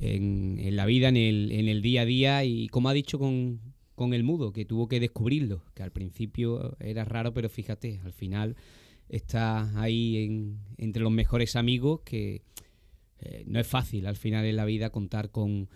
en, 0.00 0.58
en 0.58 0.76
la 0.76 0.84
vida, 0.84 1.08
en 1.08 1.16
el, 1.16 1.52
en 1.52 1.68
el 1.68 1.80
día 1.80 2.02
a 2.02 2.04
día. 2.04 2.44
Y 2.44 2.68
como 2.68 2.88
ha 2.88 2.92
dicho 2.92 3.18
con, 3.18 3.60
con 3.94 4.12
el 4.12 4.24
mudo, 4.24 4.52
que 4.52 4.64
tuvo 4.64 4.88
que 4.88 5.00
descubrirlo, 5.00 5.62
que 5.74 5.82
al 5.82 5.92
principio 5.92 6.76
era 6.80 7.04
raro, 7.04 7.32
pero 7.32 7.48
fíjate, 7.48 8.00
al 8.04 8.12
final 8.12 8.56
está 9.08 9.80
ahí 9.80 10.18
en- 10.24 10.58
entre 10.76 11.02
los 11.02 11.12
mejores 11.12 11.56
amigos 11.56 12.00
que 12.04 12.42
eh, 13.20 13.42
no 13.46 13.58
es 13.58 13.66
fácil 13.66 14.06
al 14.06 14.16
final 14.16 14.44
en 14.44 14.56
la 14.56 14.64
vida 14.64 14.90
contar 14.90 15.30
con, 15.30 15.68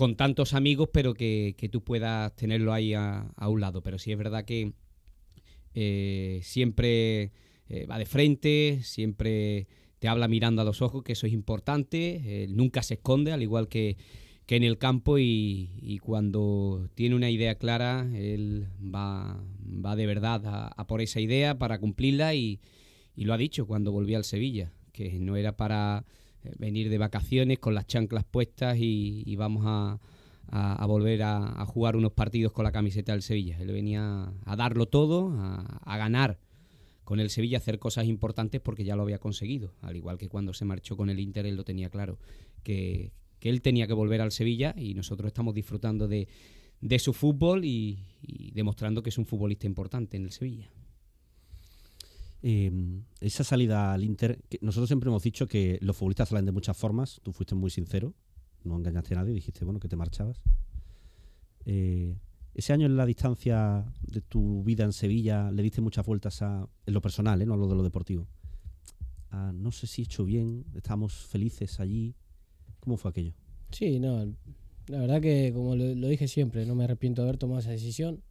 con 0.00 0.16
tantos 0.16 0.54
amigos, 0.54 0.88
pero 0.94 1.12
que, 1.12 1.54
que 1.58 1.68
tú 1.68 1.84
puedas 1.84 2.34
tenerlo 2.34 2.72
ahí 2.72 2.94
a, 2.94 3.34
a 3.36 3.48
un 3.50 3.60
lado. 3.60 3.82
Pero 3.82 3.98
sí 3.98 4.10
es 4.10 4.16
verdad 4.16 4.46
que 4.46 4.72
eh, 5.74 6.40
siempre 6.42 7.32
eh, 7.68 7.84
va 7.84 7.98
de 7.98 8.06
frente, 8.06 8.80
siempre 8.82 9.66
te 9.98 10.08
habla 10.08 10.26
mirando 10.26 10.62
a 10.62 10.64
los 10.64 10.80
ojos, 10.80 11.02
que 11.02 11.12
eso 11.12 11.26
es 11.26 11.34
importante, 11.34 12.22
eh, 12.24 12.46
nunca 12.48 12.82
se 12.82 12.94
esconde, 12.94 13.30
al 13.30 13.42
igual 13.42 13.68
que, 13.68 13.98
que 14.46 14.56
en 14.56 14.64
el 14.64 14.78
campo, 14.78 15.18
y, 15.18 15.68
y 15.82 15.98
cuando 15.98 16.88
tiene 16.94 17.14
una 17.14 17.28
idea 17.28 17.56
clara, 17.56 18.08
él 18.14 18.68
va, 18.82 19.44
va 19.84 19.96
de 19.96 20.06
verdad 20.06 20.46
a, 20.46 20.68
a 20.68 20.86
por 20.86 21.02
esa 21.02 21.20
idea 21.20 21.58
para 21.58 21.78
cumplirla, 21.78 22.34
y, 22.34 22.58
y 23.14 23.26
lo 23.26 23.34
ha 23.34 23.36
dicho 23.36 23.66
cuando 23.66 23.92
volvió 23.92 24.16
al 24.16 24.24
Sevilla, 24.24 24.72
que 24.92 25.18
no 25.18 25.36
era 25.36 25.58
para 25.58 26.06
venir 26.58 26.90
de 26.90 26.98
vacaciones 26.98 27.58
con 27.58 27.74
las 27.74 27.86
chanclas 27.86 28.24
puestas 28.24 28.76
y, 28.78 29.34
vamos 29.36 29.64
a, 29.66 30.00
a, 30.48 30.86
volver 30.86 31.22
a, 31.22 31.64
jugar 31.66 31.96
unos 31.96 32.12
partidos 32.12 32.52
con 32.52 32.64
la 32.64 32.72
camiseta 32.72 33.12
del 33.12 33.22
Sevilla. 33.22 33.58
Él 33.60 33.72
venía 33.72 34.32
a 34.44 34.56
darlo 34.56 34.86
todo, 34.86 35.32
a, 35.36 35.96
ganar 35.96 36.38
con 37.04 37.20
el 37.20 37.30
Sevilla, 37.30 37.58
hacer 37.58 37.78
cosas 37.78 38.06
importantes 38.06 38.60
porque 38.60 38.84
ya 38.84 38.96
lo 38.96 39.02
había 39.02 39.18
conseguido. 39.18 39.74
Al 39.80 39.96
igual 39.96 40.18
que 40.18 40.28
cuando 40.28 40.52
se 40.52 40.64
marchó 40.64 40.96
con 40.96 41.10
el 41.10 41.20
Inter, 41.20 41.46
él 41.46 41.56
lo 41.56 41.64
tenía 41.64 41.90
claro, 41.90 42.18
que, 42.62 43.12
él 43.40 43.62
tenía 43.62 43.86
que 43.86 43.94
volver 43.94 44.20
al 44.20 44.32
Sevilla 44.32 44.74
y 44.76 44.94
nosotros 44.94 45.28
estamos 45.28 45.54
disfrutando 45.54 46.08
de, 46.08 46.28
de 46.80 46.98
su 46.98 47.12
fútbol 47.12 47.64
y 47.64 48.04
demostrando 48.52 49.02
que 49.02 49.10
es 49.10 49.18
un 49.18 49.26
futbolista 49.26 49.66
importante 49.66 50.16
en 50.16 50.24
el 50.24 50.30
Sevilla. 50.30 50.70
Eh, 52.42 53.02
esa 53.20 53.44
salida 53.44 53.92
al 53.92 54.02
Inter, 54.04 54.40
que 54.48 54.58
nosotros 54.62 54.88
siempre 54.88 55.08
hemos 55.08 55.22
dicho 55.22 55.46
que 55.46 55.78
los 55.82 55.96
futbolistas 55.96 56.30
salen 56.30 56.46
de 56.46 56.52
muchas 56.52 56.76
formas, 56.76 57.20
tú 57.22 57.32
fuiste 57.32 57.54
muy 57.54 57.70
sincero, 57.70 58.14
no 58.64 58.76
engañaste 58.76 59.14
a 59.14 59.18
nadie, 59.18 59.34
dijiste, 59.34 59.64
bueno, 59.64 59.80
que 59.80 59.88
te 59.88 59.96
marchabas. 59.96 60.42
Eh, 61.66 62.16
ese 62.54 62.72
año 62.72 62.86
en 62.86 62.96
la 62.96 63.06
distancia 63.06 63.84
de 64.02 64.20
tu 64.22 64.64
vida 64.64 64.84
en 64.84 64.92
Sevilla, 64.92 65.50
le 65.50 65.62
diste 65.62 65.80
muchas 65.80 66.04
vueltas 66.04 66.42
a, 66.42 66.68
en 66.86 66.94
lo 66.94 67.00
personal, 67.00 67.40
¿eh? 67.40 67.46
no 67.46 67.54
hablo 67.54 67.68
de 67.68 67.74
lo 67.76 67.82
deportivo. 67.82 68.26
a, 69.30 69.52
no 69.52 69.70
sé 69.70 69.86
si 69.86 70.02
he 70.02 70.04
hecho 70.04 70.24
bien, 70.24 70.64
estábamos 70.74 71.14
felices 71.14 71.78
allí. 71.80 72.14
¿Cómo 72.80 72.96
fue 72.96 73.10
aquello? 73.10 73.34
Sí, 73.70 74.00
no, 74.00 74.24
la 74.88 74.98
verdad 74.98 75.20
que 75.20 75.52
como 75.54 75.76
lo, 75.76 75.94
lo 75.94 76.08
dije 76.08 76.26
siempre, 76.26 76.64
no 76.66 76.74
me 76.74 76.84
arrepiento 76.84 77.22
de 77.22 77.28
haber 77.28 77.38
tomado 77.38 77.60
esa 77.60 77.70
decisión. 77.70 78.22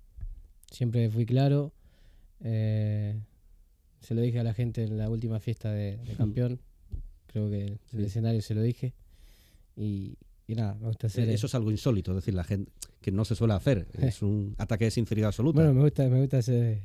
Siempre 0.72 1.10
fui 1.10 1.26
claro. 1.26 1.72
eh, 2.42 3.22
se 4.02 4.16
lo 4.16 4.22
dije 4.22 4.40
a 4.40 4.44
la 4.44 4.54
gente 4.54 4.84
en 4.84 4.98
la 4.98 5.10
última 5.10 5.40
fiesta 5.40 5.72
de, 5.72 5.98
de 5.98 6.14
campeón. 6.16 6.60
Creo 7.28 7.50
que 7.50 7.66
en 7.68 7.80
el 8.00 8.06
escenario 8.06 8.42
se 8.42 8.56
lo 8.56 8.62
dije. 8.62 8.94
Y, 9.76 10.18
y 10.48 10.56
nada, 10.56 10.76
me 10.80 10.88
gusta 10.88 11.08
hacer. 11.08 11.30
Eh, 11.30 11.34
Eso 11.34 11.48
es 11.48 11.56
algo 11.56 11.72
insólito, 11.72 12.12
es 12.12 12.16
decir, 12.16 12.34
la 12.34 12.44
gente 12.44 12.72
que 13.02 13.12
no 13.12 13.24
se 13.26 13.36
suele 13.36 13.54
hacer. 13.54 13.88
Es 14.02 14.22
un 14.22 14.56
ataque 14.58 14.86
de 14.86 14.92
sinceridad 14.92 15.28
absoluta. 15.28 15.60
Bueno, 15.60 15.74
me 15.74 15.82
gusta, 15.82 16.08
me 16.10 16.20
gusta 16.22 16.42
ser 16.42 16.82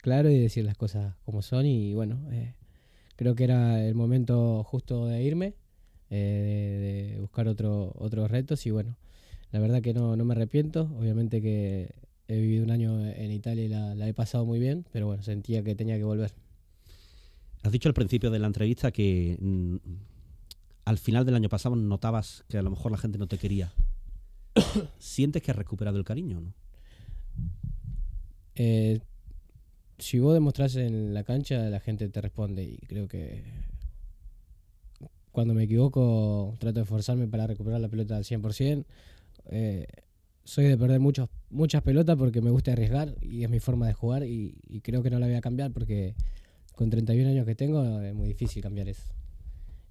claro 0.00 0.30
y 0.30 0.38
decir 0.38 0.64
las 0.64 0.76
cosas 0.76 1.14
como 1.24 1.42
son. 1.42 1.66
Y 1.66 1.94
bueno, 1.94 2.20
eh, 2.30 2.54
creo 3.16 3.34
que 3.34 3.44
era 3.44 3.84
el 3.84 3.94
momento 3.94 4.62
justo 4.64 5.06
de 5.06 5.22
irme, 5.22 5.54
eh, 6.08 7.08
de, 7.08 7.14
de 7.14 7.20
buscar 7.20 7.48
otro, 7.48 7.92
otros 7.96 8.30
retos. 8.30 8.64
Y 8.66 8.70
bueno, 8.70 8.96
la 9.50 9.58
verdad 9.58 9.82
que 9.82 9.92
no, 9.92 10.14
no 10.16 10.24
me 10.24 10.34
arrepiento. 10.34 10.82
Obviamente 10.98 11.42
que 11.42 11.90
he 12.28 12.40
vivido 12.40 12.62
un 12.64 12.70
año 12.70 13.04
en 13.06 13.32
Italia 13.32 13.64
y 13.64 13.68
la, 13.68 13.94
la 13.96 14.08
he 14.08 14.14
pasado 14.14 14.46
muy 14.46 14.60
bien, 14.60 14.86
pero 14.92 15.06
bueno, 15.06 15.22
sentía 15.24 15.64
que 15.64 15.74
tenía 15.74 15.96
que 15.96 16.04
volver. 16.04 16.32
Has 17.62 17.72
dicho 17.72 17.88
al 17.88 17.94
principio 17.94 18.30
de 18.30 18.38
la 18.38 18.46
entrevista 18.46 18.90
que 18.90 19.36
mm, 19.40 19.76
al 20.84 20.98
final 20.98 21.24
del 21.26 21.34
año 21.34 21.48
pasado 21.48 21.76
notabas 21.76 22.44
que 22.48 22.58
a 22.58 22.62
lo 22.62 22.70
mejor 22.70 22.90
la 22.92 22.98
gente 22.98 23.18
no 23.18 23.26
te 23.26 23.38
quería. 23.38 23.72
¿Sientes 24.98 25.42
que 25.42 25.50
has 25.50 25.56
recuperado 25.56 25.98
el 25.98 26.04
cariño 26.04 26.40
no? 26.40 26.54
Eh, 28.54 29.00
si 29.98 30.18
vos 30.18 30.34
demostrás 30.34 30.76
en 30.76 31.14
la 31.14 31.24
cancha, 31.24 31.68
la 31.68 31.80
gente 31.80 32.08
te 32.08 32.20
responde 32.20 32.64
y 32.64 32.78
creo 32.78 33.06
que 33.06 33.44
cuando 35.30 35.54
me 35.54 35.64
equivoco 35.64 36.54
trato 36.58 36.80
de 36.80 36.82
esforzarme 36.82 37.28
para 37.28 37.46
recuperar 37.46 37.80
la 37.80 37.88
pelota 37.88 38.16
al 38.16 38.24
100%. 38.24 38.84
Eh, 39.46 39.86
soy 40.44 40.64
de 40.64 40.76
perder 40.76 41.00
muchos, 41.00 41.28
muchas 41.50 41.82
pelotas 41.82 42.16
porque 42.16 42.40
me 42.40 42.50
gusta 42.50 42.72
arriesgar 42.72 43.14
y 43.20 43.44
es 43.44 43.50
mi 43.50 43.60
forma 43.60 43.86
de 43.86 43.92
jugar 43.92 44.24
y, 44.24 44.56
y 44.68 44.80
creo 44.80 45.02
que 45.02 45.10
no 45.10 45.18
la 45.18 45.26
voy 45.26 45.36
a 45.36 45.40
cambiar 45.40 45.70
porque 45.70 46.14
con 46.80 46.88
31 46.88 47.28
años 47.28 47.44
que 47.44 47.54
tengo 47.54 48.00
es 48.00 48.14
muy 48.14 48.28
difícil 48.28 48.62
cambiar 48.62 48.88
eso. 48.88 49.12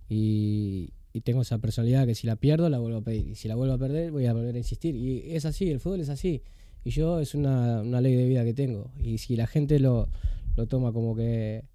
Y, 0.10 0.92
tengo 1.24 1.42
esa 1.42 1.60
personalidad 1.60 2.08
que 2.08 2.16
si 2.16 2.26
la 2.26 2.36
pierdo 2.36 2.68
la 2.70 2.80
vuelvo 2.80 3.00
a 3.00 3.02
pedir 3.02 3.28
y 3.28 3.36
si 3.36 3.48
la 3.50 3.56
vuelvo 3.56 3.74
a 3.74 3.78
perder 3.78 4.10
voy 4.10 4.26
a 4.26 4.34
volver 4.34 4.56
a 4.56 4.58
insistir. 4.58 4.96
Y 4.96 5.36
es 5.36 5.46
así, 5.46 5.70
el 5.70 5.80
fútbol 5.80 6.00
es 6.00 6.10
así. 6.10 6.42
Y 6.84 6.90
yo 6.90 7.20
es 7.20 7.36
una, 7.36 7.82
una 7.82 8.02
ley 8.02 8.16
de 8.16 8.26
vida 8.26 8.44
que 8.44 8.56
tengo. 8.56 8.92
Y 8.98 9.20
si 9.20 9.36
la 9.36 9.46
gente 9.46 9.80
lo, 9.80 10.10
lo 10.56 10.66
toma 10.66 10.92
como 10.92 11.16
que, 11.16 11.66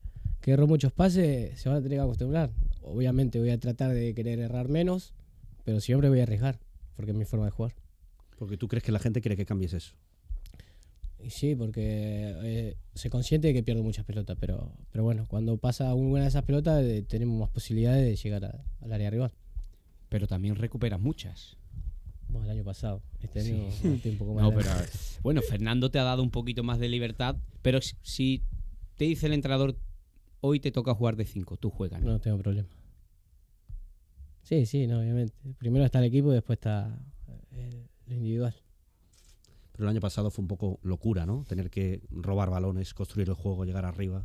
que 0.41 0.51
erró 0.51 0.67
muchos 0.67 0.91
pases, 0.93 1.61
se 1.61 1.69
van 1.69 1.79
a 1.79 1.83
tener 1.83 1.99
que 1.99 2.03
acostumbrar. 2.03 2.51
Obviamente 2.83 3.39
voy 3.39 3.51
a 3.51 3.61
tratar 3.61 3.93
de 3.93 4.15
querer 4.15 4.41
errar 4.41 4.69
menos, 4.69 5.15
pero 5.62 5.79
siempre 5.79 6.09
voy 6.09 6.19
a 6.21 6.25
arriesgar, 6.25 6.59
porque 6.97 7.12
es 7.12 7.17
mi 7.17 7.25
forma 7.25 7.45
de 7.45 7.53
jugar. 7.53 7.77
Porque 8.37 8.57
tú 8.57 8.67
crees 8.67 8.83
que 8.83 8.91
la 8.91 8.99
gente 8.99 9.21
quiere 9.21 9.37
que 9.37 9.47
cambies 9.47 9.75
eso. 9.75 9.95
Sí, 11.31 11.55
porque 11.55 12.35
eh, 12.43 12.77
se 12.95 13.11
consciente 13.11 13.49
de 13.49 13.55
que 13.55 13.62
pierdo 13.62 13.83
muchas 13.83 14.05
pelotas, 14.05 14.37
pero, 14.41 14.72
pero 14.91 15.05
bueno, 15.05 15.27
cuando 15.29 15.57
pasa 15.57 15.95
una 15.95 16.22
de 16.22 16.29
esas 16.29 16.43
pelotas 16.45 16.83
eh, 16.85 17.03
tenemos 17.09 17.39
más 17.39 17.51
posibilidades 17.51 18.05
de 18.05 18.16
llegar 18.16 18.45
a- 18.45 18.64
al 18.81 18.93
área 18.93 19.11
rival. 19.11 19.33
Pero 20.09 20.27
también 20.27 20.55
recuperas 20.57 21.01
muchas. 21.01 21.57
Bueno, 22.29 22.47
el 22.47 22.51
año 22.53 22.64
pasado. 22.64 23.03
Este 23.20 23.41
año 23.41 23.68
estoy 23.68 24.11
un 24.12 24.18
poco 24.18 24.35
más 24.35 24.43
No, 24.45 24.51
pero 24.55 24.70
bueno, 25.22 25.43
Fernando 25.43 25.91
te 25.91 25.99
ha 25.99 26.05
dado 26.05 26.22
un 26.22 26.31
poquito 26.31 26.62
más 26.62 26.79
de 26.79 26.89
libertad, 26.89 27.37
pero 27.62 27.81
si- 27.81 27.97
si 28.03 28.43
te 28.97 29.05
dice 29.05 29.27
el 29.27 29.33
entrenador 29.33 29.77
hoy 30.41 30.61
te 30.61 30.70
toca 30.70 30.95
jugar 30.95 31.16
de 31.16 31.25
5, 31.27 31.57
tú 31.57 31.70
juegas. 31.70 32.01
¿no? 32.03 32.12
No 32.12 32.20
tengo 32.20 32.39
problema. 32.39 32.68
Sí, 34.43 34.66
sí, 34.66 34.87
no, 34.87 35.01
obviamente. 35.01 35.35
Primero 35.59 35.85
está 35.85 35.99
el 36.01 36.05
equipo 36.05 36.31
y 36.31 36.35
después 36.35 36.59
está 36.59 36.99
eh, 37.53 37.87
lo 38.07 38.14
individual. 38.14 38.55
Pero 39.75 39.85
el 39.85 39.91
año 39.91 40.01
pasado 40.01 40.31
fue 40.31 40.43
un 40.43 40.49
poco 40.49 40.79
locura, 40.83 41.27
¿no? 41.27 41.45
Tener 41.49 41.68
que 41.68 42.01
robar 42.11 42.49
balones, 42.49 42.95
construir 42.95 43.29
el 43.29 43.35
juego, 43.35 43.64
llegar 43.64 43.85
arriba. 43.85 44.25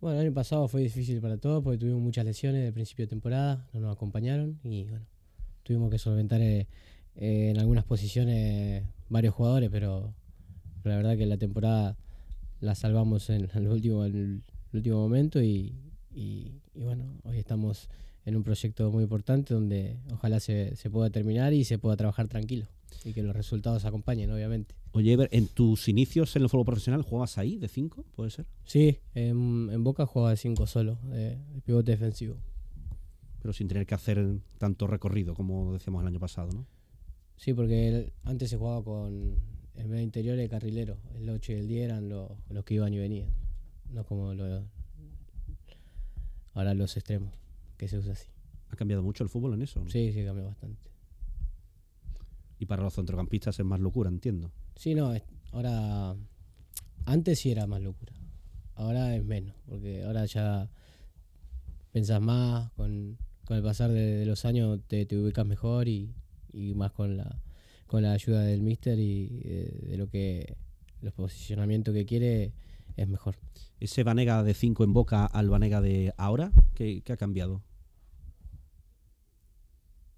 Bueno, 0.00 0.20
el 0.20 0.26
año 0.28 0.34
pasado 0.34 0.66
fue 0.68 0.82
difícil 0.82 1.20
para 1.20 1.36
todos 1.36 1.62
porque 1.62 1.78
tuvimos 1.78 2.00
muchas 2.00 2.24
lesiones 2.24 2.62
de 2.64 2.72
principio 2.72 3.04
de 3.04 3.08
temporada, 3.10 3.66
no 3.74 3.80
nos 3.80 3.92
acompañaron 3.96 4.58
y 4.62 4.84
bueno, 4.84 5.04
tuvimos 5.64 5.90
que 5.90 5.98
solventar 5.98 6.40
eh, 6.40 6.68
eh, 7.16 7.50
en 7.50 7.58
algunas 7.58 7.84
posiciones 7.84 8.84
varios 9.08 9.34
jugadores, 9.34 9.68
pero, 9.70 10.14
pero 10.82 10.92
la 10.94 10.96
verdad 11.02 11.18
que 11.18 11.26
la 11.26 11.36
temporada 11.36 11.98
la 12.60 12.74
salvamos 12.76 13.28
en 13.30 13.48
el 13.54 13.68
último, 13.68 14.04
en 14.06 14.14
el 14.16 14.42
último 14.72 14.96
momento 15.00 15.42
y, 15.42 15.74
y- 16.14 16.52
y 16.72 16.84
bueno, 16.84 17.04
hoy 17.24 17.38
estamos 17.38 17.88
en 18.24 18.36
un 18.36 18.44
proyecto 18.44 18.90
muy 18.92 19.02
importante 19.02 19.52
donde 19.54 19.98
ojalá 20.12 20.38
se, 20.40 20.76
se 20.76 20.88
pueda 20.88 21.10
terminar 21.10 21.52
y 21.52 21.64
se 21.64 21.78
pueda 21.78 21.96
trabajar 21.96 22.28
tranquilo 22.28 22.68
y 23.04 23.12
que 23.12 23.22
los 23.22 23.34
resultados 23.34 23.84
acompañen, 23.84 24.30
obviamente. 24.30 24.74
Oye, 24.92 25.12
Ever, 25.12 25.28
en 25.32 25.46
tus 25.48 25.88
inicios 25.88 26.34
en 26.36 26.42
el 26.42 26.48
fútbol 26.48 26.66
profesional, 26.66 27.02
¿jugabas 27.02 27.38
ahí 27.38 27.58
de 27.58 27.68
5? 27.68 28.04
¿Puede 28.16 28.30
ser? 28.30 28.46
Sí, 28.64 28.98
en, 29.14 29.68
en 29.72 29.84
Boca 29.84 30.04
jugaba 30.06 30.30
de 30.30 30.36
5 30.36 30.66
solo, 30.66 30.98
eh, 31.12 31.38
de 31.54 31.60
pivote 31.62 31.92
defensivo. 31.92 32.36
Pero 33.40 33.52
sin 33.54 33.68
tener 33.68 33.86
que 33.86 33.94
hacer 33.94 34.40
tanto 34.58 34.86
recorrido 34.86 35.34
como 35.34 35.72
decíamos 35.72 36.02
el 36.02 36.08
año 36.08 36.20
pasado, 36.20 36.50
¿no? 36.52 36.66
Sí, 37.36 37.54
porque 37.54 37.88
el- 37.88 38.12
antes 38.24 38.50
se 38.50 38.56
jugaba 38.58 38.82
con 38.84 39.36
el 39.76 39.88
medio 39.88 40.02
interior 40.02 40.36
y 40.38 40.42
el 40.42 40.48
carrilero. 40.50 40.98
El 41.14 41.30
8 41.30 41.52
y 41.52 41.54
el 41.56 41.68
10 41.68 41.84
eran 41.86 42.08
los, 42.10 42.32
los 42.50 42.64
que 42.64 42.74
iban 42.74 42.92
y 42.92 42.98
venían. 42.98 43.30
No 43.90 44.04
como 44.04 44.34
lo, 44.34 44.62
ahora 46.54 46.74
los 46.74 46.96
extremos, 46.96 47.32
que 47.78 47.88
se 47.88 47.96
usa 47.98 48.12
así. 48.12 48.26
¿Ha 48.70 48.76
cambiado 48.76 49.02
mucho 49.02 49.24
el 49.24 49.30
fútbol 49.30 49.54
en 49.54 49.62
eso? 49.62 49.80
¿no? 49.82 49.88
Sí, 49.90 50.12
sí, 50.12 50.24
cambió 50.24 50.44
bastante. 50.44 50.89
Y 52.60 52.66
para 52.66 52.82
los 52.82 52.94
centrocampistas 52.94 53.58
es 53.58 53.64
más 53.64 53.80
locura, 53.80 54.08
entiendo. 54.08 54.52
Sí, 54.76 54.94
no, 54.94 55.12
ahora. 55.50 56.14
Antes 57.06 57.40
sí 57.40 57.50
era 57.50 57.66
más 57.66 57.80
locura. 57.80 58.12
Ahora 58.74 59.16
es 59.16 59.24
menos, 59.24 59.56
porque 59.66 60.04
ahora 60.04 60.26
ya 60.26 60.70
pensás 61.90 62.20
más, 62.20 62.70
con, 62.72 63.18
con 63.46 63.56
el 63.56 63.62
pasar 63.62 63.90
de, 63.90 64.18
de 64.18 64.26
los 64.26 64.44
años 64.44 64.78
te, 64.86 65.06
te 65.06 65.16
ubicas 65.18 65.46
mejor 65.46 65.88
y, 65.88 66.14
y 66.52 66.74
más 66.74 66.92
con 66.92 67.16
la, 67.16 67.40
con 67.86 68.02
la 68.02 68.12
ayuda 68.12 68.42
del 68.42 68.62
mister 68.62 68.98
y 68.98 69.40
eh, 69.44 69.86
de 69.88 69.96
lo 69.96 70.08
que 70.08 70.56
los 71.00 71.12
posicionamientos 71.14 71.94
que 71.94 72.06
quiere 72.06 72.52
es 72.96 73.08
mejor. 73.08 73.36
Ese 73.80 74.04
Vanega 74.04 74.42
de 74.42 74.54
5 74.54 74.84
en 74.84 74.92
boca 74.92 75.24
al 75.24 75.48
Vanega 75.48 75.80
de 75.80 76.12
ahora, 76.16 76.52
¿qué, 76.74 77.02
qué 77.02 77.12
ha 77.12 77.16
cambiado? 77.16 77.62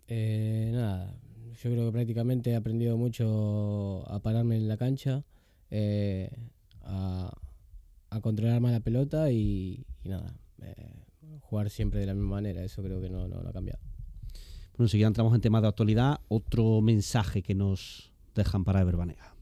Eh, 0.09 0.71
nada, 0.75 1.17
yo 1.63 1.71
creo 1.71 1.87
que 1.87 1.93
prácticamente 1.93 2.51
he 2.51 2.57
aprendido 2.57 2.97
mucho 2.97 4.05
a 4.11 4.19
pararme 4.19 4.57
en 4.57 4.67
la 4.67 4.77
cancha, 4.77 5.25
eh, 5.71 6.29
a, 6.83 7.33
a 8.11 8.21
controlar 8.21 8.61
más 8.61 8.73
la 8.73 8.81
pelota 8.81 9.31
y, 9.31 9.87
y 10.03 10.09
nada, 10.09 10.35
eh, 10.61 11.05
jugar 11.41 11.71
siempre 11.71 12.01
de 12.01 12.07
la 12.07 12.15
misma 12.15 12.31
manera, 12.31 12.65
eso 12.65 12.83
creo 12.83 13.01
que 13.01 13.09
no, 13.09 13.29
no, 13.29 13.41
no 13.41 13.49
ha 13.49 13.53
cambiado. 13.53 13.81
Bueno, 14.73 14.87
enseguida 14.87 15.07
entramos 15.07 15.35
en 15.35 15.41
temas 15.41 15.63
de 15.63 15.69
actualidad. 15.69 16.21
Otro 16.29 16.81
mensaje 16.81 17.43
que 17.43 17.55
nos 17.55 18.13
dejan 18.35 18.65
para 18.65 18.81
Ever 18.81 18.97
Vanega. 18.97 19.33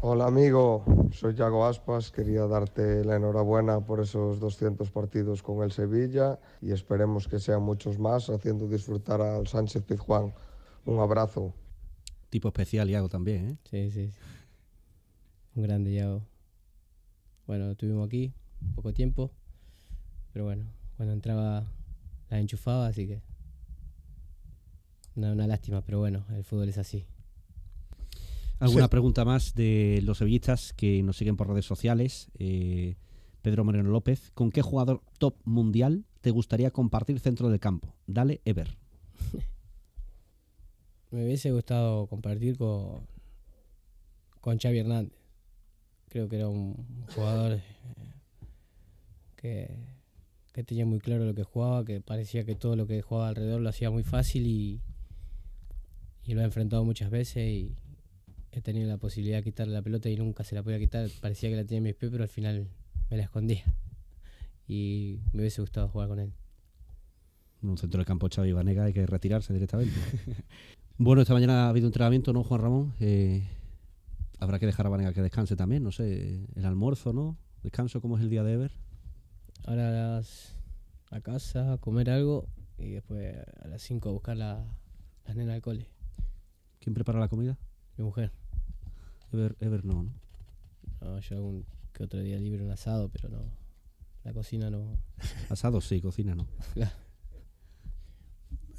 Hola 0.00 0.26
amigo, 0.26 0.84
soy 1.12 1.34
Yago 1.34 1.64
Aspas, 1.64 2.10
quería 2.10 2.46
darte 2.48 3.04
la 3.04 3.16
enhorabuena 3.16 3.84
por 3.84 4.00
esos 4.00 4.40
200 4.40 4.90
partidos 4.90 5.44
con 5.44 5.62
el 5.62 5.70
Sevilla 5.70 6.40
y 6.60 6.72
esperemos 6.72 7.28
que 7.28 7.38
sean 7.38 7.62
muchos 7.62 8.00
más, 8.00 8.28
haciendo 8.28 8.66
disfrutar 8.66 9.20
al 9.20 9.46
Sánchez 9.46 9.84
Pizjuán. 9.84 10.32
Un 10.86 10.98
abrazo. 11.00 11.54
Tipo 12.30 12.48
especial 12.48 12.88
y 12.90 12.94
hago 12.94 13.08
también, 13.08 13.50
¿eh? 13.50 13.56
Sí, 13.70 13.90
sí, 13.90 14.08
sí. 14.10 14.18
Un 15.54 15.62
grande 15.64 15.92
Yago. 15.92 16.22
Bueno, 17.46 17.66
lo 17.68 17.74
tuvimos 17.74 18.06
aquí, 18.06 18.32
poco 18.74 18.92
tiempo, 18.92 19.30
pero 20.32 20.44
bueno, 20.46 20.64
cuando 20.96 21.12
entraba 21.12 21.64
la 22.30 22.38
enchufaba, 22.40 22.86
así 22.86 23.06
que... 23.06 23.20
Una, 25.14 25.32
una 25.32 25.46
lástima, 25.46 25.82
pero 25.82 25.98
bueno, 25.98 26.24
el 26.34 26.42
fútbol 26.44 26.70
es 26.70 26.78
así. 26.78 27.04
¿Alguna 28.58 28.84
Sí. 28.84 28.90
pregunta 28.90 29.24
más 29.26 29.54
de 29.54 30.00
los 30.04 30.18
sevillistas 30.18 30.72
que 30.72 31.02
nos 31.02 31.16
siguen 31.18 31.36
por 31.36 31.48
redes 31.48 31.66
sociales? 31.66 32.30
Eh, 32.38 32.96
Pedro 33.42 33.64
Moreno 33.64 33.90
López, 33.90 34.30
¿con 34.30 34.50
qué 34.50 34.62
jugador 34.62 35.02
top 35.18 35.34
mundial 35.44 36.06
te 36.22 36.30
gustaría 36.30 36.70
compartir 36.70 37.18
centro 37.20 37.50
del 37.50 37.60
campo? 37.60 37.94
Dale, 38.06 38.40
Ever. 38.46 38.78
Me 41.12 41.26
hubiese 41.26 41.52
gustado 41.52 42.06
compartir 42.06 42.56
con, 42.56 43.06
con 44.40 44.58
Xavi 44.58 44.78
Hernández. 44.78 45.12
Creo 46.08 46.26
que 46.26 46.36
era 46.36 46.48
un 46.48 47.06
jugador 47.14 47.52
eh, 47.52 47.62
que, 49.36 49.76
que 50.54 50.64
tenía 50.64 50.86
muy 50.86 51.00
claro 51.00 51.26
lo 51.26 51.34
que 51.34 51.44
jugaba, 51.44 51.84
que 51.84 52.00
parecía 52.00 52.44
que 52.44 52.54
todo 52.54 52.76
lo 52.76 52.86
que 52.86 53.02
jugaba 53.02 53.28
alrededor 53.28 53.60
lo 53.60 53.68
hacía 53.68 53.90
muy 53.90 54.04
fácil 54.04 54.46
y, 54.46 54.80
y 56.24 56.32
lo 56.32 56.40
he 56.40 56.44
enfrentado 56.44 56.82
muchas 56.82 57.10
veces 57.10 57.46
y 57.46 57.76
he 58.50 58.62
tenido 58.62 58.88
la 58.88 58.96
posibilidad 58.96 59.36
de 59.36 59.44
quitarle 59.44 59.74
la 59.74 59.82
pelota 59.82 60.08
y 60.08 60.16
nunca 60.16 60.44
se 60.44 60.54
la 60.54 60.62
podía 60.62 60.78
quitar. 60.78 61.10
Parecía 61.20 61.50
que 61.50 61.56
la 61.56 61.64
tenía 61.64 61.78
en 61.78 61.84
mis 61.84 61.94
pies, 61.94 62.10
pero 62.10 62.24
al 62.24 62.30
final 62.30 62.68
me 63.10 63.18
la 63.18 63.24
escondía. 63.24 63.64
Y 64.66 65.20
me 65.34 65.40
hubiese 65.40 65.60
gustado 65.60 65.88
jugar 65.88 66.08
con 66.08 66.20
él. 66.20 66.32
En 67.62 67.68
un 67.68 67.76
centro 67.76 67.98
del 67.98 68.06
campo 68.06 68.28
Xavi 68.34 68.52
Vanega 68.52 68.84
hay 68.84 68.94
que 68.94 69.04
retirarse 69.04 69.52
directamente. 69.52 69.94
bueno, 70.98 71.22
esta 71.22 71.34
mañana 71.34 71.66
ha 71.66 71.68
habido 71.68 71.86
entrenamiento, 71.86 72.32
¿no, 72.32 72.44
Juan 72.44 72.60
Ramón? 72.60 72.94
Eh, 73.00 73.42
habrá 74.38 74.58
que 74.58 74.66
dejar 74.66 74.86
a 74.86 74.90
Vanega 74.90 75.12
que 75.12 75.22
descanse 75.22 75.56
también, 75.56 75.82
no 75.82 75.92
sé, 75.92 76.46
el 76.54 76.64
almuerzo, 76.64 77.12
¿no? 77.12 77.36
Descanso, 77.62 78.00
¿cómo 78.00 78.16
es 78.16 78.22
el 78.22 78.30
día 78.30 78.42
de 78.42 78.52
Ever? 78.54 78.72
Ahora 79.64 79.88
a, 79.88 80.16
las- 80.16 80.54
a 81.10 81.20
casa, 81.20 81.74
a 81.74 81.78
comer 81.78 82.10
algo 82.10 82.46
y 82.78 82.90
después 82.90 83.36
a 83.62 83.68
las 83.68 83.82
5 83.82 84.08
a 84.08 84.12
buscar 84.12 84.36
la, 84.36 84.64
las 85.26 85.36
nenas 85.36 85.54
al 85.54 85.62
cole. 85.62 85.86
¿Quién 86.80 86.94
prepara 86.94 87.20
la 87.20 87.28
comida? 87.28 87.58
Mi 87.96 88.04
mujer. 88.04 88.32
Ever, 89.32 89.56
Ever 89.60 89.84
no, 89.84 90.02
¿no? 90.04 90.10
No, 91.00 91.18
yo 91.20 91.36
algún 91.36 91.64
que 91.92 92.04
otro 92.04 92.20
día 92.20 92.38
libre 92.38 92.64
un 92.64 92.70
asado, 92.70 93.08
pero 93.08 93.28
no. 93.28 93.42
La 94.24 94.32
cocina 94.32 94.70
no. 94.70 94.96
Asado 95.50 95.80
sí, 95.80 96.00
cocina 96.00 96.34
no. 96.34 96.46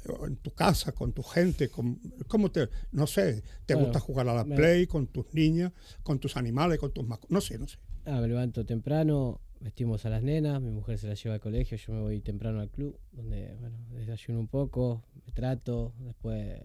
O 0.08 0.26
En 0.26 0.36
tu 0.36 0.50
casa, 0.50 0.92
con 0.92 1.12
tu 1.12 1.22
gente, 1.22 1.68
con, 1.70 1.98
¿cómo 2.28 2.50
te, 2.50 2.68
no 2.92 3.06
sé, 3.06 3.42
te 3.66 3.74
Bueno, 3.74 3.86
gusta 3.86 4.00
jugar 4.00 4.28
a 4.28 4.34
la 4.34 4.44
me- 4.44 4.54
play 4.54 4.86
con 4.86 5.06
tus 5.06 5.32
niñas, 5.32 5.72
con 6.02 6.18
tus 6.18 6.36
animales, 6.36 6.78
con 6.78 6.92
tus 6.92 7.06
mascotas, 7.06 7.30
no 7.30 7.40
sé, 7.40 7.58
no 7.58 7.66
sé. 7.66 7.78
Ah, 8.04 8.20
me 8.20 8.28
levanto 8.28 8.66
temprano, 8.66 9.40
vestimos 9.60 10.04
a 10.04 10.10
las 10.10 10.22
nenas, 10.22 10.60
mi 10.60 10.70
mujer 10.70 10.98
se 10.98 11.06
las 11.08 11.22
lleva 11.22 11.36
al 11.36 11.40
colegio, 11.40 11.78
yo 11.78 11.92
me 11.94 12.00
voy 12.02 12.20
temprano 12.20 12.60
al 12.60 12.68
club, 12.70 12.98
donde, 13.12 13.54
bueno, 13.60 13.78
desayuno 13.92 14.40
un 14.40 14.48
poco, 14.48 15.02
me 15.26 15.32
trato, 15.32 15.94
después 16.00 16.60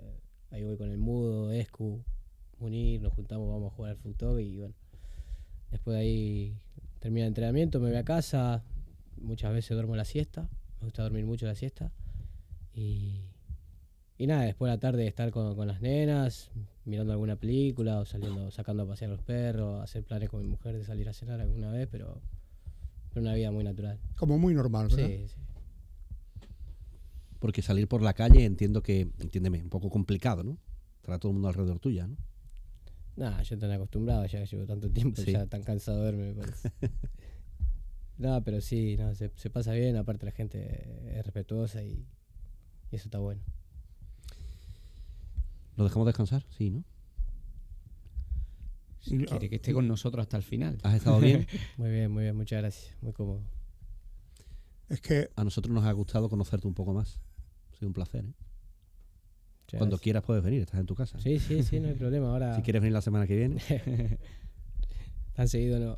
ahí 0.51 0.63
voy 0.63 0.75
con 0.75 0.89
el 0.91 0.97
mudo, 0.97 1.51
Escu, 1.53 2.03
Munir, 2.59 3.01
nos 3.01 3.13
juntamos, 3.13 3.47
vamos 3.47 3.71
a 3.71 3.75
jugar 3.75 3.91
al 3.91 3.97
fútbol 3.97 4.41
y 4.41 4.57
bueno, 4.57 4.75
después 5.71 5.95
de 5.95 6.01
ahí 6.01 6.57
termina 6.99 7.25
el 7.25 7.29
entrenamiento, 7.29 7.79
me 7.79 7.87
voy 7.89 7.97
a 7.97 8.03
casa, 8.03 8.65
muchas 9.15 9.53
veces 9.53 9.71
duermo 9.71 9.95
la 9.95 10.03
siesta, 10.03 10.49
me 10.81 10.85
gusta 10.87 11.03
dormir 11.03 11.25
mucho 11.25 11.45
la 11.45 11.55
siesta 11.55 11.93
y, 12.79 13.21
y 14.17 14.27
nada, 14.27 14.43
después 14.43 14.69
de 14.69 14.75
la 14.75 14.79
tarde 14.79 15.05
estar 15.07 15.31
con, 15.31 15.55
con 15.55 15.67
las 15.67 15.81
nenas, 15.81 16.51
mirando 16.85 17.11
alguna 17.13 17.35
película 17.35 17.99
o 17.99 18.05
saliendo, 18.05 18.51
sacando 18.51 18.83
a 18.83 18.87
pasear 18.87 19.11
a 19.11 19.15
los 19.15 19.23
perros, 19.23 19.81
hacer 19.83 20.03
planes 20.03 20.29
con 20.29 20.41
mi 20.41 20.47
mujer 20.47 20.77
de 20.77 20.85
salir 20.85 21.07
a 21.09 21.13
cenar 21.13 21.39
alguna 21.41 21.71
vez, 21.71 21.87
pero, 21.91 22.21
pero 23.09 23.21
una 23.21 23.33
vida 23.33 23.51
muy 23.51 23.63
natural. 23.63 23.99
Como 24.15 24.37
muy 24.37 24.53
normal, 24.53 24.87
¿verdad? 24.87 25.07
Sí, 25.07 25.27
sí. 25.27 25.35
Porque 27.39 27.61
salir 27.61 27.87
por 27.87 28.01
la 28.01 28.13
calle 28.13 28.43
entiendo 28.45 28.81
que, 28.81 29.01
entiéndeme, 29.19 29.61
un 29.63 29.69
poco 29.69 29.89
complicado, 29.89 30.43
¿no? 30.43 30.57
Estará 30.97 31.19
todo 31.19 31.31
el 31.31 31.33
mundo 31.35 31.47
alrededor 31.47 31.79
tuya, 31.79 32.07
¿no? 32.07 32.17
Nada, 33.15 33.41
yo 33.43 33.57
tan 33.57 33.71
acostumbrado, 33.71 34.25
ya 34.25 34.39
que 34.39 34.45
llevo 34.45 34.65
tanto 34.65 34.89
tiempo, 34.89 35.21
Sí. 35.21 35.31
ya 35.33 35.45
tan 35.45 35.63
cansado 35.63 35.99
de 35.99 36.11
verme, 36.11 36.33
me 36.33 36.41
parece. 36.41 36.71
no, 38.17 38.43
pero 38.43 38.61
sí, 38.61 38.95
no, 38.97 39.13
se, 39.15 39.31
se 39.35 39.49
pasa 39.49 39.73
bien, 39.73 39.95
aparte 39.97 40.25
la 40.25 40.31
gente 40.31 41.17
es 41.17 41.25
respetuosa 41.25 41.83
y, 41.83 42.05
y 42.91 42.95
eso 42.95 43.05
está 43.05 43.19
bueno. 43.19 43.41
¿Lo 45.77 45.83
dejamos 45.85 46.05
descansar? 46.07 46.43
Sí, 46.57 46.69
¿no? 46.71 46.83
Si 49.01 49.17
quiere 49.17 49.49
que 49.49 49.55
esté 49.55 49.73
con 49.73 49.87
nosotros 49.87 50.21
hasta 50.23 50.37
el 50.37 50.43
final. 50.43 50.77
¿Has 50.83 50.95
estado 50.95 51.19
bien? 51.19 51.47
Muy 51.77 51.89
bien, 51.89 52.11
muy 52.11 52.23
bien, 52.23 52.35
muchas 52.35 52.59
gracias, 52.61 52.95
muy 53.01 53.13
cómodo. 53.13 53.41
Es 54.89 54.99
que 55.01 55.29
A 55.35 55.43
nosotros 55.43 55.73
nos 55.73 55.85
ha 55.85 55.91
gustado 55.93 56.29
conocerte 56.29 56.67
un 56.67 56.73
poco 56.73 56.93
más. 56.93 57.19
Ha 57.71 57.75
sido 57.75 57.87
un 57.87 57.93
placer, 57.93 58.25
¿eh? 58.25 58.33
Muchas 59.61 59.77
Cuando 59.77 59.95
gracias. 59.95 60.01
quieras 60.01 60.23
puedes 60.23 60.43
venir, 60.43 60.61
estás 60.61 60.79
en 60.79 60.85
tu 60.85 60.95
casa. 60.95 61.19
Sí, 61.21 61.39
sí, 61.39 61.63
sí, 61.63 61.79
no 61.79 61.87
hay 61.87 61.93
problema. 61.93 62.29
Ahora, 62.31 62.55
Si 62.57 62.61
quieres 62.61 62.81
venir 62.81 62.93
la 62.93 63.01
semana 63.01 63.25
que 63.25 63.35
viene, 63.37 63.57
tan 65.39 65.47
seguido 65.47 65.79
no. 65.79 65.97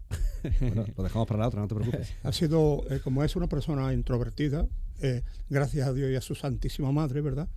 bueno, 0.60 0.86
lo 0.96 1.04
dejamos 1.04 1.28
para 1.28 1.40
la 1.40 1.48
otra, 1.48 1.62
no 1.62 1.68
te 1.68 1.74
preocupes. 1.74 2.14
ha 2.24 2.32
sido, 2.32 2.84
eh, 2.92 3.00
como 3.04 3.24
es 3.24 3.36
una 3.36 3.48
persona 3.48 3.92
introvertida, 3.92 4.68
eh, 5.02 5.24
gracias 5.50 5.88
a 5.88 5.94
Dios 5.94 6.12
y 6.12 6.16
a 6.16 6.22
su 6.22 6.36
Santísima 6.36 6.92
Madre, 6.92 7.22
¿verdad? 7.22 7.48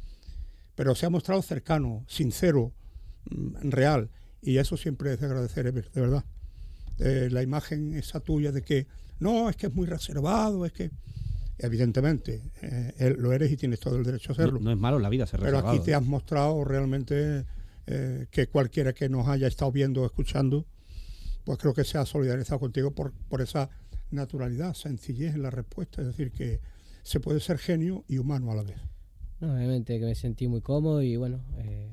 Pero 0.76 0.94
se 0.94 1.04
ha 1.04 1.10
mostrado 1.10 1.42
cercano, 1.42 2.02
sincero, 2.08 2.72
mm, 3.30 3.68
real, 3.68 4.08
y 4.40 4.56
eso 4.56 4.78
siempre 4.78 5.12
es 5.12 5.20
de 5.20 5.26
agradecer, 5.26 5.66
Ever, 5.66 5.90
de 5.90 6.00
verdad. 6.00 6.24
Eh, 7.00 7.28
la 7.30 7.42
imagen 7.42 7.94
esa 7.94 8.18
tuya 8.20 8.50
de 8.50 8.62
que, 8.62 8.86
no, 9.20 9.50
es 9.50 9.56
que 9.56 9.66
es 9.66 9.74
muy 9.74 9.84
reservado, 9.86 10.64
es 10.64 10.72
que, 10.72 10.90
evidentemente, 11.58 12.40
eh, 12.62 12.94
él- 12.96 13.16
lo 13.18 13.30
eres 13.34 13.52
y 13.52 13.58
tienes 13.58 13.78
todo 13.80 13.96
el 13.96 14.04
derecho 14.04 14.32
a 14.32 14.36
No, 14.36 14.42
hacerlo. 14.42 14.60
no 14.60 14.70
es 14.72 14.78
malo 14.78 14.98
la 14.98 15.10
vida 15.10 15.26
ser 15.26 15.40
Pero 15.40 15.50
reservado. 15.52 15.76
aquí 15.76 15.84
te 15.84 15.94
has 15.94 16.02
mostrado 16.02 16.64
realmente 16.64 17.44
eh, 17.86 18.26
que 18.30 18.46
cualquiera 18.46 18.94
que 18.94 19.10
nos 19.10 19.28
haya 19.28 19.46
estado 19.46 19.70
viendo 19.70 20.00
o 20.00 20.06
escuchando, 20.06 20.64
pues 21.44 21.58
creo 21.58 21.74
que 21.74 21.84
se 21.84 21.98
ha 21.98 22.06
solidarizado 22.06 22.60
contigo 22.60 22.90
por, 22.92 23.12
por 23.12 23.42
esa 23.42 23.70
naturalidad, 24.10 24.74
sencillez 24.74 25.34
en 25.34 25.42
la 25.42 25.50
respuesta. 25.50 26.00
Es 26.02 26.08
decir, 26.08 26.32
que 26.32 26.60
se 27.02 27.20
puede 27.20 27.40
ser 27.40 27.58
genio 27.58 28.04
y 28.08 28.18
humano 28.18 28.50
a 28.50 28.56
la 28.56 28.62
vez. 28.62 28.80
No, 29.40 29.54
obviamente 29.54 29.98
que 29.98 30.06
me 30.06 30.14
sentí 30.14 30.48
muy 30.48 30.60
cómodo 30.60 31.02
y 31.02 31.16
bueno, 31.16 31.44
eh, 31.58 31.92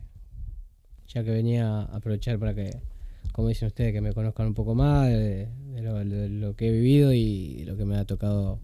ya 1.08 1.24
que 1.24 1.32
venía 1.32 1.82
a 1.82 1.97
aprovechar 1.97 2.39
para 2.39 2.54
que, 2.54 2.72
como 3.34 3.49
dicen 3.49 3.68
ustedes, 3.68 3.91
que 3.91 4.02
me 4.02 4.14
conozcan 4.14 4.47
un 4.47 4.54
poco 4.54 4.74
más 4.74 5.10
de, 5.10 5.49
de 5.74 5.82
lo, 5.82 5.95
de 5.95 6.30
lo 6.30 6.56
que 6.56 6.70
he 6.70 6.72
vivido 6.72 7.12
y 7.12 7.66
lo 7.66 7.76
que 7.76 7.86
me 7.86 7.97
ha 7.97 8.06
tocado 8.06 8.60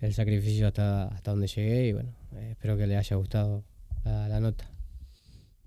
el 0.00 0.14
sacrificio 0.14 0.66
hasta, 0.66 1.04
hasta 1.08 1.30
donde 1.30 1.46
llegué 1.46 1.88
y 1.88 1.92
bueno, 1.92 2.12
eh, 2.32 2.50
espero 2.52 2.76
que 2.76 2.86
les 2.86 2.98
haya 2.98 3.16
gustado 3.16 3.64
la, 4.04 4.28
la 4.28 4.40
nota. 4.40 4.70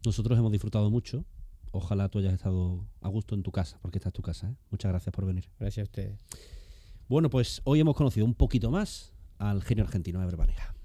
Nosotros 0.05 0.37
hemos 0.37 0.51
disfrutado 0.51 0.89
mucho. 0.89 1.25
Ojalá 1.71 2.09
tú 2.09 2.19
hayas 2.19 2.33
estado 2.33 2.85
a 3.01 3.09
gusto 3.09 3.35
en 3.35 3.43
tu 3.43 3.51
casa, 3.51 3.77
porque 3.81 3.97
esta 3.97 4.09
es 4.09 4.13
tu 4.13 4.21
casa. 4.21 4.49
¿eh? 4.49 4.55
Muchas 4.71 4.89
gracias 4.91 5.13
por 5.13 5.25
venir. 5.25 5.49
Gracias 5.59 5.83
a 5.83 5.89
ustedes. 5.89 6.19
Bueno, 7.07 7.29
pues 7.29 7.61
hoy 7.63 7.79
hemos 7.79 7.95
conocido 7.95 8.25
un 8.25 8.33
poquito 8.33 8.71
más 8.71 9.13
al 9.37 9.63
genio 9.63 9.83
argentino 9.83 10.21
Ever 10.21 10.35
Banega. 10.35 10.76